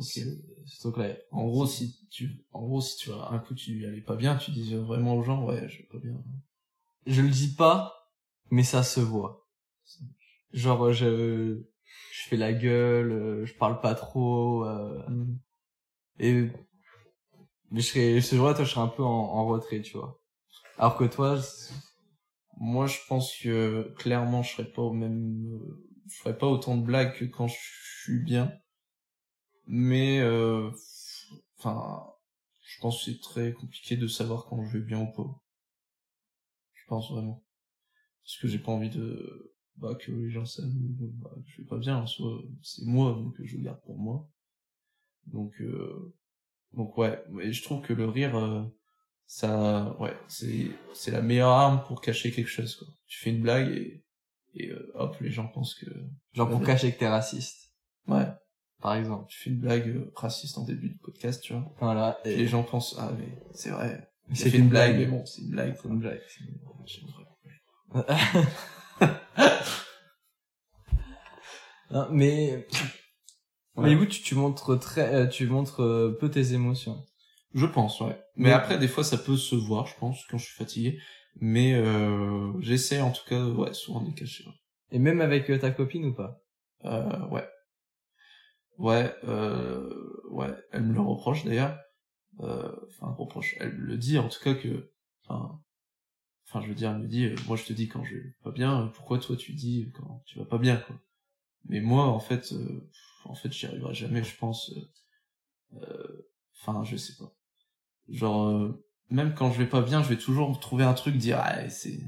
[0.00, 0.20] ce,
[0.66, 1.16] ce truc-là.
[1.30, 4.50] En gros, si tu, en gros, si tu, un coup, tu allais pas bien, tu
[4.50, 6.14] disais vraiment aux gens, ouais, je vais pas bien.
[7.06, 8.10] Je le dis pas,
[8.50, 9.46] mais ça se voit.
[10.52, 11.62] Genre, euh, je,
[12.12, 15.02] je fais la gueule, euh, je parle pas trop, euh,
[16.18, 16.50] et,
[17.72, 20.20] je serais, ce jour-là, toi, je serais un peu en, en retrait, tu vois.
[20.78, 21.38] Alors que toi,
[22.56, 25.60] Moi, je pense que clairement, je serais pas au même,
[26.08, 27.56] je ferais pas autant de blagues que quand je
[28.02, 28.52] suis bien.
[29.66, 30.70] Mais euh,
[31.58, 32.06] enfin,
[32.62, 35.40] je pense que c'est très compliqué de savoir quand je vais bien ou pas.
[36.74, 37.42] Je pense vraiment.
[38.24, 41.78] Parce que j'ai pas envie de, bah, que les gens savent, bah, je vais pas
[41.78, 44.28] bien, soit c'est moi, donc je le garde pour moi.
[45.26, 46.14] Donc, euh,
[46.72, 48.62] donc ouais, et je trouve que le rire, euh,
[49.26, 52.88] ça, ouais, c'est, c'est la meilleure arme pour cacher quelque chose, quoi.
[53.06, 54.04] Tu fais une blague et,
[54.54, 55.86] et euh, hop, les gens pensent que,
[56.32, 57.72] Genre pour cacher que t'es raciste,
[58.08, 58.26] ouais,
[58.80, 59.26] par exemple.
[59.28, 61.74] tu fais une blague raciste en début de podcast, tu vois.
[61.80, 62.18] Voilà.
[62.24, 64.10] Et les gens pensent, ah, mais c'est vrai.
[64.32, 66.20] c'est fait une blague, mais bon, c'est une blague, C'est une blague.
[67.94, 68.04] Une
[71.90, 72.66] Non, mais,
[73.76, 73.94] Ouais.
[73.94, 77.04] mais coup, tu, tu montres très, euh, tu montres euh, peu tes émotions.
[77.54, 78.20] Je pense, ouais.
[78.36, 81.00] Mais après, des fois, ça peut se voir, je pense, quand je suis fatigué.
[81.40, 84.44] Mais euh, j'essaie, en tout cas, ouais, souvent de les cacher.
[84.90, 86.40] Et même avec euh, ta copine ou pas?
[86.84, 87.48] Euh, ouais.
[88.78, 89.88] Ouais, euh,
[90.30, 91.78] ouais, elle me le reproche d'ailleurs.
[92.40, 94.90] Euh, Enfin, reproche, elle me le dit en tout cas que...
[95.24, 95.60] Enfin,
[96.48, 98.50] enfin je veux dire, elle me dit, moi je te dis quand je vais pas
[98.50, 100.96] bien, pourquoi toi tu dis quand tu vas pas bien, quoi.
[101.66, 102.88] Mais moi, en fait, euh,
[103.24, 104.70] en fait, j'y arriverai jamais, je pense.
[104.72, 106.30] euh, euh,
[106.60, 107.32] Enfin, je sais pas.
[108.08, 111.38] Genre, euh, même quand je vais pas bien, je vais toujours trouver un truc, dire,
[111.42, 112.00] ah, c'est...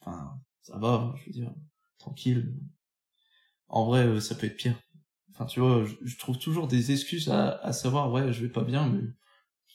[0.00, 1.54] Enfin, ça va, je veux dire,
[1.98, 2.54] tranquille.
[3.68, 4.78] En vrai, euh, ça peut être pire.
[5.30, 8.52] Enfin, tu vois, je, je trouve toujours des excuses à, à savoir, ouais, je vais
[8.52, 9.02] pas bien, mais,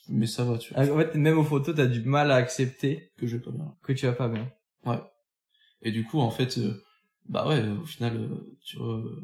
[0.10, 2.36] mais ça va, tu vois, Ah, En fait, même aux photos, t'as du mal à
[2.36, 3.76] accepter que je vais pas bien.
[3.84, 4.52] que tu vas pas bien.
[5.82, 6.82] Et du coup, en fait, euh,
[7.30, 9.22] bah ouais, au final, euh, tu vois, euh,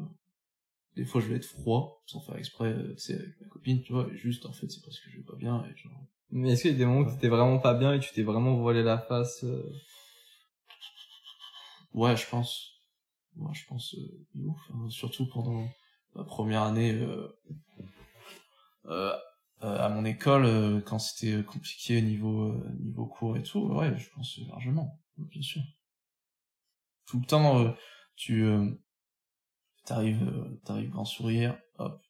[0.94, 3.82] des fois je vais être froid, sans faire exprès, euh, tu sais, avec ma copine,
[3.82, 5.92] tu vois, et juste, en fait, c'est parce que je vais pas bien, et genre...
[6.30, 7.12] Mais est-ce qu'il y a des moments où Ouais.
[7.14, 9.62] t'étais vraiment pas bien et tu t'es vraiment voilé la face euh,
[11.92, 12.72] Ouais, je pense.
[13.36, 15.68] Ouais, je pense, euh, ouf, hein, surtout pendant
[16.14, 17.28] ma première année euh,
[18.86, 19.12] euh,
[19.62, 23.96] euh, à mon école, euh, quand c'était compliqué niveau euh, niveau cours et tout, ouais,
[23.98, 25.62] je pense largement, bien sûr.
[27.06, 27.70] Tout le temps, euh,
[28.16, 28.70] tu euh,
[29.84, 32.02] t'arrives, euh, t'arrives grand sourire, hop,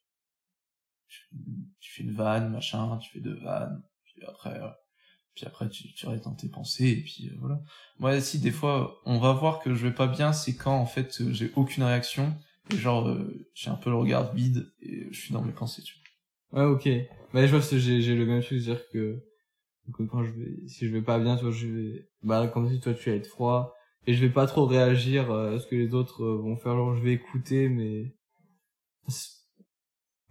[1.08, 4.68] tu, fais une vanne, machin, tu fais deux vannes, puis après, euh,
[5.34, 7.60] puis après tu, tu restes dans tes pensées et puis euh, voilà.
[7.98, 10.86] Moi, si des fois, on va voir que je vais pas bien, c'est quand en
[10.86, 12.34] fait j'ai aucune réaction
[12.72, 13.16] et genre
[13.54, 15.82] j'ai un peu le regard vide et je suis dans mes pensées.
[15.82, 16.06] Tu vois.
[16.52, 16.88] Ouais, ok.
[17.32, 19.22] Bah, je vois, j'ai, j'ai le même truc, c'est-à-dire que,
[19.92, 22.70] que quand je vais, si je vais pas bien, tu vois, je vais, bah, comme
[22.70, 23.75] si toi tu vas être froid,
[24.06, 26.74] et je vais pas trop réagir euh, à ce que les autres euh, vont faire,
[26.74, 28.14] genre, je vais écouter, mais,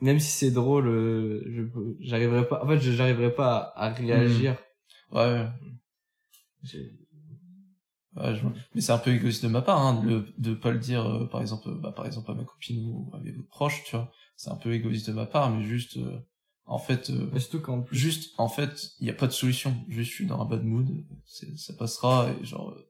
[0.01, 1.63] même si c'est drôle, euh, je,
[1.99, 4.57] j'arriverai pas, en fait, j'arriverai pas à, réagir.
[5.11, 5.21] Ouais.
[5.21, 5.47] ouais.
[8.15, 8.47] Ouais, je.
[8.73, 11.25] Mais c'est un peu égoïste de ma part, hein, de, de pas le dire, euh,
[11.25, 14.09] par exemple, bah, par exemple à ma copine ou à mes proches, tu vois.
[14.37, 16.19] C'est un peu égoïste de ma part, mais juste, euh,
[16.65, 19.75] en fait, euh, Mais surtout juste, en fait, il y a pas de solution.
[19.89, 20.89] Juste, je suis dans un bad mood,
[21.25, 22.89] ça passera et genre, euh,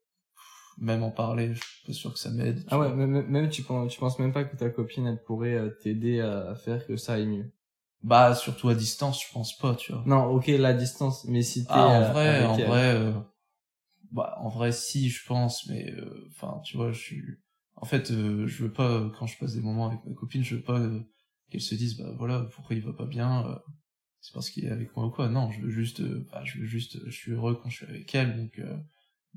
[0.78, 2.64] même en parler, je suis pas sûr que ça m'aide.
[2.70, 5.56] ah ouais, même, même- tu penses, tu penses même pas que ta copine, elle pourrait
[5.56, 7.52] euh, t'aider à faire que ça aille mieux?
[8.04, 10.04] Bah, surtout à distance, je pense pas, tu vois.
[10.06, 12.68] Non, ok, la distance, mais si t'es, Ah, en euh, vrai, en elle.
[12.68, 13.14] vrai, euh,
[14.12, 17.24] bah, en vrai, si, je pense, mais, euh, enfin, tu vois, je suis,
[17.76, 20.56] en fait, euh, je veux pas, quand je passe des moments avec ma copine, je
[20.56, 20.82] veux pas
[21.50, 23.56] qu'elle se dise, bah, voilà, pourquoi il va pas bien, euh,
[24.22, 25.30] c'est parce qu'il est avec moi ou quoi.
[25.30, 28.14] Non, je veux juste, bah, je veux juste, je suis heureux quand je suis avec
[28.16, 28.78] elle, donc, euh,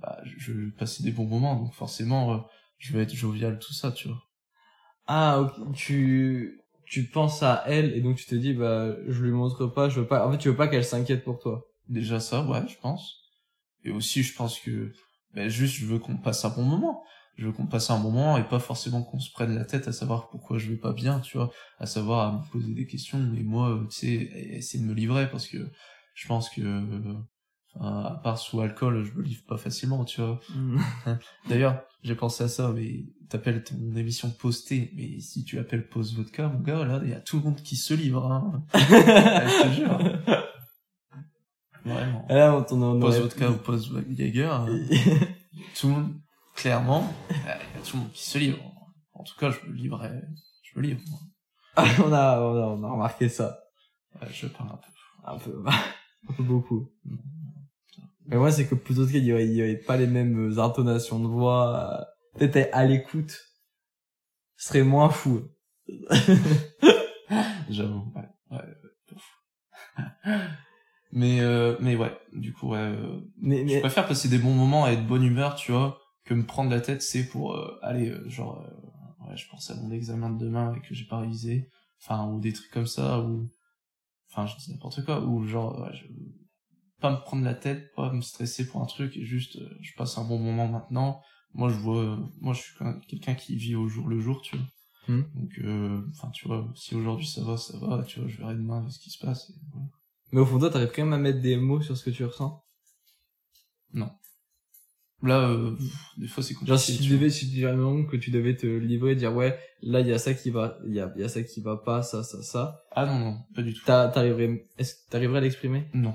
[0.01, 2.39] bah, je- veux passer des bons moments, donc forcément, euh,
[2.79, 4.23] je veux être jovial, tout ça, tu vois.
[5.07, 9.31] Ah, ok, tu, tu penses à elle et donc tu te dis, bah, je lui
[9.33, 11.67] montre pas, je veux pas, en fait, tu veux pas qu'elle s'inquiète pour toi.
[11.89, 13.17] Déjà ça, ouais, je pense.
[13.85, 14.93] Et aussi, je pense que,
[15.35, 17.05] ben, juste, je veux qu'on passe un bon moment.
[17.37, 19.87] Je veux qu'on passe un bon moment et pas forcément qu'on se prenne la tête
[19.87, 22.87] à savoir pourquoi je vais pas bien, tu vois, à savoir à me poser des
[22.87, 23.19] questions.
[23.35, 25.59] Et moi, tu sais, essayer de me livrer parce que
[26.15, 27.15] je pense que, euh,
[27.75, 30.41] enfin, à part sous alcool, je me livre pas facilement, tu vois.
[31.49, 36.17] D'ailleurs, j'ai pensé à ça, mais t'appelles ton émission postée, mais si tu appelles Pause
[36.17, 38.65] Vodka, mon gars, là, il y a tout le monde qui se livre, hein.
[38.75, 39.99] Je te jure.
[41.85, 42.27] Vraiment.
[42.29, 44.67] Là, on tourne en Pause vodka ou pause Jaeger, hein.
[45.79, 46.15] tout le monde,
[46.55, 48.59] clairement, il y a tout le monde qui se livre.
[49.13, 50.23] En tout cas, je me livrerai,
[50.63, 51.01] je me livre.
[51.09, 51.85] moi.
[52.05, 53.59] on a, on a, on a remarqué ça.
[54.31, 54.89] Je parle un peu.
[55.25, 55.65] Un peu,
[56.29, 56.91] un peu beaucoup.
[58.29, 61.99] Mais moi, c'est que plutôt qu'il y y avait pas les mêmes intonations de voix.
[62.01, 62.05] euh,
[62.39, 63.37] Peut-être être à l'écoute.
[64.57, 65.43] Ce serait moins fou.
[67.71, 68.65] J'avoue, ouais, ouais.
[71.13, 74.53] Mais, euh, mais ouais, du coup, ouais, euh, Mais, je mais, préfère passer des bons
[74.53, 77.79] moments et être bonne humeur, tu vois, que me prendre la tête, c'est pour, euh,
[77.83, 81.07] aller, euh, genre, euh, ouais, je pense à mon examen de demain et que j'ai
[81.07, 81.71] pas révisé,
[82.03, 83.49] enfin, ou des trucs comme ça, ou,
[84.31, 86.05] enfin, enfin, je dis n'importe quoi, ou genre, ouais, je,
[87.01, 89.93] pas me prendre la tête, pas me stresser pour un truc, et juste, euh, je
[89.95, 91.23] passe un bon moment maintenant.
[91.55, 92.75] Moi, je vois, euh, moi, je suis
[93.09, 94.67] quelqu'un qui vit au jour le jour, tu vois.
[95.09, 95.25] Hmm.
[95.35, 98.55] Donc, euh, enfin, tu vois, si aujourd'hui ça va, ça va, tu vois, je verrai
[98.55, 99.51] demain ce qui se passe.
[99.51, 99.87] et voilà.
[100.33, 102.11] Mais au fond de toi, t'arrives quand même à mettre des mots sur ce que
[102.11, 102.63] tu ressens?
[105.23, 105.77] Là, euh,
[106.17, 106.71] des fois, c'est compliqué.
[106.71, 110.01] Genre si tu devais, si tu vraiment que tu devais te livrer, dire ouais, là
[110.01, 111.77] il y a ça qui va, il y a, il y a ça qui va
[111.77, 112.83] pas, ça, ça, ça.
[112.93, 113.85] Ah non, non, pas du tout.
[113.85, 114.65] T'arriverais,
[115.11, 115.89] t'arriverais à l'exprimer?
[115.93, 116.15] Non.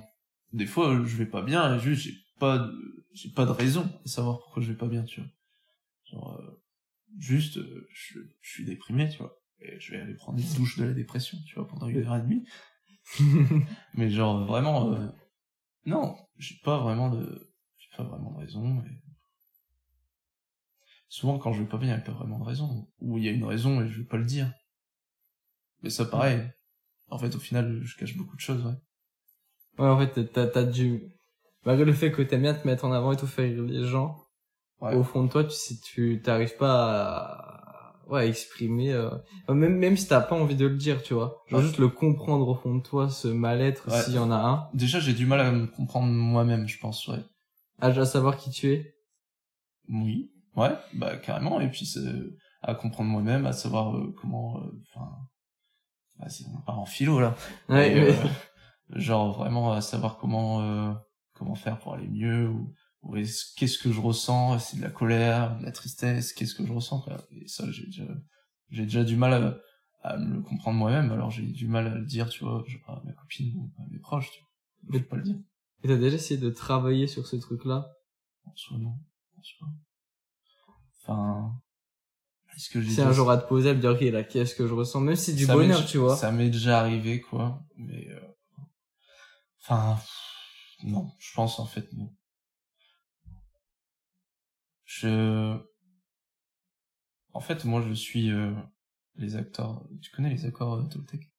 [0.53, 3.89] Des fois, je vais pas bien, et juste, j'ai pas de, j'ai pas de raison
[4.03, 5.29] de savoir pourquoi je vais pas bien, tu vois.
[6.11, 6.61] Genre, euh,
[7.17, 9.39] juste, euh, je, je suis déprimé, tu vois.
[9.59, 12.15] Et je vais aller prendre une douche de la dépression, tu vois, pendant une heure
[12.15, 12.45] et demie.
[13.95, 15.07] Mais genre, vraiment, euh,
[15.85, 18.83] non, j'ai pas vraiment de, j'ai pas vraiment de raison.
[21.09, 22.87] Souvent, quand je vais pas bien, il y a pas vraiment de raison.
[22.99, 24.51] Ou il y a une raison et je vais pas le dire.
[25.81, 26.41] Mais ça, pareil.
[27.09, 28.73] En fait, au final, je cache beaucoup de choses, ouais.
[29.79, 31.11] Ouais, en fait, t'as, t'as du,
[31.65, 33.85] malgré le fait que t'aimes bien te mettre en avant et tout faire rire les
[33.87, 34.17] gens,
[34.81, 34.95] Ouais.
[34.95, 39.09] au fond de toi, tu sais, tu t'arrives pas à, ouais, à exprimer, euh,
[39.47, 41.41] même, même si t'as pas envie de le dire, tu vois.
[41.47, 41.65] Genre Ouais.
[41.65, 44.99] juste le comprendre au fond de toi, ce mal-être, s'il y en a un, Déjà,
[44.99, 47.19] j'ai du mal à me comprendre moi-même, je pense, ouais.
[47.79, 48.93] à, à savoir qui tu es.
[49.89, 50.31] Oui.
[50.55, 51.59] Ouais, bah, carrément.
[51.61, 52.01] Et puis, c'est
[52.61, 55.09] à comprendre moi-même, à savoir euh, comment, euh, enfin,
[56.19, 57.35] bah, c'est, on part en philo, là.
[57.69, 58.09] Ouais, ouais.
[58.09, 58.27] euh,
[58.91, 60.93] genre, vraiment, à savoir comment, euh,
[61.33, 62.73] comment faire pour aller mieux, ou,
[63.03, 66.65] ou est-ce- qu'est-ce que je ressens, c'est de la colère, de la tristesse, qu'est-ce que
[66.65, 67.17] je ressens, quoi?
[67.31, 68.03] Et ça, j'ai déjà,
[68.69, 69.33] j'ai déjà du mal
[70.03, 72.63] à, à me le comprendre moi-même, alors j'ai du mal à le dire, tu vois,
[72.87, 74.49] à ma copine ou à mes proches, tu vois.
[74.93, 75.37] Je peux pas le dire.
[75.83, 77.89] Et t'as déjà essayé de travailler sur ce truc-là?
[78.45, 78.95] En soi, non.
[79.37, 79.67] En soi.
[81.01, 81.53] Enfin,
[82.55, 84.67] est-ce que j'ai un jour à te poser, à te dire, ok, là, qu'est-ce que
[84.67, 85.01] je ressens?
[85.01, 86.15] Même si c'est du Ça bonheur, tu vois.
[86.15, 87.61] Ça m'est déjà arrivé, quoi.
[87.77, 88.19] Mais, euh,
[89.63, 89.99] enfin,
[90.83, 91.11] non.
[91.19, 92.15] Je pense, en fait, non.
[94.85, 95.57] Je,
[97.33, 98.53] en fait, moi, je suis, euh,
[99.15, 101.31] les acteurs, tu connais les accords euh, Toltec?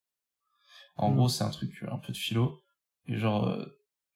[0.96, 2.62] En gros, c'est un truc, euh, un peu de philo.
[3.06, 3.66] Et genre, euh,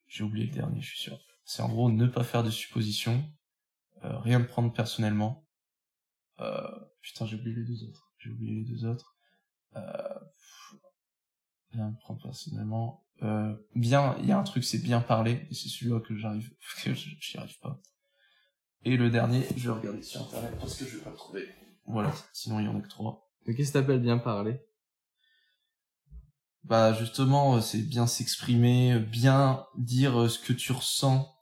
[0.07, 1.19] j'ai oublié le dernier, je suis sûr.
[1.45, 3.25] C'est en gros ne pas faire de suppositions,
[4.05, 5.47] euh, rien prendre personnellement.
[6.41, 6.69] Euh,
[7.01, 8.13] putain, j'ai oublié les deux autres.
[8.19, 9.17] J'ai oublié les deux autres.
[9.77, 10.19] Euh,
[11.73, 13.07] rien prendre personnellement.
[13.23, 16.51] Euh, bien, il y a un truc, c'est bien parler, et c'est celui-là que j'arrive,
[16.85, 17.81] que je- j'y arrive pas.
[18.85, 21.49] Et le dernier, je vais regarder sur internet parce que je vais pas le trouver.
[21.85, 23.29] Voilà, sinon il y en a que trois.
[23.47, 24.61] Mais qu'est-ce que t'appelles bien parler?
[26.65, 31.35] Bah justement, euh, c'est bien s'exprimer, euh, bien dire ce que tu ressens.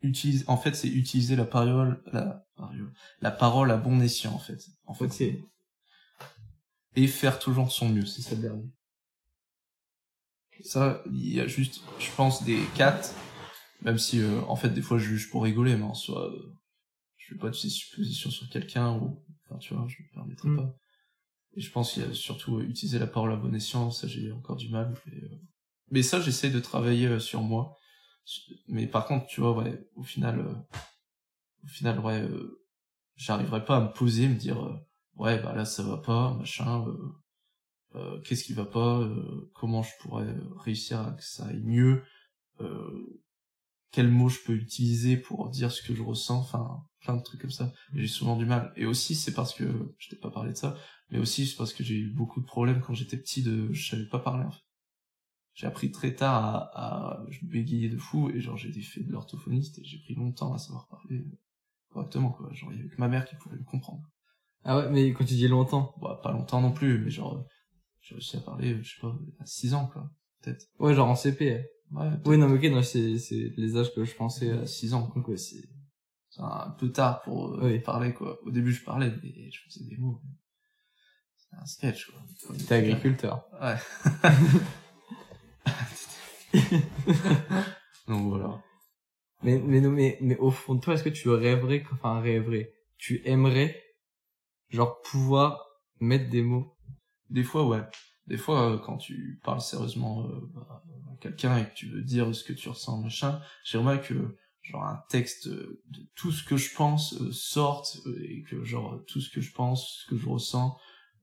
[0.00, 2.44] Utilise, en fait, c'est utiliser la parole, la
[3.20, 4.60] la parole à bon escient en fait.
[4.86, 5.12] En fait, Ok.
[5.12, 5.44] c'est-
[6.96, 8.70] et faire toujours son mieux, c'est ça le dernier.
[10.60, 13.14] Ça, il y a juste, je pense, des quatre,
[13.82, 16.54] même si euh, en fait des fois je juge pour rigoler, mais en soi, euh,
[17.16, 20.48] je fais pas de ces suppositions sur quelqu'un ou, enfin tu vois, je me permettrai
[20.50, 20.56] Mm.
[20.56, 20.76] pas.
[21.54, 24.06] Et je pense qu'il y a surtout euh, utiliser la parole à bon escient, ça
[24.06, 24.94] j'ai encore du mal.
[25.12, 25.28] et, euh,
[25.90, 27.76] Mais ça j'essaie de travailler euh, sur moi.
[28.68, 30.54] Mais par contre, tu vois, ouais, au final, euh,
[31.64, 32.62] au final, ouais, euh,
[33.16, 34.58] j'arriverai pas à me poser, me dire,
[35.16, 36.84] ouais, bah là ça va pas, machin,
[37.94, 41.62] euh, qu'est-ce qui va pas, euh, comment je pourrais euh, réussir à que ça aille
[41.62, 42.02] mieux,
[42.60, 43.22] euh,
[43.90, 47.40] quels mots je peux utiliser pour dire ce que je ressens, enfin, plein de trucs
[47.42, 47.72] comme ça.
[47.94, 48.72] J'ai souvent du mal.
[48.76, 50.76] Et aussi, c'est parce que, je t'ai pas parlé de ça,
[51.10, 53.90] mais aussi c'est parce que j'ai eu beaucoup de problèmes quand j'étais petit de, je
[53.90, 54.62] savais pas parler, en fait.
[55.54, 59.02] J'ai appris très tard à, à je bégayais de fou, et genre j'ai été fait
[59.02, 61.38] de l'orthophoniste, et j'ai pris longtemps à savoir parler euh,
[61.90, 62.50] correctement, quoi.
[62.52, 64.02] Genre, il y avait que ma mère qui pouvait me comprendre.
[64.64, 65.94] Ah ouais, mais quand tu dis longtemps.
[66.00, 67.44] Bon, pas longtemps non plus, mais genre,
[68.02, 70.10] j'ai réussi à parler, je sais pas, à 6 ans, quoi.
[70.42, 70.66] Peut-être.
[70.78, 71.54] Ouais, genre en CP.
[71.54, 71.62] hein.
[71.92, 74.50] Ouais, Oui, non, mais ok, non, c'est, c'est les âges que je pensais.
[74.50, 75.36] à euh, 6 ans, quoi.
[75.36, 75.68] C'est...
[76.30, 77.80] C'est un peu tard pour euh, Oui.
[77.80, 78.38] parler, quoi.
[78.44, 80.18] Au début, je parlais, mais je faisais des mots.
[81.36, 82.54] C'est un sketch, quoi.
[82.66, 83.44] T'es agriculteur.
[83.60, 83.76] Ouais.
[88.08, 88.62] Donc voilà.
[89.42, 92.72] Mais, mais non, mais, mais au fond de toi, est-ce que tu rêverais, enfin, rêverais,
[92.98, 93.80] tu aimerais,
[94.70, 95.64] genre, pouvoir
[96.00, 96.71] mettre des mots?
[97.32, 97.82] Des fois, ouais.
[98.26, 102.02] Des fois, euh, quand tu parles sérieusement euh, bah, à quelqu'un et que tu veux
[102.02, 105.82] dire ce que tu ressens, machin, j'aimerais que genre un texte de
[106.14, 110.02] tout ce que je pense euh, sorte et que genre tout ce que je pense,
[110.02, 110.78] ce que je ressens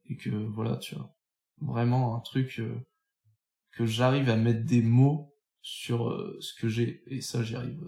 [0.09, 1.15] et que voilà, tu vois,
[1.61, 2.59] vraiment un truc
[3.71, 7.79] que j'arrive à mettre des mots sur ce que j'ai et ça j'y arrive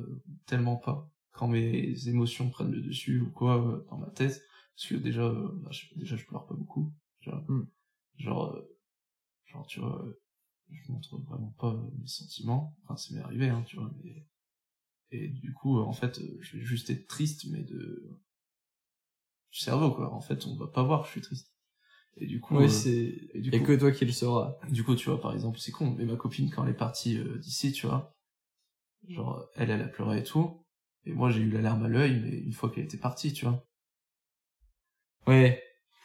[0.45, 4.41] tellement pas quand mes émotions prennent le dessus ou quoi dans ma tête
[4.75, 7.65] parce que déjà bah, déjà je pleure pas beaucoup tu vois Mm.
[8.17, 8.77] Genre euh,
[9.45, 10.19] genre tu vois euh,
[10.71, 12.75] je montre vraiment pas mes sentiments.
[12.83, 13.91] Enfin, ça m'est arrivé, hein, tu vois.
[14.03, 14.25] Mais...
[15.11, 18.17] Et du coup, en fait, je vais juste être triste, mais de
[19.51, 20.13] du cerveau, quoi.
[20.13, 21.51] En fait, on va pas voir que je suis triste.
[22.17, 24.57] Et du coup, Oui, euh, c'est, et du coup- que toi qui le sauras.
[24.69, 27.17] du coup, tu vois, par exemple, c'est con, mais ma copine, quand elle est partie
[27.17, 28.15] euh, d'ici, tu vois,
[29.09, 30.63] genre, elle, elle a pleuré et tout,
[31.05, 33.45] et moi, j'ai eu la larme à l'œil, mais une fois qu'elle était partie, tu
[33.45, 33.65] vois.
[35.27, 35.61] Ouais.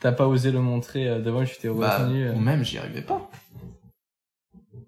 [0.06, 2.30] T'as pas osé le montrer euh, devant, tu t'es Bah, retenu.
[2.30, 3.28] ou même, j'y arrivais pas.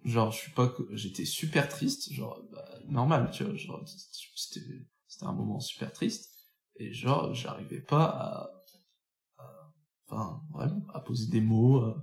[0.05, 3.83] Genre, je suis pas, que- j'étais super triste, genre, bah, normal, tu vois, genre,
[4.37, 4.61] c'était,
[5.09, 6.31] c'était un moment super triste,
[6.77, 9.73] et genre, j'arrivais pas à, à-
[10.07, 11.97] enfin, vraiment, à poser des mots, euh,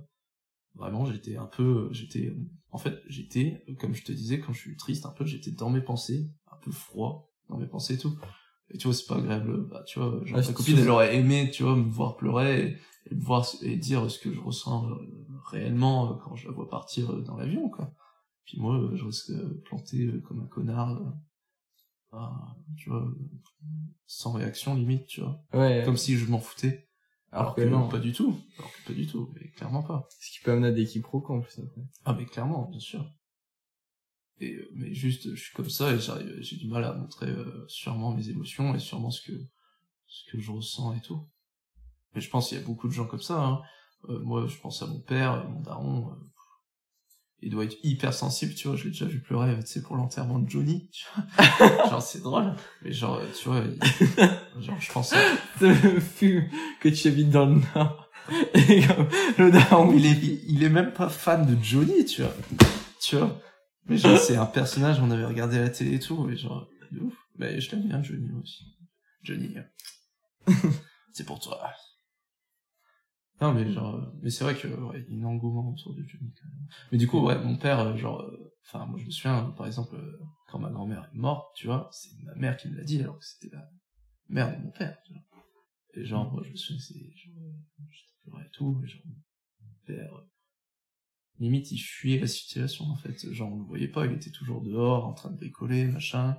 [0.74, 2.36] vraiment, j'étais un peu, j'étais,
[2.70, 5.70] en fait, j'étais, comme je te disais, quand je suis triste un peu, j'étais dans
[5.70, 8.14] mes pensées, un peu froid, dans mes pensées et tout.
[8.70, 11.16] Et tu vois, c'est pas agréable, bah, tu vois, genre, ta c'est copine, elle aurait
[11.16, 12.60] aimé, tu vois, me voir pleurer,
[13.06, 14.94] et, et me voir, et dire ce que je ressens euh,
[15.50, 17.92] réellement euh, quand je la vois partir euh, dans l'avion, quoi.
[18.44, 19.32] Puis moi, je reste
[19.64, 21.10] planté comme un connard, euh,
[22.12, 23.06] ah, tu vois,
[24.06, 25.40] sans réaction limite, tu vois.
[25.52, 25.82] Ouais.
[25.84, 26.88] Comme si je m'en foutais.
[27.32, 27.88] alors, Alors que, que non.
[27.88, 28.36] pas du tout.
[28.58, 30.08] Alors que pas du tout, mais clairement pas.
[30.20, 31.82] Ce qui peut amener à des quiproquos en plus après.
[32.04, 33.04] Ah mais clairement, bien sûr.
[34.40, 35.98] Et euh, mais juste, je suis comme ça et
[36.42, 39.32] j'ai du mal à montrer euh, sûrement mes émotions et sûrement ce que
[40.06, 41.26] ce que je ressens et tout.
[42.14, 43.42] Mais je pense qu'il y a beaucoup de gens comme ça.
[43.42, 43.60] Hein.
[44.08, 46.10] Euh, moi, je pense à mon père, euh, mon daron.
[46.10, 46.14] euh,
[47.42, 48.76] il doit être hyper sensible, tu vois.
[48.76, 50.88] Je l'ai déjà vu pleurer, euh, tu sais, pour l'enterrement de Johnny.
[50.90, 51.88] tu vois.
[51.90, 55.12] genre c'est drôle, mais genre, euh, tu vois, il- genre je pense.
[55.12, 55.18] À...
[56.00, 56.48] Fume
[56.80, 58.08] que tu habites dans le Nord.
[58.54, 59.08] Et comme
[59.38, 62.34] le daron, il est, il est même pas fan de Johnny, tu vois.
[63.00, 63.38] Tu vois?
[63.88, 66.68] Mais genre, c'est un personnage, on avait regardé à la télé et tout, et genre,
[66.92, 67.14] de ouf.
[67.36, 68.64] Mais je l'aime bien, Johnny, aussi.
[69.22, 69.56] Johnny.
[69.56, 70.52] euh,
[71.12, 71.70] c'est pour toi.
[73.40, 76.02] Non, mais genre, mais c'est vrai que, ouais, il y a un engouement autour de
[76.06, 76.68] Johnny, quand même.
[76.90, 79.66] Mais du coup, ouais, mon père, euh, genre, euh, enfin, moi, je me souviens, par
[79.66, 80.18] exemple, euh,
[80.48, 83.18] quand ma grand-mère est morte, tu vois, c'est ma mère qui me l'a dit, alors
[83.18, 83.68] que c'était la
[84.28, 85.22] mère de mon père, tu vois.
[85.94, 87.34] Et genre, moi, je me souviens, c'est, genre,
[87.90, 90.22] j'étais pleuré et tout, et genre, mon père,
[91.40, 93.32] limite, il fuyait la situation, en fait.
[93.32, 96.36] Genre, on le voyait pas, il était toujours dehors, en train de bricoler, machin.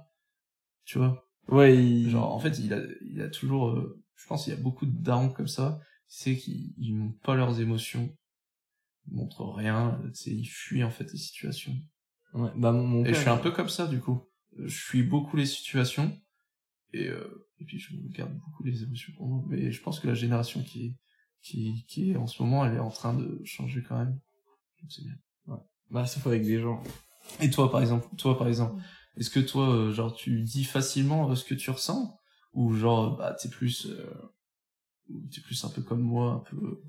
[0.86, 1.30] Tu vois?
[1.48, 2.10] Ouais, il...
[2.10, 4.86] Genre, en fait, il a, il a toujours, euh, je pense qu'il y a beaucoup
[4.86, 8.15] de darons comme ça, c'est qu'ils ils montrent pas leurs émotions,
[9.07, 11.76] ils montrent rien, sais, ils fuient, en fait, les situations.
[12.34, 14.28] Ouais, bah, mon, mon Et père, je suis un peu comme ça, du coup.
[14.57, 16.19] Je fuis beaucoup les situations,
[16.94, 19.44] et, euh, et puis je me garde beaucoup les émotions pour moi.
[19.48, 20.95] Mais je pense que la génération qui,
[21.41, 24.19] qui, qui est en ce moment, elle est en train de changer quand même.
[24.89, 25.13] C'est bien.
[25.89, 26.83] Bah, sauf avec des gens.
[27.41, 28.81] Et toi, par exemple, toi, par exemple,
[29.17, 32.19] est-ce que toi, euh, genre, tu dis facilement euh, ce que tu ressens,
[32.53, 34.05] ou genre, bah, t'es plus, euh,
[35.33, 36.81] t'es plus un peu comme moi, un peu.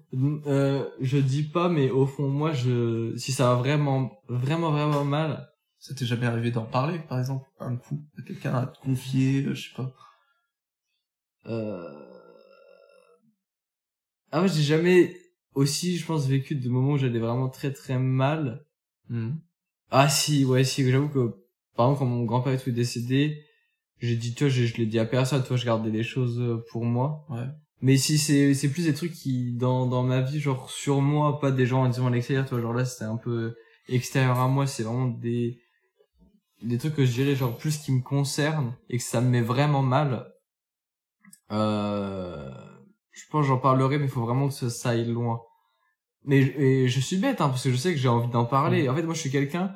[0.47, 5.05] Euh, je dis pas, mais au fond, moi, je, si ça va vraiment, vraiment, vraiment
[5.05, 5.48] mal,
[5.81, 9.44] Ça t'est jamais arrivé d'en parler, par exemple, un coup, à quelqu'un à te confier,
[9.47, 9.94] euh, je sais pas?
[11.47, 12.05] euh...
[14.31, 15.15] Ah ouais, j'ai jamais
[15.55, 18.65] aussi, je pense, vécu de moments où j'allais vraiment très très mal.
[19.09, 19.39] Mhm.
[19.91, 21.35] Ah si, ouais, si, j'avoue que,
[21.77, 23.43] par exemple, quand mon grand-père est tout décédé,
[24.01, 26.65] j'ai dit, toi, je, je l'ai dit à personne, toi, je gardais les choses euh,
[26.70, 27.27] pour moi.
[27.31, 27.47] Ouais.
[27.81, 31.41] Mais si c'est, c'est plus des trucs qui, dans, dans ma vie, genre, sur moi,
[31.41, 33.57] pas des gens, disons, à l'extérieur, toi, genre là, c'était un peu
[33.89, 35.61] extérieur à moi, c'est vraiment des,
[36.62, 39.43] des trucs que je dirais, genre, plus qui me concernent et que ça me met
[39.43, 40.27] vraiment mal.
[41.51, 42.48] Euh,
[43.19, 45.40] je pense j'en parlerai, mais il faut vraiment que ça, ça aille loin.
[46.24, 48.89] Mais et je suis bête, hein, parce que je sais que j'ai envie d'en parler.
[48.89, 49.74] En fait, moi, je suis quelqu'un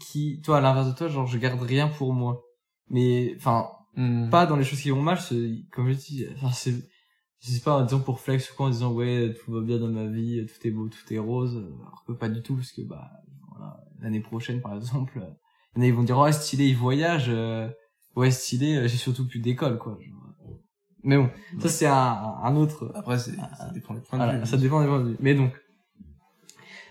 [0.00, 2.40] qui, toi, à l'inverse de toi, genre, je garde rien pour moi.
[2.88, 4.30] Mais, enfin, Mhm.
[4.30, 5.18] pas dans les choses qui vont mal,
[5.70, 6.72] comme je dis, enfin, c'est,
[7.40, 9.78] je sais pas, en disant pour flex ou quoi, en disant, ouais, tout va bien
[9.78, 12.72] dans ma vie, tout est beau, tout est rose, alors que pas du tout, parce
[12.72, 13.10] que, bah,
[13.50, 15.28] voilà, l'année prochaine, par exemple, euh,
[15.76, 17.68] il y en a, ils vont dire, oh, stylé, il voyage, euh,
[18.16, 19.98] ouais, stylé, euh, j'ai surtout plus d'école, quoi.
[20.00, 20.21] genre.
[21.04, 21.28] Mais bon,
[21.60, 24.46] ça, c'est un, un autre, Après, c'est, ça dépend des points de voilà, vue.
[24.46, 25.16] ça dépend des points de vue.
[25.20, 25.52] Mais donc,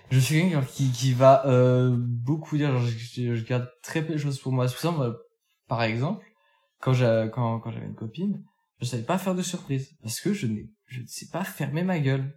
[0.10, 4.14] je suis quelqu'un qui, qui va euh, beaucoup dire, genre, je, je garde très peu
[4.14, 4.68] de choses pour moi.
[4.68, 5.16] C'est pour ça, moi,
[5.68, 6.26] par exemple,
[6.82, 8.44] quand j'ai- quand, quand j'avais une copine,
[8.82, 9.92] je savais pas faire de surprise.
[10.02, 12.34] Parce que je, n'ai- je ne sais pas fermer ma gueule.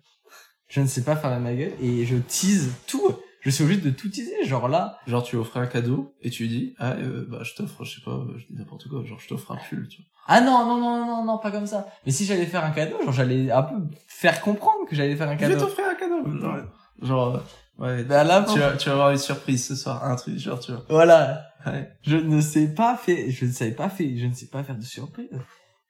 [0.68, 3.14] Je ne sais pas fermer ma gueule et je tease tout.
[3.45, 4.45] Je suis obligé de tout teaser.
[4.45, 7.85] Genre là, Genre, tu offres un cadeau, et tu dis, ah, euh, bah, je t'offre,
[7.85, 10.11] je sais pas, euh, je dis n'importe quoi, genre, je t'offre un pull, tu vois.
[10.27, 11.87] ah non, non, non, non, non, pas comme ça.
[12.07, 13.75] Mais si j'allais faire un cadeau, genre j'allais un peu
[14.07, 15.61] faire comprendre que j'allais faire un Je vais cadeau.
[15.66, 16.39] t'offrir un cadeau.
[16.41, 16.57] Genre,
[17.03, 17.37] genre,
[17.81, 20.39] euh, ouais, Bah là, tu vas, tu vas avoir une surprise ce soir, un truc,
[20.39, 20.85] genre, tu vois.
[20.89, 21.47] voilà.
[21.66, 21.91] Ouais.
[22.03, 24.77] je ne sais pas faire je ne savais pas faire je ne sais pas faire
[24.77, 25.31] de surprise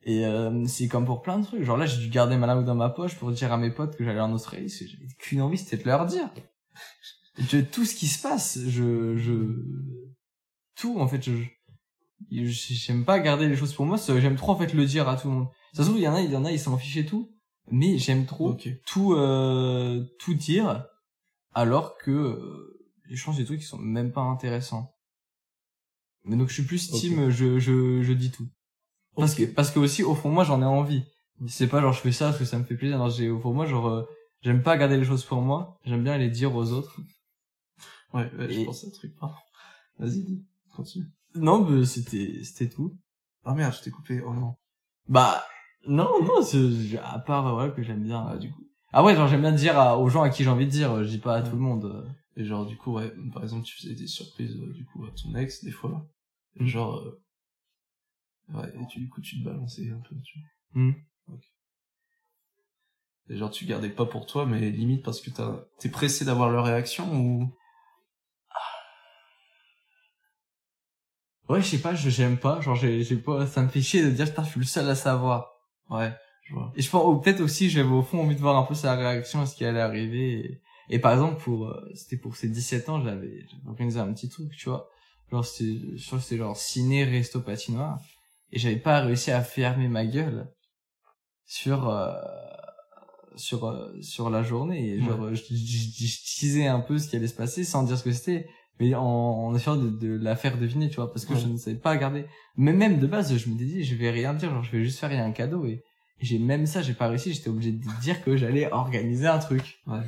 [0.05, 2.65] et euh, c'est comme pour plein de trucs genre là j'ai dû garder ma langue
[2.65, 5.07] dans ma poche pour dire à mes potes que j'allais en Australie parce que j'avais
[5.19, 6.31] qu'une envie c'était de leur dire
[7.39, 9.33] je, tout ce qui se passe, je, je,
[10.77, 11.33] tout, en fait, je,
[12.31, 15.29] j'aime pas garder les choses pour moi, j'aime trop, en fait, le dire à tout
[15.29, 15.49] le monde.
[15.73, 17.07] Ça se trouve, il y en a, il y en a, ils s'en fichent et
[17.07, 17.33] tout,
[17.71, 18.57] mais j'aime trop
[18.87, 20.87] tout, euh, tout dire,
[21.53, 24.95] alors que, euh, je pense des trucs qui sont même pas intéressants.
[26.25, 28.49] Mais donc, je suis plus team, je, je, je dis tout.
[29.17, 31.05] Parce que, parce que aussi, au fond, moi, j'en ai envie.
[31.47, 32.99] C'est pas genre, je fais ça parce que ça me fait plaisir.
[32.99, 34.03] Non, j'ai, au fond, moi, genre, euh,
[34.43, 35.79] j'aime pas garder les choses pour moi.
[35.85, 37.01] J'aime bien les dire aux autres.
[38.15, 39.13] Ouais, ouais, je pense à un truc.
[39.99, 40.45] Vas-y, dis.
[40.75, 41.07] Continue.
[41.35, 42.97] Non, mais c'était, c'était tout.
[43.45, 44.21] Ah merde, je t'ai coupé.
[44.23, 44.55] Oh non.
[45.09, 45.45] Bah,
[45.87, 48.63] non, non, c'est, à part, voilà, que j'aime bien, euh, du coup.
[48.93, 50.93] Ah ouais, genre, j'aime bien dire à- aux gens à qui j'ai envie de dire,
[50.93, 51.49] euh, je dis pas à Ouais.
[51.51, 51.85] tout le monde.
[51.85, 52.09] euh.
[52.37, 55.11] Et genre, du coup, ouais, par exemple, tu faisais des surprises, euh, du coup, à
[55.11, 56.07] ton ex, des fois.
[56.57, 56.67] Mm.
[56.67, 57.23] genre, euh,
[58.55, 60.39] ouais, et tu, du coup, tu te balançais un peu, tu
[60.75, 60.93] Mm.
[61.27, 61.37] vois.
[61.37, 61.45] Ok.
[63.31, 66.51] Et genre, tu gardais pas pour toi, mais limite parce que t'as, t'es pressé d'avoir
[66.51, 67.51] leur réaction ou...
[71.49, 74.03] Ouais, je sais pas, je, j'aime pas, genre, j'ai, j'ai pas, ça me fait chier
[74.03, 75.53] de dire, putain, je suis le seul à savoir.
[75.91, 76.13] Ouais,
[76.43, 76.73] je vois.
[76.75, 78.95] Et je pense, ou peut-être aussi, j'avais au fond envie de voir un peu sa
[78.95, 80.33] réaction à ce qui allait arriver.
[80.89, 84.29] Et, et par exemple, pour, euh, c'était pour ses 17 ans, j'avais, organisé un petit
[84.31, 84.89] truc, tu vois.
[85.31, 87.99] Genre, c'était, je crois que c'était genre ciné, resto, patinoire.
[88.51, 90.51] Et j'avais pas réussi à fermer ma gueule
[91.45, 92.13] sur, euh,
[93.37, 94.91] sur, euh, sur la journée.
[94.95, 97.83] Et genre, je, je, je- je teasais un peu ce qui allait se passer sans
[97.83, 98.49] dire ce que c'était.
[98.81, 101.41] Mais en, en essayant de, de la faire deviner, tu vois, parce que Ouais.
[101.41, 102.27] je ne savais pas garder.
[102.57, 104.99] Mais même de base, je m'étais dit, je vais rien dire, genre, je vais juste
[104.99, 105.65] faire un cadeau.
[105.67, 105.73] Et,
[106.21, 109.39] et j'ai même ça, j'ai pas réussi, j'étais obligé de dire que j'allais organiser un
[109.39, 109.81] truc.
[109.87, 110.01] Ouais.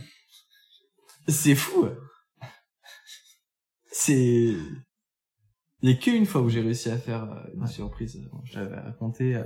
[1.29, 1.89] C'est fou.
[3.93, 4.55] C'est...
[5.83, 7.67] Il y a qu'une fois où j'ai réussi à faire euh, une Ouais.
[7.69, 8.19] surprise.
[8.45, 9.37] Je l'avais raconté.
[9.37, 9.45] euh,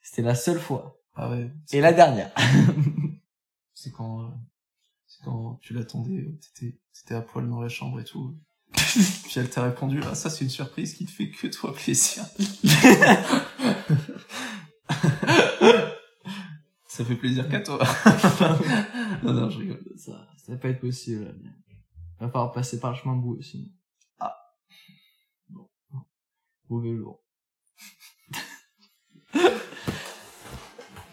[0.00, 1.00] C'était la seule fois.
[1.14, 1.50] Ah ouais.
[1.72, 2.30] Et la dernière.
[3.74, 4.28] C'est quand, euh,
[5.24, 8.36] quand tu l'attendais, euh, t'étais, t'étais à poil dans la chambre et tout.
[8.72, 12.24] Puis elle t'a répondu, ah, ça c'est une surprise qui te fait que toi plaisir.
[16.86, 17.78] ça fait plaisir qu'à toi.
[19.22, 19.84] non, non, je rigole.
[19.96, 21.34] ça, ça va pas être possible.
[22.18, 23.74] Il va falloir passer par le chemin bout aussi.
[24.18, 24.36] Ah.
[25.48, 25.68] Bon.
[26.68, 27.22] Mauvais jour.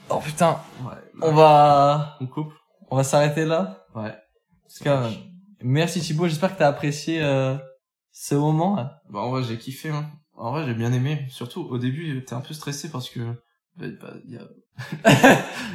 [0.09, 0.61] oh putain.
[0.83, 0.95] Ouais.
[1.21, 2.53] On va, On coupe?
[2.93, 3.87] On va s'arrêter là.
[3.95, 4.11] Ouais.
[4.11, 5.09] En tout cas,
[5.63, 7.57] merci Thibaut, j'espère que t'as apprécié euh,
[8.11, 8.75] ce moment.
[9.09, 10.11] Bah, en vrai, j'ai kiffé, hein.
[10.35, 11.25] En vrai, j'ai bien aimé.
[11.29, 13.19] Surtout, au début, t'es un peu stressé parce que,
[13.77, 14.47] bah, bah, il y a,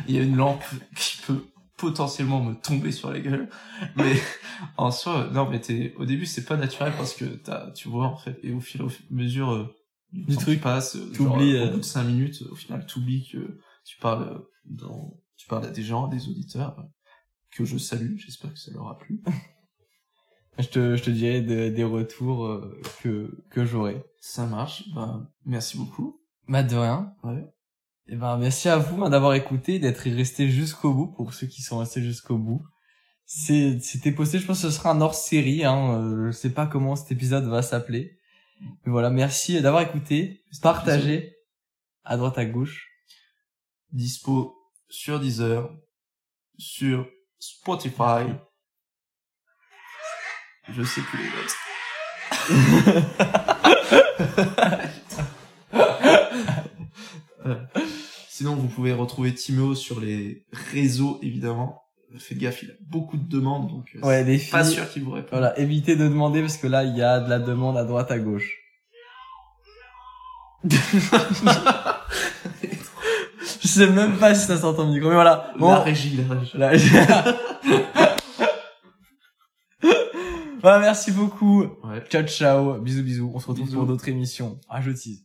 [0.06, 0.62] il y a une lampe
[0.94, 1.44] qui peut
[1.76, 3.48] potentiellement me tomber sur la gueule.
[3.96, 4.14] Mais,
[4.76, 8.06] en soi, non, mais t'es, au début, c'est pas naturel parce que t'as, tu vois,
[8.06, 9.74] en fait, et au fil, au mesure, euh,
[10.12, 13.28] du, truc, qui passe, euh, t'oublies, euh, au bout de cinq minutes, au final, t'oublies
[13.30, 16.76] que tu parles euh, dans, tu parles à des gens, à des auditeurs,
[17.50, 18.16] que je salue.
[18.18, 19.20] J'espère que ça leur a plu.
[20.60, 24.02] Je te, je te dirai de- des retours euh, que, que j'aurai.
[24.20, 24.82] Ça marche.
[24.92, 26.20] Bah, merci beaucoup.
[26.48, 27.14] Bah de rien.
[27.22, 27.46] Ouais.
[28.08, 31.62] Et ben merci à vous hein, d'avoir écouté, d'être resté jusqu'au bout pour ceux qui
[31.62, 32.60] sont restés jusqu'au bout.
[33.24, 36.50] C'est c'était posté, je pense que ce sera un hors série hein, euh, je sais
[36.50, 38.18] pas comment cet épisode va s'appeler.
[38.84, 41.36] Mais voilà, merci d'avoir écouté, partagé
[42.02, 42.88] à droite à gauche.
[43.92, 44.56] dispo
[44.88, 45.70] sur Deezer,
[46.56, 47.06] sur
[47.38, 48.24] Spotify.
[50.70, 51.54] Je sais plus les autres.
[58.28, 61.82] Sinon, vous pouvez retrouver Timéo sur les réseaux, évidemment.
[62.18, 64.74] Faites gaffe, il a beaucoup de demandes, donc euh, Ouais, les c'est pas filles.
[64.74, 65.28] sûr qu'il vous répond.
[65.32, 68.10] Voilà, évitez de demander parce que là il y a de la demande à droite
[68.10, 68.50] à gauche.
[73.62, 75.52] je sais même pas si ça s'entend au micro, mais voilà.
[75.58, 76.18] Bon, La régie,
[76.54, 76.88] la régie.
[76.88, 77.82] Je-
[80.60, 81.62] voilà, merci beaucoup.
[81.84, 82.02] Ouais.
[82.08, 82.80] Ciao, ciao.
[82.80, 83.30] Bisous, bisous.
[83.34, 83.78] On se retrouve Bisous.
[83.78, 84.58] pour d'autres émissions.
[84.68, 85.24] Ah, je tease.